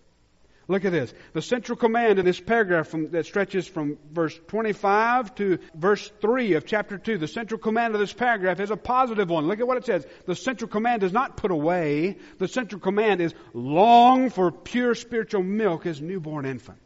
Look 0.68 0.84
at 0.84 0.90
this. 0.90 1.14
The 1.32 1.42
central 1.42 1.76
command 1.76 2.18
in 2.18 2.24
this 2.24 2.40
paragraph 2.40 2.88
from, 2.88 3.10
that 3.10 3.26
stretches 3.26 3.68
from 3.68 3.98
verse 4.10 4.38
25 4.48 5.34
to 5.36 5.58
verse 5.74 6.10
3 6.20 6.54
of 6.54 6.66
chapter 6.66 6.98
2, 6.98 7.18
the 7.18 7.28
central 7.28 7.58
command 7.58 7.94
of 7.94 8.00
this 8.00 8.12
paragraph 8.12 8.58
is 8.58 8.72
a 8.72 8.76
positive 8.76 9.30
one. 9.30 9.46
Look 9.46 9.60
at 9.60 9.66
what 9.66 9.76
it 9.76 9.86
says. 9.86 10.04
The 10.26 10.34
central 10.34 10.68
command 10.68 11.04
is 11.04 11.12
not 11.12 11.36
put 11.36 11.52
away. 11.52 12.16
The 12.38 12.48
central 12.48 12.80
command 12.80 13.20
is 13.20 13.32
long 13.52 14.30
for 14.30 14.50
pure 14.50 14.96
spiritual 14.96 15.44
milk 15.44 15.86
as 15.86 16.00
newborn 16.00 16.46
infants. 16.46 16.85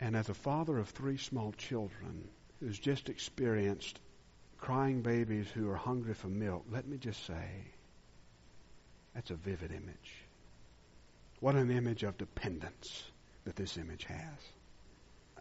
And 0.00 0.16
as 0.16 0.28
a 0.28 0.34
father 0.34 0.78
of 0.78 0.88
three 0.88 1.16
small 1.16 1.52
children 1.52 2.28
who's 2.60 2.78
just 2.78 3.08
experienced 3.08 3.98
crying 4.58 5.02
babies 5.02 5.46
who 5.48 5.70
are 5.70 5.76
hungry 5.76 6.14
for 6.14 6.28
milk, 6.28 6.64
let 6.70 6.86
me 6.86 6.98
just 6.98 7.24
say, 7.26 7.72
that's 9.14 9.30
a 9.30 9.36
vivid 9.36 9.72
image. 9.72 10.12
What 11.40 11.54
an 11.54 11.70
image 11.70 12.02
of 12.02 12.18
dependence 12.18 13.02
that 13.44 13.56
this 13.56 13.76
image 13.76 14.04
has. 14.04 14.38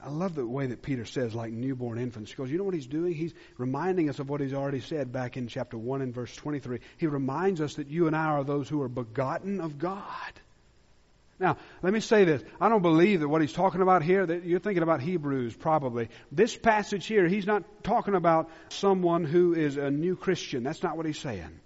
I 0.04 0.10
love 0.10 0.36
the 0.36 0.46
way 0.46 0.68
that 0.68 0.82
Peter 0.82 1.06
says, 1.06 1.34
like 1.34 1.52
newborn 1.52 1.98
infants. 1.98 2.34
Goes, 2.34 2.52
you 2.52 2.58
know 2.58 2.64
what 2.64 2.74
he's 2.74 2.86
doing? 2.86 3.14
He's 3.14 3.34
reminding 3.58 4.10
us 4.10 4.20
of 4.20 4.30
what 4.30 4.42
he's 4.42 4.54
already 4.54 4.82
said 4.82 5.12
back 5.12 5.38
in 5.38 5.48
chapter 5.48 5.78
1 5.78 6.02
and 6.02 6.14
verse 6.14 6.36
23. 6.36 6.80
He 6.98 7.08
reminds 7.08 7.62
us 7.62 7.76
that 7.76 7.88
you 7.88 8.08
and 8.08 8.16
I 8.16 8.26
are 8.26 8.44
those 8.44 8.70
who 8.70 8.82
are 8.82 8.90
begotten 8.90 9.62
of 9.62 9.80
God. 9.80 10.04
Now, 11.38 11.58
let 11.82 11.92
me 11.92 12.00
say 12.00 12.24
this. 12.24 12.42
I 12.62 12.70
don't 12.70 12.82
believe 12.82 13.20
that 13.20 13.28
what 13.28 13.42
he's 13.42 13.52
talking 13.52 13.82
about 13.82 14.04
here, 14.04 14.26
that 14.26 14.46
you're 14.46 14.60
thinking 14.60 14.84
about 14.84 15.02
Hebrews 15.02 15.54
probably. 15.56 16.10
This 16.32 16.56
passage 16.56 17.06
here, 17.06 17.28
he's 17.28 17.46
not 17.46 17.84
talking 17.84 18.16
about 18.16 18.50
someone 18.70 19.26
who 19.26 19.54
is 19.54 19.76
a 19.76 19.92
new 19.92 20.16
Christian. 20.16 20.64
That's 20.64 20.82
not 20.82 20.96
what 20.96 21.06
he's 21.06 21.20
saying. 21.20 21.60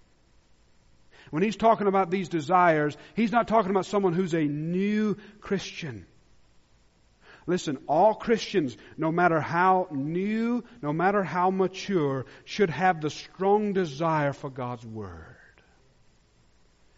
When 1.29 1.43
he's 1.43 1.55
talking 1.55 1.85
about 1.85 2.09
these 2.09 2.29
desires, 2.29 2.97
he's 3.15 3.31
not 3.31 3.47
talking 3.47 3.69
about 3.69 3.85
someone 3.85 4.13
who's 4.13 4.33
a 4.33 4.43
new 4.43 5.17
Christian. 5.39 6.07
Listen, 7.45 7.77
all 7.87 8.15
Christians, 8.15 8.75
no 8.97 9.11
matter 9.11 9.39
how 9.39 9.87
new, 9.91 10.63
no 10.81 10.93
matter 10.93 11.23
how 11.23 11.51
mature, 11.51 12.25
should 12.45 12.71
have 12.71 13.01
the 13.01 13.09
strong 13.09 13.73
desire 13.73 14.33
for 14.33 14.49
God's 14.49 14.85
Word. 14.85 15.35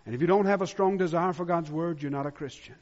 And 0.05 0.15
if 0.15 0.21
you 0.21 0.27
don't 0.27 0.45
have 0.45 0.61
a 0.61 0.67
strong 0.67 0.97
desire 0.97 1.33
for 1.33 1.45
God's 1.45 1.69
Word, 1.69 2.01
you're 2.01 2.11
not 2.11 2.25
a 2.25 2.31
Christian. 2.31 2.75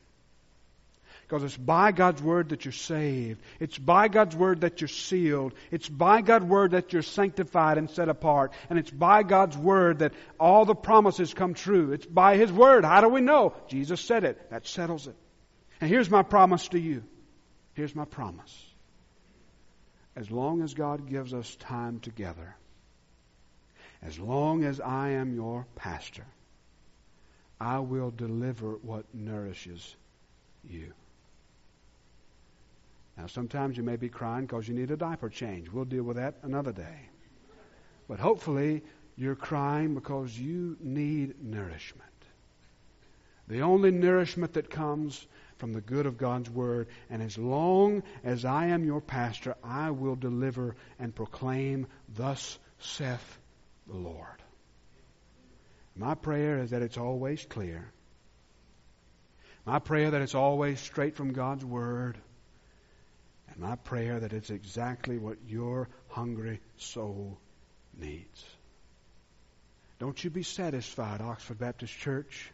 Because 1.27 1.43
it's 1.43 1.57
by 1.57 1.91
God's 1.91 2.23
Word 2.23 2.49
that 2.49 2.65
you're 2.65 2.71
saved. 2.71 3.39
It's 3.59 3.77
by 3.77 4.07
God's 4.07 4.35
Word 4.35 4.61
that 4.61 4.81
you're 4.81 4.87
sealed. 4.87 5.53
It's 5.69 5.87
by 5.87 6.21
God's 6.21 6.45
Word 6.45 6.71
that 6.71 6.91
you're 6.91 7.03
sanctified 7.03 7.77
and 7.77 7.87
set 7.89 8.09
apart. 8.09 8.51
And 8.69 8.79
it's 8.79 8.89
by 8.89 9.21
God's 9.21 9.55
Word 9.55 9.99
that 9.99 10.13
all 10.39 10.65
the 10.65 10.73
promises 10.73 11.33
come 11.33 11.53
true. 11.53 11.91
It's 11.91 12.05
by 12.05 12.37
His 12.37 12.51
Word. 12.51 12.83
How 12.83 13.01
do 13.01 13.09
we 13.09 13.21
know? 13.21 13.53
Jesus 13.67 14.01
said 14.01 14.23
it. 14.23 14.49
That 14.49 14.65
settles 14.65 15.05
it. 15.05 15.15
And 15.81 15.89
here's 15.89 16.09
my 16.09 16.23
promise 16.23 16.67
to 16.69 16.79
you. 16.79 17.03
Here's 17.73 17.95
my 17.95 18.05
promise. 18.05 18.65
As 20.15 20.31
long 20.31 20.63
as 20.63 20.73
God 20.73 21.07
gives 21.07 21.33
us 21.33 21.55
time 21.57 21.99
together, 21.99 22.55
as 24.01 24.17
long 24.17 24.63
as 24.63 24.79
I 24.79 25.11
am 25.11 25.35
your 25.35 25.67
pastor, 25.75 26.25
I 27.59 27.79
will 27.79 28.11
deliver 28.11 28.73
what 28.81 29.05
nourishes 29.13 29.95
you. 30.63 30.93
Now, 33.17 33.27
sometimes 33.27 33.75
you 33.75 33.83
may 33.83 33.97
be 33.97 34.07
crying 34.07 34.45
because 34.45 34.67
you 34.67 34.73
need 34.73 34.91
a 34.91 34.97
diaper 34.97 35.29
change. 35.29 35.69
We'll 35.69 35.85
deal 35.85 36.03
with 36.03 36.15
that 36.15 36.35
another 36.41 36.71
day. 36.71 37.09
But 38.07 38.19
hopefully, 38.19 38.81
you're 39.17 39.35
crying 39.35 39.93
because 39.93 40.39
you 40.39 40.77
need 40.79 41.43
nourishment. 41.43 42.09
The 43.49 43.61
only 43.61 43.91
nourishment 43.91 44.53
that 44.53 44.69
comes 44.69 45.27
from 45.57 45.73
the 45.73 45.81
good 45.81 46.05
of 46.05 46.17
God's 46.17 46.49
Word. 46.49 46.87
And 47.09 47.21
as 47.21 47.37
long 47.37 48.03
as 48.23 48.45
I 48.45 48.67
am 48.67 48.85
your 48.85 49.01
pastor, 49.01 49.55
I 49.63 49.91
will 49.91 50.15
deliver 50.15 50.75
and 50.97 51.13
proclaim, 51.13 51.87
Thus 52.15 52.57
saith 52.79 53.37
the 53.87 53.97
Lord. 53.97 54.38
My 55.95 56.15
prayer 56.15 56.59
is 56.59 56.71
that 56.71 56.81
it's 56.81 56.97
always 56.97 57.45
clear. 57.45 57.91
My 59.65 59.79
prayer 59.79 60.11
that 60.11 60.21
it's 60.21 60.35
always 60.35 60.79
straight 60.79 61.15
from 61.15 61.33
God's 61.33 61.65
Word. 61.65 62.17
And 63.49 63.57
my 63.59 63.75
prayer 63.75 64.19
that 64.19 64.33
it's 64.33 64.49
exactly 64.49 65.17
what 65.17 65.37
your 65.47 65.89
hungry 66.07 66.59
soul 66.77 67.37
needs. 67.97 68.45
Don't 69.99 70.23
you 70.23 70.29
be 70.29 70.43
satisfied, 70.43 71.21
Oxford 71.21 71.59
Baptist 71.59 71.93
Church. 71.97 72.51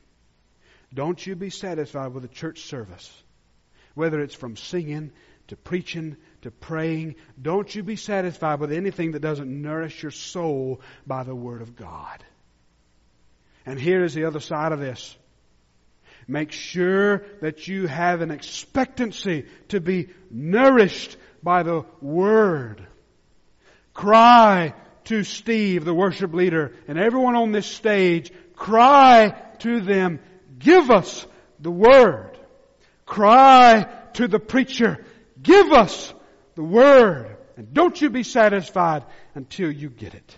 Don't 0.93 1.25
you 1.25 1.36
be 1.36 1.49
satisfied 1.49 2.13
with 2.13 2.25
a 2.25 2.29
church 2.29 2.61
service. 2.61 3.11
Whether 3.93 4.19
it's 4.21 4.36
from 4.36 4.57
singing 4.57 5.11
to 5.47 5.55
preaching 5.55 6.17
to 6.41 6.51
praying, 6.51 7.15
don't 7.39 7.73
you 7.73 7.83
be 7.83 7.95
satisfied 7.95 8.59
with 8.59 8.71
anything 8.71 9.11
that 9.11 9.21
doesn't 9.21 9.61
nourish 9.61 10.01
your 10.01 10.11
soul 10.11 10.81
by 11.05 11.23
the 11.23 11.36
Word 11.36 11.61
of 11.61 11.75
God. 11.75 12.23
And 13.66 13.80
here 13.80 14.03
is 14.03 14.13
the 14.13 14.26
other 14.26 14.39
side 14.39 14.72
of 14.72 14.80
this. 14.80 15.18
Make 16.28 16.51
sure 16.51 17.24
that 17.41 17.68
you 17.68 17.88
have 17.88 18.22
an 18.22 18.32
expectancy 18.32 19.45
to 19.70 19.80
be 19.80 20.09
nourished 20.32 21.18
by 21.43 21.63
the 21.63 21.86
Word. 22.01 22.86
Cry 23.93 24.74
to 25.05 25.24
Steve, 25.24 25.86
the 25.86 25.93
worship 25.93 26.34
leader, 26.34 26.74
and 26.88 26.97
everyone 26.97 27.36
on 27.36 27.51
this 27.51 27.68
stage, 27.68 28.32
cry 28.55 29.30
to 29.59 29.82
them, 29.82 30.20
give 30.57 30.89
us 30.89 31.26
the 31.59 31.72
Word. 31.72 32.38
Cry 33.05 33.88
to 34.13 34.28
the 34.28 34.39
preacher, 34.39 35.05
give 35.41 35.72
us 35.72 36.13
the 36.55 36.63
Word. 36.63 37.38
And 37.55 37.74
don't 37.74 38.01
you 38.01 38.09
be 38.09 38.24
satisfied 38.24 39.05
until 39.36 39.72
you 39.72 39.89
get 39.89 40.16
it. 40.16 40.38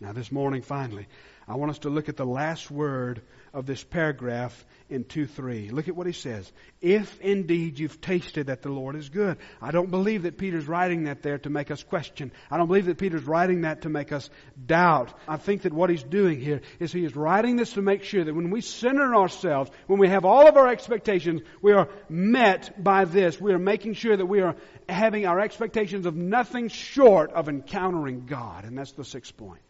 Now 0.00 0.12
this 0.12 0.30
morning, 0.32 0.62
finally, 0.62 1.06
I 1.46 1.56
want 1.56 1.70
us 1.70 1.78
to 1.80 1.90
look 1.90 2.08
at 2.08 2.16
the 2.16 2.24
last 2.24 2.70
word 2.70 3.20
of 3.52 3.66
this 3.66 3.84
paragraph 3.84 4.64
in 4.88 5.04
2 5.04 5.26
3. 5.26 5.70
Look 5.70 5.88
at 5.88 5.96
what 5.96 6.06
he 6.06 6.12
says. 6.12 6.50
If 6.80 7.20
indeed 7.20 7.78
you've 7.78 8.00
tasted 8.00 8.46
that 8.46 8.62
the 8.62 8.70
Lord 8.70 8.96
is 8.96 9.10
good. 9.10 9.36
I 9.60 9.70
don't 9.70 9.90
believe 9.90 10.22
that 10.22 10.38
Peter's 10.38 10.66
writing 10.66 11.04
that 11.04 11.22
there 11.22 11.38
to 11.38 11.50
make 11.50 11.70
us 11.70 11.82
question. 11.82 12.32
I 12.50 12.56
don't 12.56 12.66
believe 12.66 12.86
that 12.86 12.98
Peter's 12.98 13.24
writing 13.24 13.62
that 13.62 13.82
to 13.82 13.90
make 13.90 14.10
us 14.10 14.30
doubt. 14.66 15.12
I 15.28 15.36
think 15.36 15.62
that 15.62 15.72
what 15.72 15.90
he's 15.90 16.02
doing 16.02 16.40
here 16.40 16.62
is 16.80 16.92
he 16.92 17.04
is 17.04 17.14
writing 17.14 17.56
this 17.56 17.74
to 17.74 17.82
make 17.82 18.04
sure 18.04 18.24
that 18.24 18.34
when 18.34 18.50
we 18.50 18.62
center 18.62 19.14
ourselves, 19.14 19.70
when 19.86 19.98
we 19.98 20.08
have 20.08 20.24
all 20.24 20.48
of 20.48 20.56
our 20.56 20.68
expectations, 20.68 21.42
we 21.60 21.72
are 21.72 21.88
met 22.08 22.82
by 22.82 23.04
this. 23.04 23.40
We 23.40 23.52
are 23.52 23.58
making 23.58 23.94
sure 23.94 24.16
that 24.16 24.26
we 24.26 24.40
are 24.40 24.56
having 24.88 25.26
our 25.26 25.40
expectations 25.40 26.06
of 26.06 26.16
nothing 26.16 26.68
short 26.68 27.32
of 27.32 27.48
encountering 27.48 28.26
God. 28.26 28.64
And 28.64 28.76
that's 28.78 28.92
the 28.92 29.04
sixth 29.04 29.36
point. 29.36 29.60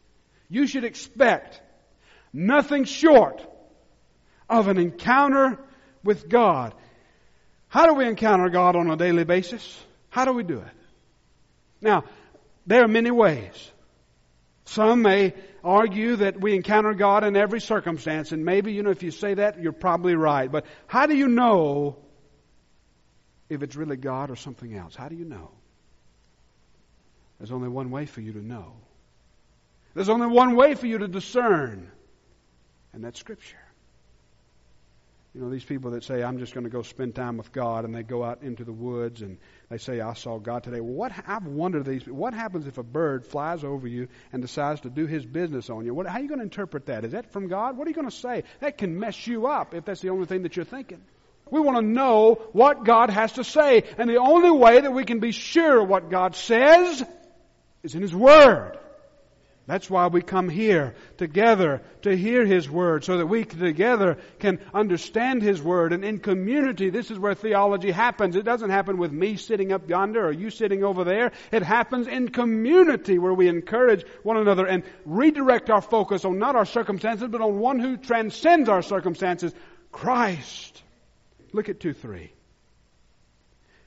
You 0.48 0.66
should 0.66 0.84
expect 0.84 1.60
nothing 2.35 2.85
short 2.85 3.41
of 4.51 4.68
an 4.68 4.76
encounter 4.76 5.59
with 6.03 6.28
God. 6.28 6.74
How 7.68 7.87
do 7.87 7.95
we 7.95 8.07
encounter 8.07 8.51
God 8.51 8.76
on 8.76 8.91
a 8.91 8.97
daily 8.97 9.24
basis? 9.24 9.82
How 10.11 10.26
do 10.26 10.32
we 10.32 10.43
do 10.43 10.59
it? 10.59 10.76
Now, 11.80 12.05
There 12.66 12.82
are 12.82 12.89
many 12.89 13.11
ways. 13.11 13.70
Some 14.64 15.03
may 15.03 15.35
argue 15.62 16.16
that 16.16 16.41
we 16.41 16.55
encounter 16.55 16.95
God 16.95 17.24
in 17.24 17.37
every 17.37 17.61
circumstance, 17.61 18.32
and 18.32 18.45
maybe, 18.45 18.72
you 18.72 18.82
know, 18.82 18.91
if 18.91 19.03
you 19.03 19.11
say 19.11 19.35
that, 19.35 19.61
you're 19.61 19.72
probably 19.72 20.14
right. 20.14 20.51
But 20.51 20.64
how 20.87 21.07
do 21.07 21.14
you 21.14 21.28
know 21.28 21.97
if 23.51 23.62
it's 23.62 23.76
really 23.76 23.97
God 23.97 24.30
or 24.30 24.37
something 24.37 24.74
else? 24.74 24.95
How 24.95 25.09
do 25.09 25.16
you 25.16 25.26
know? 25.26 25.51
There's 27.39 27.53
only 27.53 27.68
one 27.68 27.91
way 27.91 28.07
for 28.07 28.22
you 28.22 28.32
to 28.32 28.45
know. 28.45 28.72
There's 29.95 30.09
only 30.09 30.26
one 30.26 30.57
way 30.57 30.74
for 30.74 30.87
you 30.87 30.99
to 30.99 31.09
discern, 31.09 31.91
and 32.95 33.05
that's 33.05 33.20
Scripture. 33.20 33.59
You 35.34 35.40
know, 35.40 35.51
these 35.51 35.64
people 35.64 35.90
that 35.90 36.05
say, 36.05 36.22
I'm 36.22 36.38
just 36.38 36.55
going 36.55 36.62
to 36.62 36.70
go 36.70 36.82
spend 36.82 37.16
time 37.16 37.36
with 37.38 37.51
God, 37.51 37.84
and 37.84 37.92
they 37.92 38.05
go 38.05 38.22
out 38.22 38.45
into 38.45 38.62
the 38.62 38.72
woods 38.72 39.20
and 39.20 39.36
they 39.68 39.78
say, 39.78 40.01
I 40.01 40.14
saw 40.14 40.38
God 40.38 40.62
today. 40.62 40.80
Well, 40.80 40.95
what, 40.95 41.12
I've 41.26 41.45
wondered 41.45 41.86
these, 41.86 42.07
what 42.07 42.34
happens 42.34 42.68
if 42.68 42.78
a 42.78 42.84
bird 42.84 43.26
flies 43.26 43.64
over 43.64 43.88
you 43.88 44.07
and 44.32 44.40
decides 44.40 44.82
to 44.82 44.90
do 44.90 45.07
his 45.07 45.26
business 45.26 45.70
on 45.70 45.84
you? 45.84 45.92
What, 45.92 46.07
how 46.07 46.18
are 46.18 46.22
you 46.22 46.28
going 46.28 46.38
to 46.38 46.45
interpret 46.45 46.86
that? 46.86 47.05
Is 47.05 47.12
that 47.12 47.32
from 47.32 47.49
God? 47.49 47.76
What 47.76 47.88
are 47.88 47.90
you 47.90 47.97
going 47.97 48.09
to 48.09 48.16
say? 48.16 48.45
That 48.61 48.78
can 48.78 48.97
mess 48.97 49.26
you 49.26 49.49
up 49.49 49.74
if 49.74 49.84
that's 49.84 50.01
the 50.01 50.11
only 50.11 50.26
thing 50.26 50.42
that 50.45 50.55
you're 50.55 50.64
thinking. 50.64 51.03
We 51.51 51.59
want 51.59 51.78
to 51.78 51.84
know 51.84 52.40
what 52.53 52.84
God 52.84 53.11
has 53.11 53.32
to 53.32 53.42
say. 53.42 53.82
And 53.99 54.09
the 54.09 54.18
only 54.18 54.53
way 54.53 54.82
that 54.82 54.92
we 54.92 55.05
can 55.05 55.18
be 55.18 55.32
sure 55.32 55.82
what 55.82 56.11
God 56.11 56.36
says 56.36 57.03
is 57.82 57.97
in 57.97 58.03
His 58.03 58.14
Word. 58.14 58.78
That's 59.66 59.88
why 59.88 60.08
we 60.08 60.20
come 60.20 60.50
here 60.50 60.94
together 61.16 61.80
to 62.02 62.14
hear 62.14 62.44
His 62.44 62.68
Word, 62.68 63.02
so 63.02 63.16
that 63.16 63.26
we 63.26 63.44
together 63.44 64.18
can 64.38 64.58
understand 64.74 65.42
His 65.42 65.62
Word. 65.62 65.94
And 65.94 66.04
in 66.04 66.18
community, 66.18 66.90
this 66.90 67.10
is 67.10 67.18
where 67.18 67.34
theology 67.34 67.90
happens. 67.90 68.36
It 68.36 68.44
doesn't 68.44 68.68
happen 68.68 68.98
with 68.98 69.10
me 69.10 69.36
sitting 69.36 69.72
up 69.72 69.88
yonder 69.88 70.26
or 70.26 70.32
you 70.32 70.50
sitting 70.50 70.84
over 70.84 71.04
there. 71.04 71.32
It 71.50 71.62
happens 71.62 72.06
in 72.06 72.28
community 72.28 73.18
where 73.18 73.32
we 73.32 73.48
encourage 73.48 74.04
one 74.22 74.36
another 74.36 74.66
and 74.66 74.82
redirect 75.06 75.70
our 75.70 75.80
focus 75.80 76.26
on 76.26 76.38
not 76.38 76.56
our 76.56 76.66
circumstances, 76.66 77.28
but 77.30 77.40
on 77.40 77.58
one 77.58 77.78
who 77.78 77.96
transcends 77.96 78.68
our 78.68 78.82
circumstances, 78.82 79.54
Christ. 79.90 80.82
Look 81.54 81.70
at 81.70 81.80
2 81.80 81.94
3. 81.94 82.30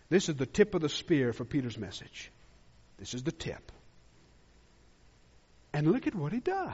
This 0.09 0.27
is 0.27 0.35
the 0.37 0.45
tip 0.47 0.73
of 0.73 0.81
the 0.81 0.89
spear 0.89 1.33
for 1.33 1.45
Peter's 1.45 1.77
message. 1.77 2.31
This 2.97 3.13
is 3.13 3.21
the 3.21 3.31
tip. 3.31 3.71
And 5.73 5.91
look 5.91 6.07
at 6.07 6.15
what 6.15 6.31
he 6.31 6.39
does. 6.39 6.73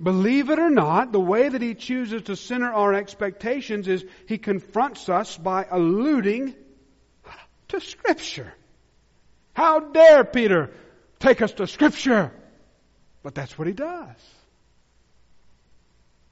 Believe 0.00 0.50
it 0.50 0.58
or 0.58 0.70
not, 0.70 1.10
the 1.10 1.20
way 1.20 1.48
that 1.48 1.60
he 1.60 1.74
chooses 1.74 2.22
to 2.22 2.36
center 2.36 2.72
our 2.72 2.94
expectations 2.94 3.88
is 3.88 4.04
he 4.26 4.38
confronts 4.38 5.08
us 5.08 5.36
by 5.36 5.66
alluding 5.68 6.54
to 7.68 7.80
Scripture. 7.80 8.52
How 9.54 9.80
dare 9.80 10.24
Peter 10.24 10.70
take 11.18 11.42
us 11.42 11.52
to 11.54 11.66
Scripture? 11.66 12.32
But 13.24 13.34
that's 13.34 13.58
what 13.58 13.66
he 13.66 13.74
does. 13.74 14.16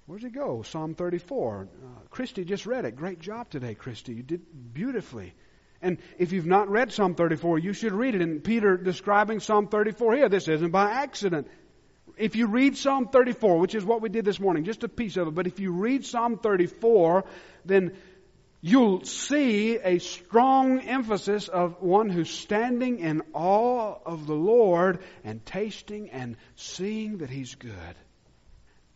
Where's 0.07 0.22
he 0.22 0.29
go? 0.29 0.62
Psalm 0.62 0.95
34. 0.95 1.68
Uh, 1.68 1.87
Christy 2.11 2.45
just 2.45 2.66
read 2.66 2.85
it. 2.85 2.95
Great 2.95 3.18
job 3.18 3.51
today, 3.51 3.74
Christy. 3.74 4.14
You 4.14 4.22
did 4.22 4.43
beautifully. 4.72 5.35
And 5.83 5.99
if 6.18 6.33
you've 6.33 6.47
not 6.47 6.68
read 6.68 6.93
Psalm 6.93 7.14
34, 7.14 7.59
you 7.59 7.72
should 7.72 7.93
read 7.93 8.14
it. 8.14 8.22
And 8.22 8.43
Peter 8.43 8.77
describing 8.77 9.41
Psalm 9.41 9.68
34 9.68 10.16
here, 10.16 10.29
this 10.29 10.49
isn't 10.49 10.70
by 10.70 10.91
accident. 10.91 11.49
If 12.16 12.35
you 12.35 12.47
read 12.47 12.77
Psalm 12.77 13.09
34, 13.09 13.59
which 13.59 13.74
is 13.74 13.85
what 13.85 14.01
we 14.01 14.09
did 14.09 14.24
this 14.24 14.41
morning, 14.41 14.64
just 14.64 14.85
a 14.85 14.89
piece 14.89 15.16
of 15.16 15.29
it, 15.29 15.35
but 15.35 15.47
if 15.47 15.61
you 15.61 15.72
read 15.72 16.07
Psalm 16.07 16.39
34, 16.39 17.24
then 17.66 17.93
you'll 18.62 19.05
see 19.05 19.77
a 19.77 19.99
strong 19.99 20.81
emphasis 20.81 21.49
of 21.49 21.83
one 21.83 22.09
who's 22.09 22.31
standing 22.31 23.01
in 23.01 23.22
awe 23.35 23.99
of 24.07 24.27
the 24.27 24.35
Lord 24.35 25.01
and 25.24 25.45
tasting 25.45 26.09
and 26.11 26.37
seeing 26.57 27.18
that 27.18 27.29
He's 27.29 27.55
good. 27.55 27.72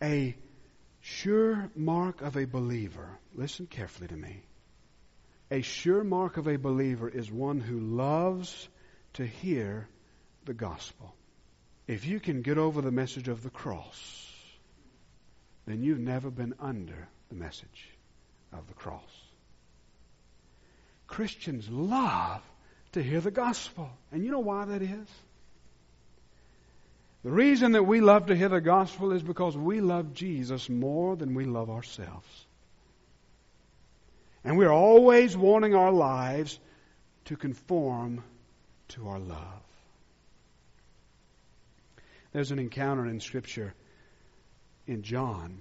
A 0.03 0.35
sure 1.03 1.71
mark 1.77 2.23
of 2.23 2.37
a 2.37 2.47
believer. 2.47 3.19
Listen 3.35 3.67
carefully 3.67 4.09
to 4.09 4.17
me 4.17 4.43
a 5.51 5.63
sure 5.63 6.05
mark 6.05 6.37
of 6.37 6.47
a 6.47 6.57
believer 6.57 7.09
is 7.09 7.31
one 7.31 7.61
who 7.61 7.81
loves 7.81 8.69
to 9.15 9.27
hear 9.27 9.89
the 10.45 10.55
gospel. 10.55 11.15
If 11.87 12.07
you 12.07 12.21
can 12.21 12.43
get 12.43 12.57
over 12.57 12.81
the 12.81 12.93
message 12.93 13.29
of 13.29 13.43
the 13.43 13.51
cross, 13.51 14.27
then 15.67 15.83
you've 15.83 15.99
never 15.99 16.31
been 16.31 16.55
under 16.61 17.09
the 17.29 17.35
message 17.35 17.89
of 18.53 18.67
the 18.69 18.75
cross. 18.75 19.03
Christians 21.07 21.69
love 21.69 22.43
to 22.93 23.03
hear 23.03 23.21
the 23.21 23.33
gospel. 23.33 23.91
And 24.13 24.25
you 24.25 24.31
know 24.31 24.41
why 24.41 24.65
that 24.67 24.83
is? 24.83 25.09
The 27.23 27.31
reason 27.31 27.73
that 27.73 27.83
we 27.83 28.01
love 28.01 28.27
to 28.27 28.37
hear 28.37 28.49
the 28.49 28.61
gospel 28.61 29.13
is 29.13 29.23
because 29.23 29.57
we 29.57 29.81
love 29.81 30.15
Jesus 30.15 30.69
more 30.69 31.17
than 31.17 31.35
we 31.35 31.45
love 31.45 31.69
ourselves. 31.69 32.47
And 34.45 34.57
we're 34.57 34.73
always 34.73 35.37
wanting 35.37 35.75
our 35.75 35.93
lives 35.93 36.59
to 37.27 37.37
conform 37.37 38.25
to 38.89 39.09
our 39.09 39.19
love. 39.19 39.63
There's 42.33 42.51
an 42.51 42.59
encounter 42.59 43.07
in 43.07 43.21
Scripture 43.21 43.75
in 44.87 45.03
John 45.03 45.59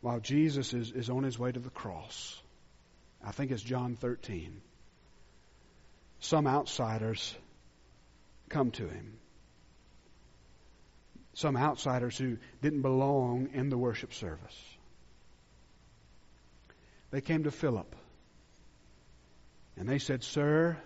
while 0.00 0.20
Jesus 0.20 0.72
is, 0.72 0.92
is 0.92 1.10
on 1.10 1.24
his 1.24 1.38
way 1.38 1.50
to 1.50 1.58
the 1.58 1.70
cross. 1.70 2.40
I 3.24 3.32
think 3.32 3.50
it's 3.50 3.62
John 3.62 3.96
13. 3.96 4.60
Some 6.20 6.46
outsiders 6.46 7.34
come 8.48 8.70
to 8.72 8.88
him. 8.88 9.18
Some 11.34 11.56
outsiders 11.56 12.16
who 12.16 12.38
didn't 12.62 12.82
belong 12.82 13.48
in 13.52 13.68
the 13.68 13.76
worship 13.76 14.14
service. 14.14 14.75
They 17.16 17.22
came 17.22 17.44
to 17.44 17.50
Philip. 17.50 17.96
And 19.78 19.88
they 19.88 19.98
said, 19.98 20.22
Sir, 20.22 20.76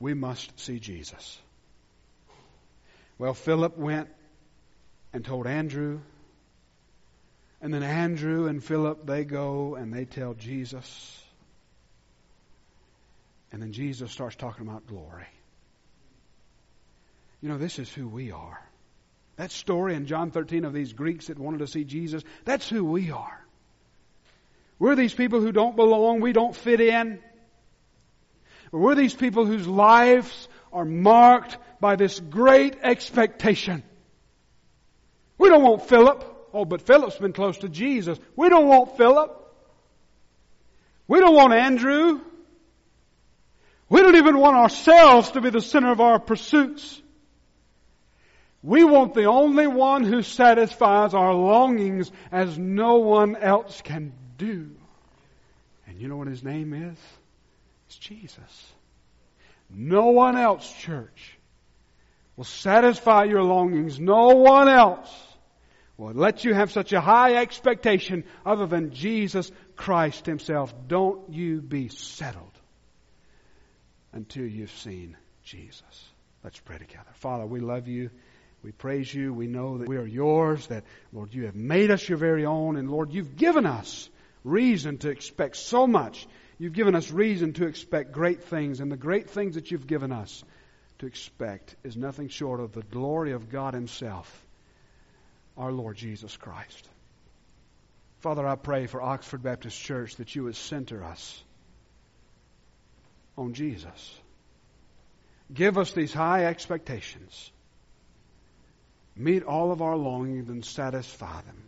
we 0.00 0.14
must 0.14 0.58
see 0.58 0.78
Jesus. 0.78 1.38
Well, 3.18 3.34
Philip 3.34 3.76
went 3.76 4.08
and 5.12 5.22
told 5.22 5.46
Andrew. 5.46 6.00
And 7.60 7.74
then 7.74 7.82
Andrew 7.82 8.46
and 8.46 8.64
Philip, 8.64 9.04
they 9.04 9.26
go 9.26 9.74
and 9.74 9.92
they 9.92 10.06
tell 10.06 10.32
Jesus. 10.32 11.22
And 13.52 13.60
then 13.60 13.72
Jesus 13.72 14.10
starts 14.10 14.36
talking 14.36 14.66
about 14.66 14.86
glory. 14.86 15.28
You 17.42 17.50
know, 17.50 17.58
this 17.58 17.78
is 17.78 17.92
who 17.92 18.08
we 18.08 18.30
are. 18.32 18.66
That 19.36 19.50
story 19.50 19.94
in 19.94 20.06
John 20.06 20.30
13 20.30 20.64
of 20.64 20.72
these 20.72 20.94
Greeks 20.94 21.26
that 21.26 21.38
wanted 21.38 21.58
to 21.58 21.66
see 21.66 21.84
Jesus, 21.84 22.22
that's 22.46 22.66
who 22.66 22.82
we 22.82 23.10
are. 23.10 23.41
We're 24.82 24.96
these 24.96 25.14
people 25.14 25.40
who 25.40 25.52
don't 25.52 25.76
belong, 25.76 26.20
we 26.20 26.32
don't 26.32 26.56
fit 26.56 26.80
in. 26.80 27.20
We're 28.72 28.96
these 28.96 29.14
people 29.14 29.46
whose 29.46 29.64
lives 29.64 30.48
are 30.72 30.84
marked 30.84 31.56
by 31.80 31.94
this 31.94 32.18
great 32.18 32.78
expectation. 32.82 33.84
We 35.38 35.50
don't 35.50 35.62
want 35.62 35.88
Philip. 35.88 36.48
Oh, 36.52 36.64
but 36.64 36.82
Philip's 36.82 37.16
been 37.16 37.32
close 37.32 37.58
to 37.58 37.68
Jesus. 37.68 38.18
We 38.34 38.48
don't 38.48 38.66
want 38.66 38.96
Philip. 38.96 39.54
We 41.06 41.20
don't 41.20 41.36
want 41.36 41.52
Andrew. 41.52 42.20
We 43.88 44.02
don't 44.02 44.16
even 44.16 44.36
want 44.36 44.56
ourselves 44.56 45.30
to 45.30 45.40
be 45.40 45.50
the 45.50 45.60
center 45.60 45.92
of 45.92 46.00
our 46.00 46.18
pursuits. 46.18 47.00
We 48.64 48.82
want 48.82 49.14
the 49.14 49.26
only 49.26 49.68
one 49.68 50.02
who 50.02 50.22
satisfies 50.22 51.14
our 51.14 51.34
longings 51.34 52.10
as 52.32 52.58
no 52.58 52.96
one 52.96 53.36
else 53.36 53.80
can 53.80 54.14
do. 54.42 54.70
And 55.86 56.00
you 56.00 56.08
know 56.08 56.16
what 56.16 56.28
his 56.28 56.42
name 56.42 56.72
is? 56.72 56.98
It's 57.86 57.98
Jesus. 57.98 58.72
No 59.70 60.06
one 60.08 60.36
else, 60.36 60.70
church, 60.80 61.38
will 62.36 62.44
satisfy 62.44 63.24
your 63.24 63.42
longings. 63.42 63.98
No 63.98 64.28
one 64.28 64.68
else 64.68 65.10
will 65.96 66.12
let 66.12 66.44
you 66.44 66.54
have 66.54 66.72
such 66.72 66.92
a 66.92 67.00
high 67.00 67.36
expectation 67.36 68.24
other 68.44 68.66
than 68.66 68.92
Jesus 68.92 69.50
Christ 69.76 70.26
Himself. 70.26 70.74
Don't 70.88 71.32
you 71.32 71.60
be 71.60 71.88
settled 71.88 72.58
until 74.12 74.44
you've 74.44 74.76
seen 74.78 75.16
Jesus. 75.44 76.10
Let's 76.44 76.58
pray 76.58 76.78
together. 76.78 77.10
Father, 77.14 77.46
we 77.46 77.60
love 77.60 77.88
you. 77.88 78.10
We 78.62 78.72
praise 78.72 79.12
you. 79.12 79.32
We 79.32 79.46
know 79.46 79.78
that 79.78 79.88
we 79.88 79.96
are 79.96 80.06
yours, 80.06 80.66
that, 80.68 80.84
Lord, 81.12 81.34
you 81.34 81.46
have 81.46 81.56
made 81.56 81.90
us 81.90 82.08
your 82.08 82.18
very 82.18 82.46
own, 82.46 82.76
and 82.76 82.90
Lord, 82.90 83.12
you've 83.12 83.36
given 83.36 83.66
us 83.66 84.08
reason 84.44 84.98
to 84.98 85.10
expect 85.10 85.56
so 85.56 85.86
much. 85.86 86.26
You've 86.58 86.72
given 86.72 86.94
us 86.94 87.10
reason 87.10 87.52
to 87.54 87.66
expect 87.66 88.12
great 88.12 88.44
things, 88.44 88.80
and 88.80 88.90
the 88.90 88.96
great 88.96 89.30
things 89.30 89.54
that 89.54 89.70
you've 89.70 89.86
given 89.86 90.12
us 90.12 90.44
to 90.98 91.06
expect 91.06 91.74
is 91.82 91.96
nothing 91.96 92.28
short 92.28 92.60
of 92.60 92.72
the 92.72 92.82
glory 92.82 93.32
of 93.32 93.50
God 93.50 93.74
Himself, 93.74 94.46
our 95.56 95.72
Lord 95.72 95.96
Jesus 95.96 96.36
Christ. 96.36 96.88
Father, 98.20 98.46
I 98.46 98.54
pray 98.54 98.86
for 98.86 99.02
Oxford 99.02 99.42
Baptist 99.42 99.80
Church 99.80 100.16
that 100.16 100.34
you 100.36 100.44
would 100.44 100.54
center 100.54 101.02
us 101.02 101.42
on 103.36 103.54
Jesus. 103.54 104.20
Give 105.52 105.76
us 105.76 105.92
these 105.92 106.12
high 106.12 106.44
expectations. 106.46 107.50
Meet 109.16 109.42
all 109.42 109.72
of 109.72 109.82
our 109.82 109.96
longings 109.96 110.48
and 110.48 110.64
satisfy 110.64 111.42
them. 111.42 111.62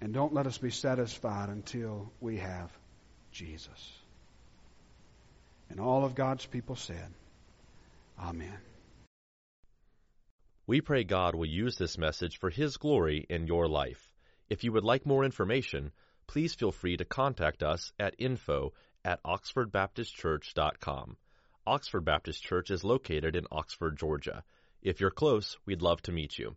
And 0.00 0.14
don't 0.14 0.32
let 0.32 0.46
us 0.46 0.58
be 0.58 0.70
satisfied 0.70 1.48
until 1.48 2.10
we 2.20 2.36
have 2.38 2.70
Jesus. 3.32 3.92
And 5.70 5.80
all 5.80 6.04
of 6.04 6.14
God's 6.14 6.46
people 6.46 6.76
said, 6.76 7.08
Amen. 8.18 8.58
We 10.66 10.80
pray 10.80 11.04
God 11.04 11.34
will 11.34 11.46
use 11.46 11.76
this 11.76 11.98
message 11.98 12.38
for 12.38 12.50
His 12.50 12.76
glory 12.76 13.26
in 13.28 13.46
your 13.46 13.68
life. 13.68 14.10
If 14.48 14.64
you 14.64 14.72
would 14.72 14.84
like 14.84 15.06
more 15.06 15.24
information, 15.24 15.92
please 16.26 16.54
feel 16.54 16.72
free 16.72 16.96
to 16.96 17.04
contact 17.04 17.62
us 17.62 17.92
at 17.98 18.14
info 18.18 18.72
at 19.04 19.22
oxfordbaptistchurch.com. 19.24 21.16
Oxford 21.66 22.04
Baptist 22.04 22.42
Church 22.42 22.70
is 22.70 22.84
located 22.84 23.36
in 23.36 23.46
Oxford, 23.50 23.98
Georgia. 23.98 24.44
If 24.82 25.00
you're 25.00 25.10
close, 25.10 25.56
we'd 25.66 25.82
love 25.82 26.00
to 26.02 26.12
meet 26.12 26.38
you. 26.38 26.56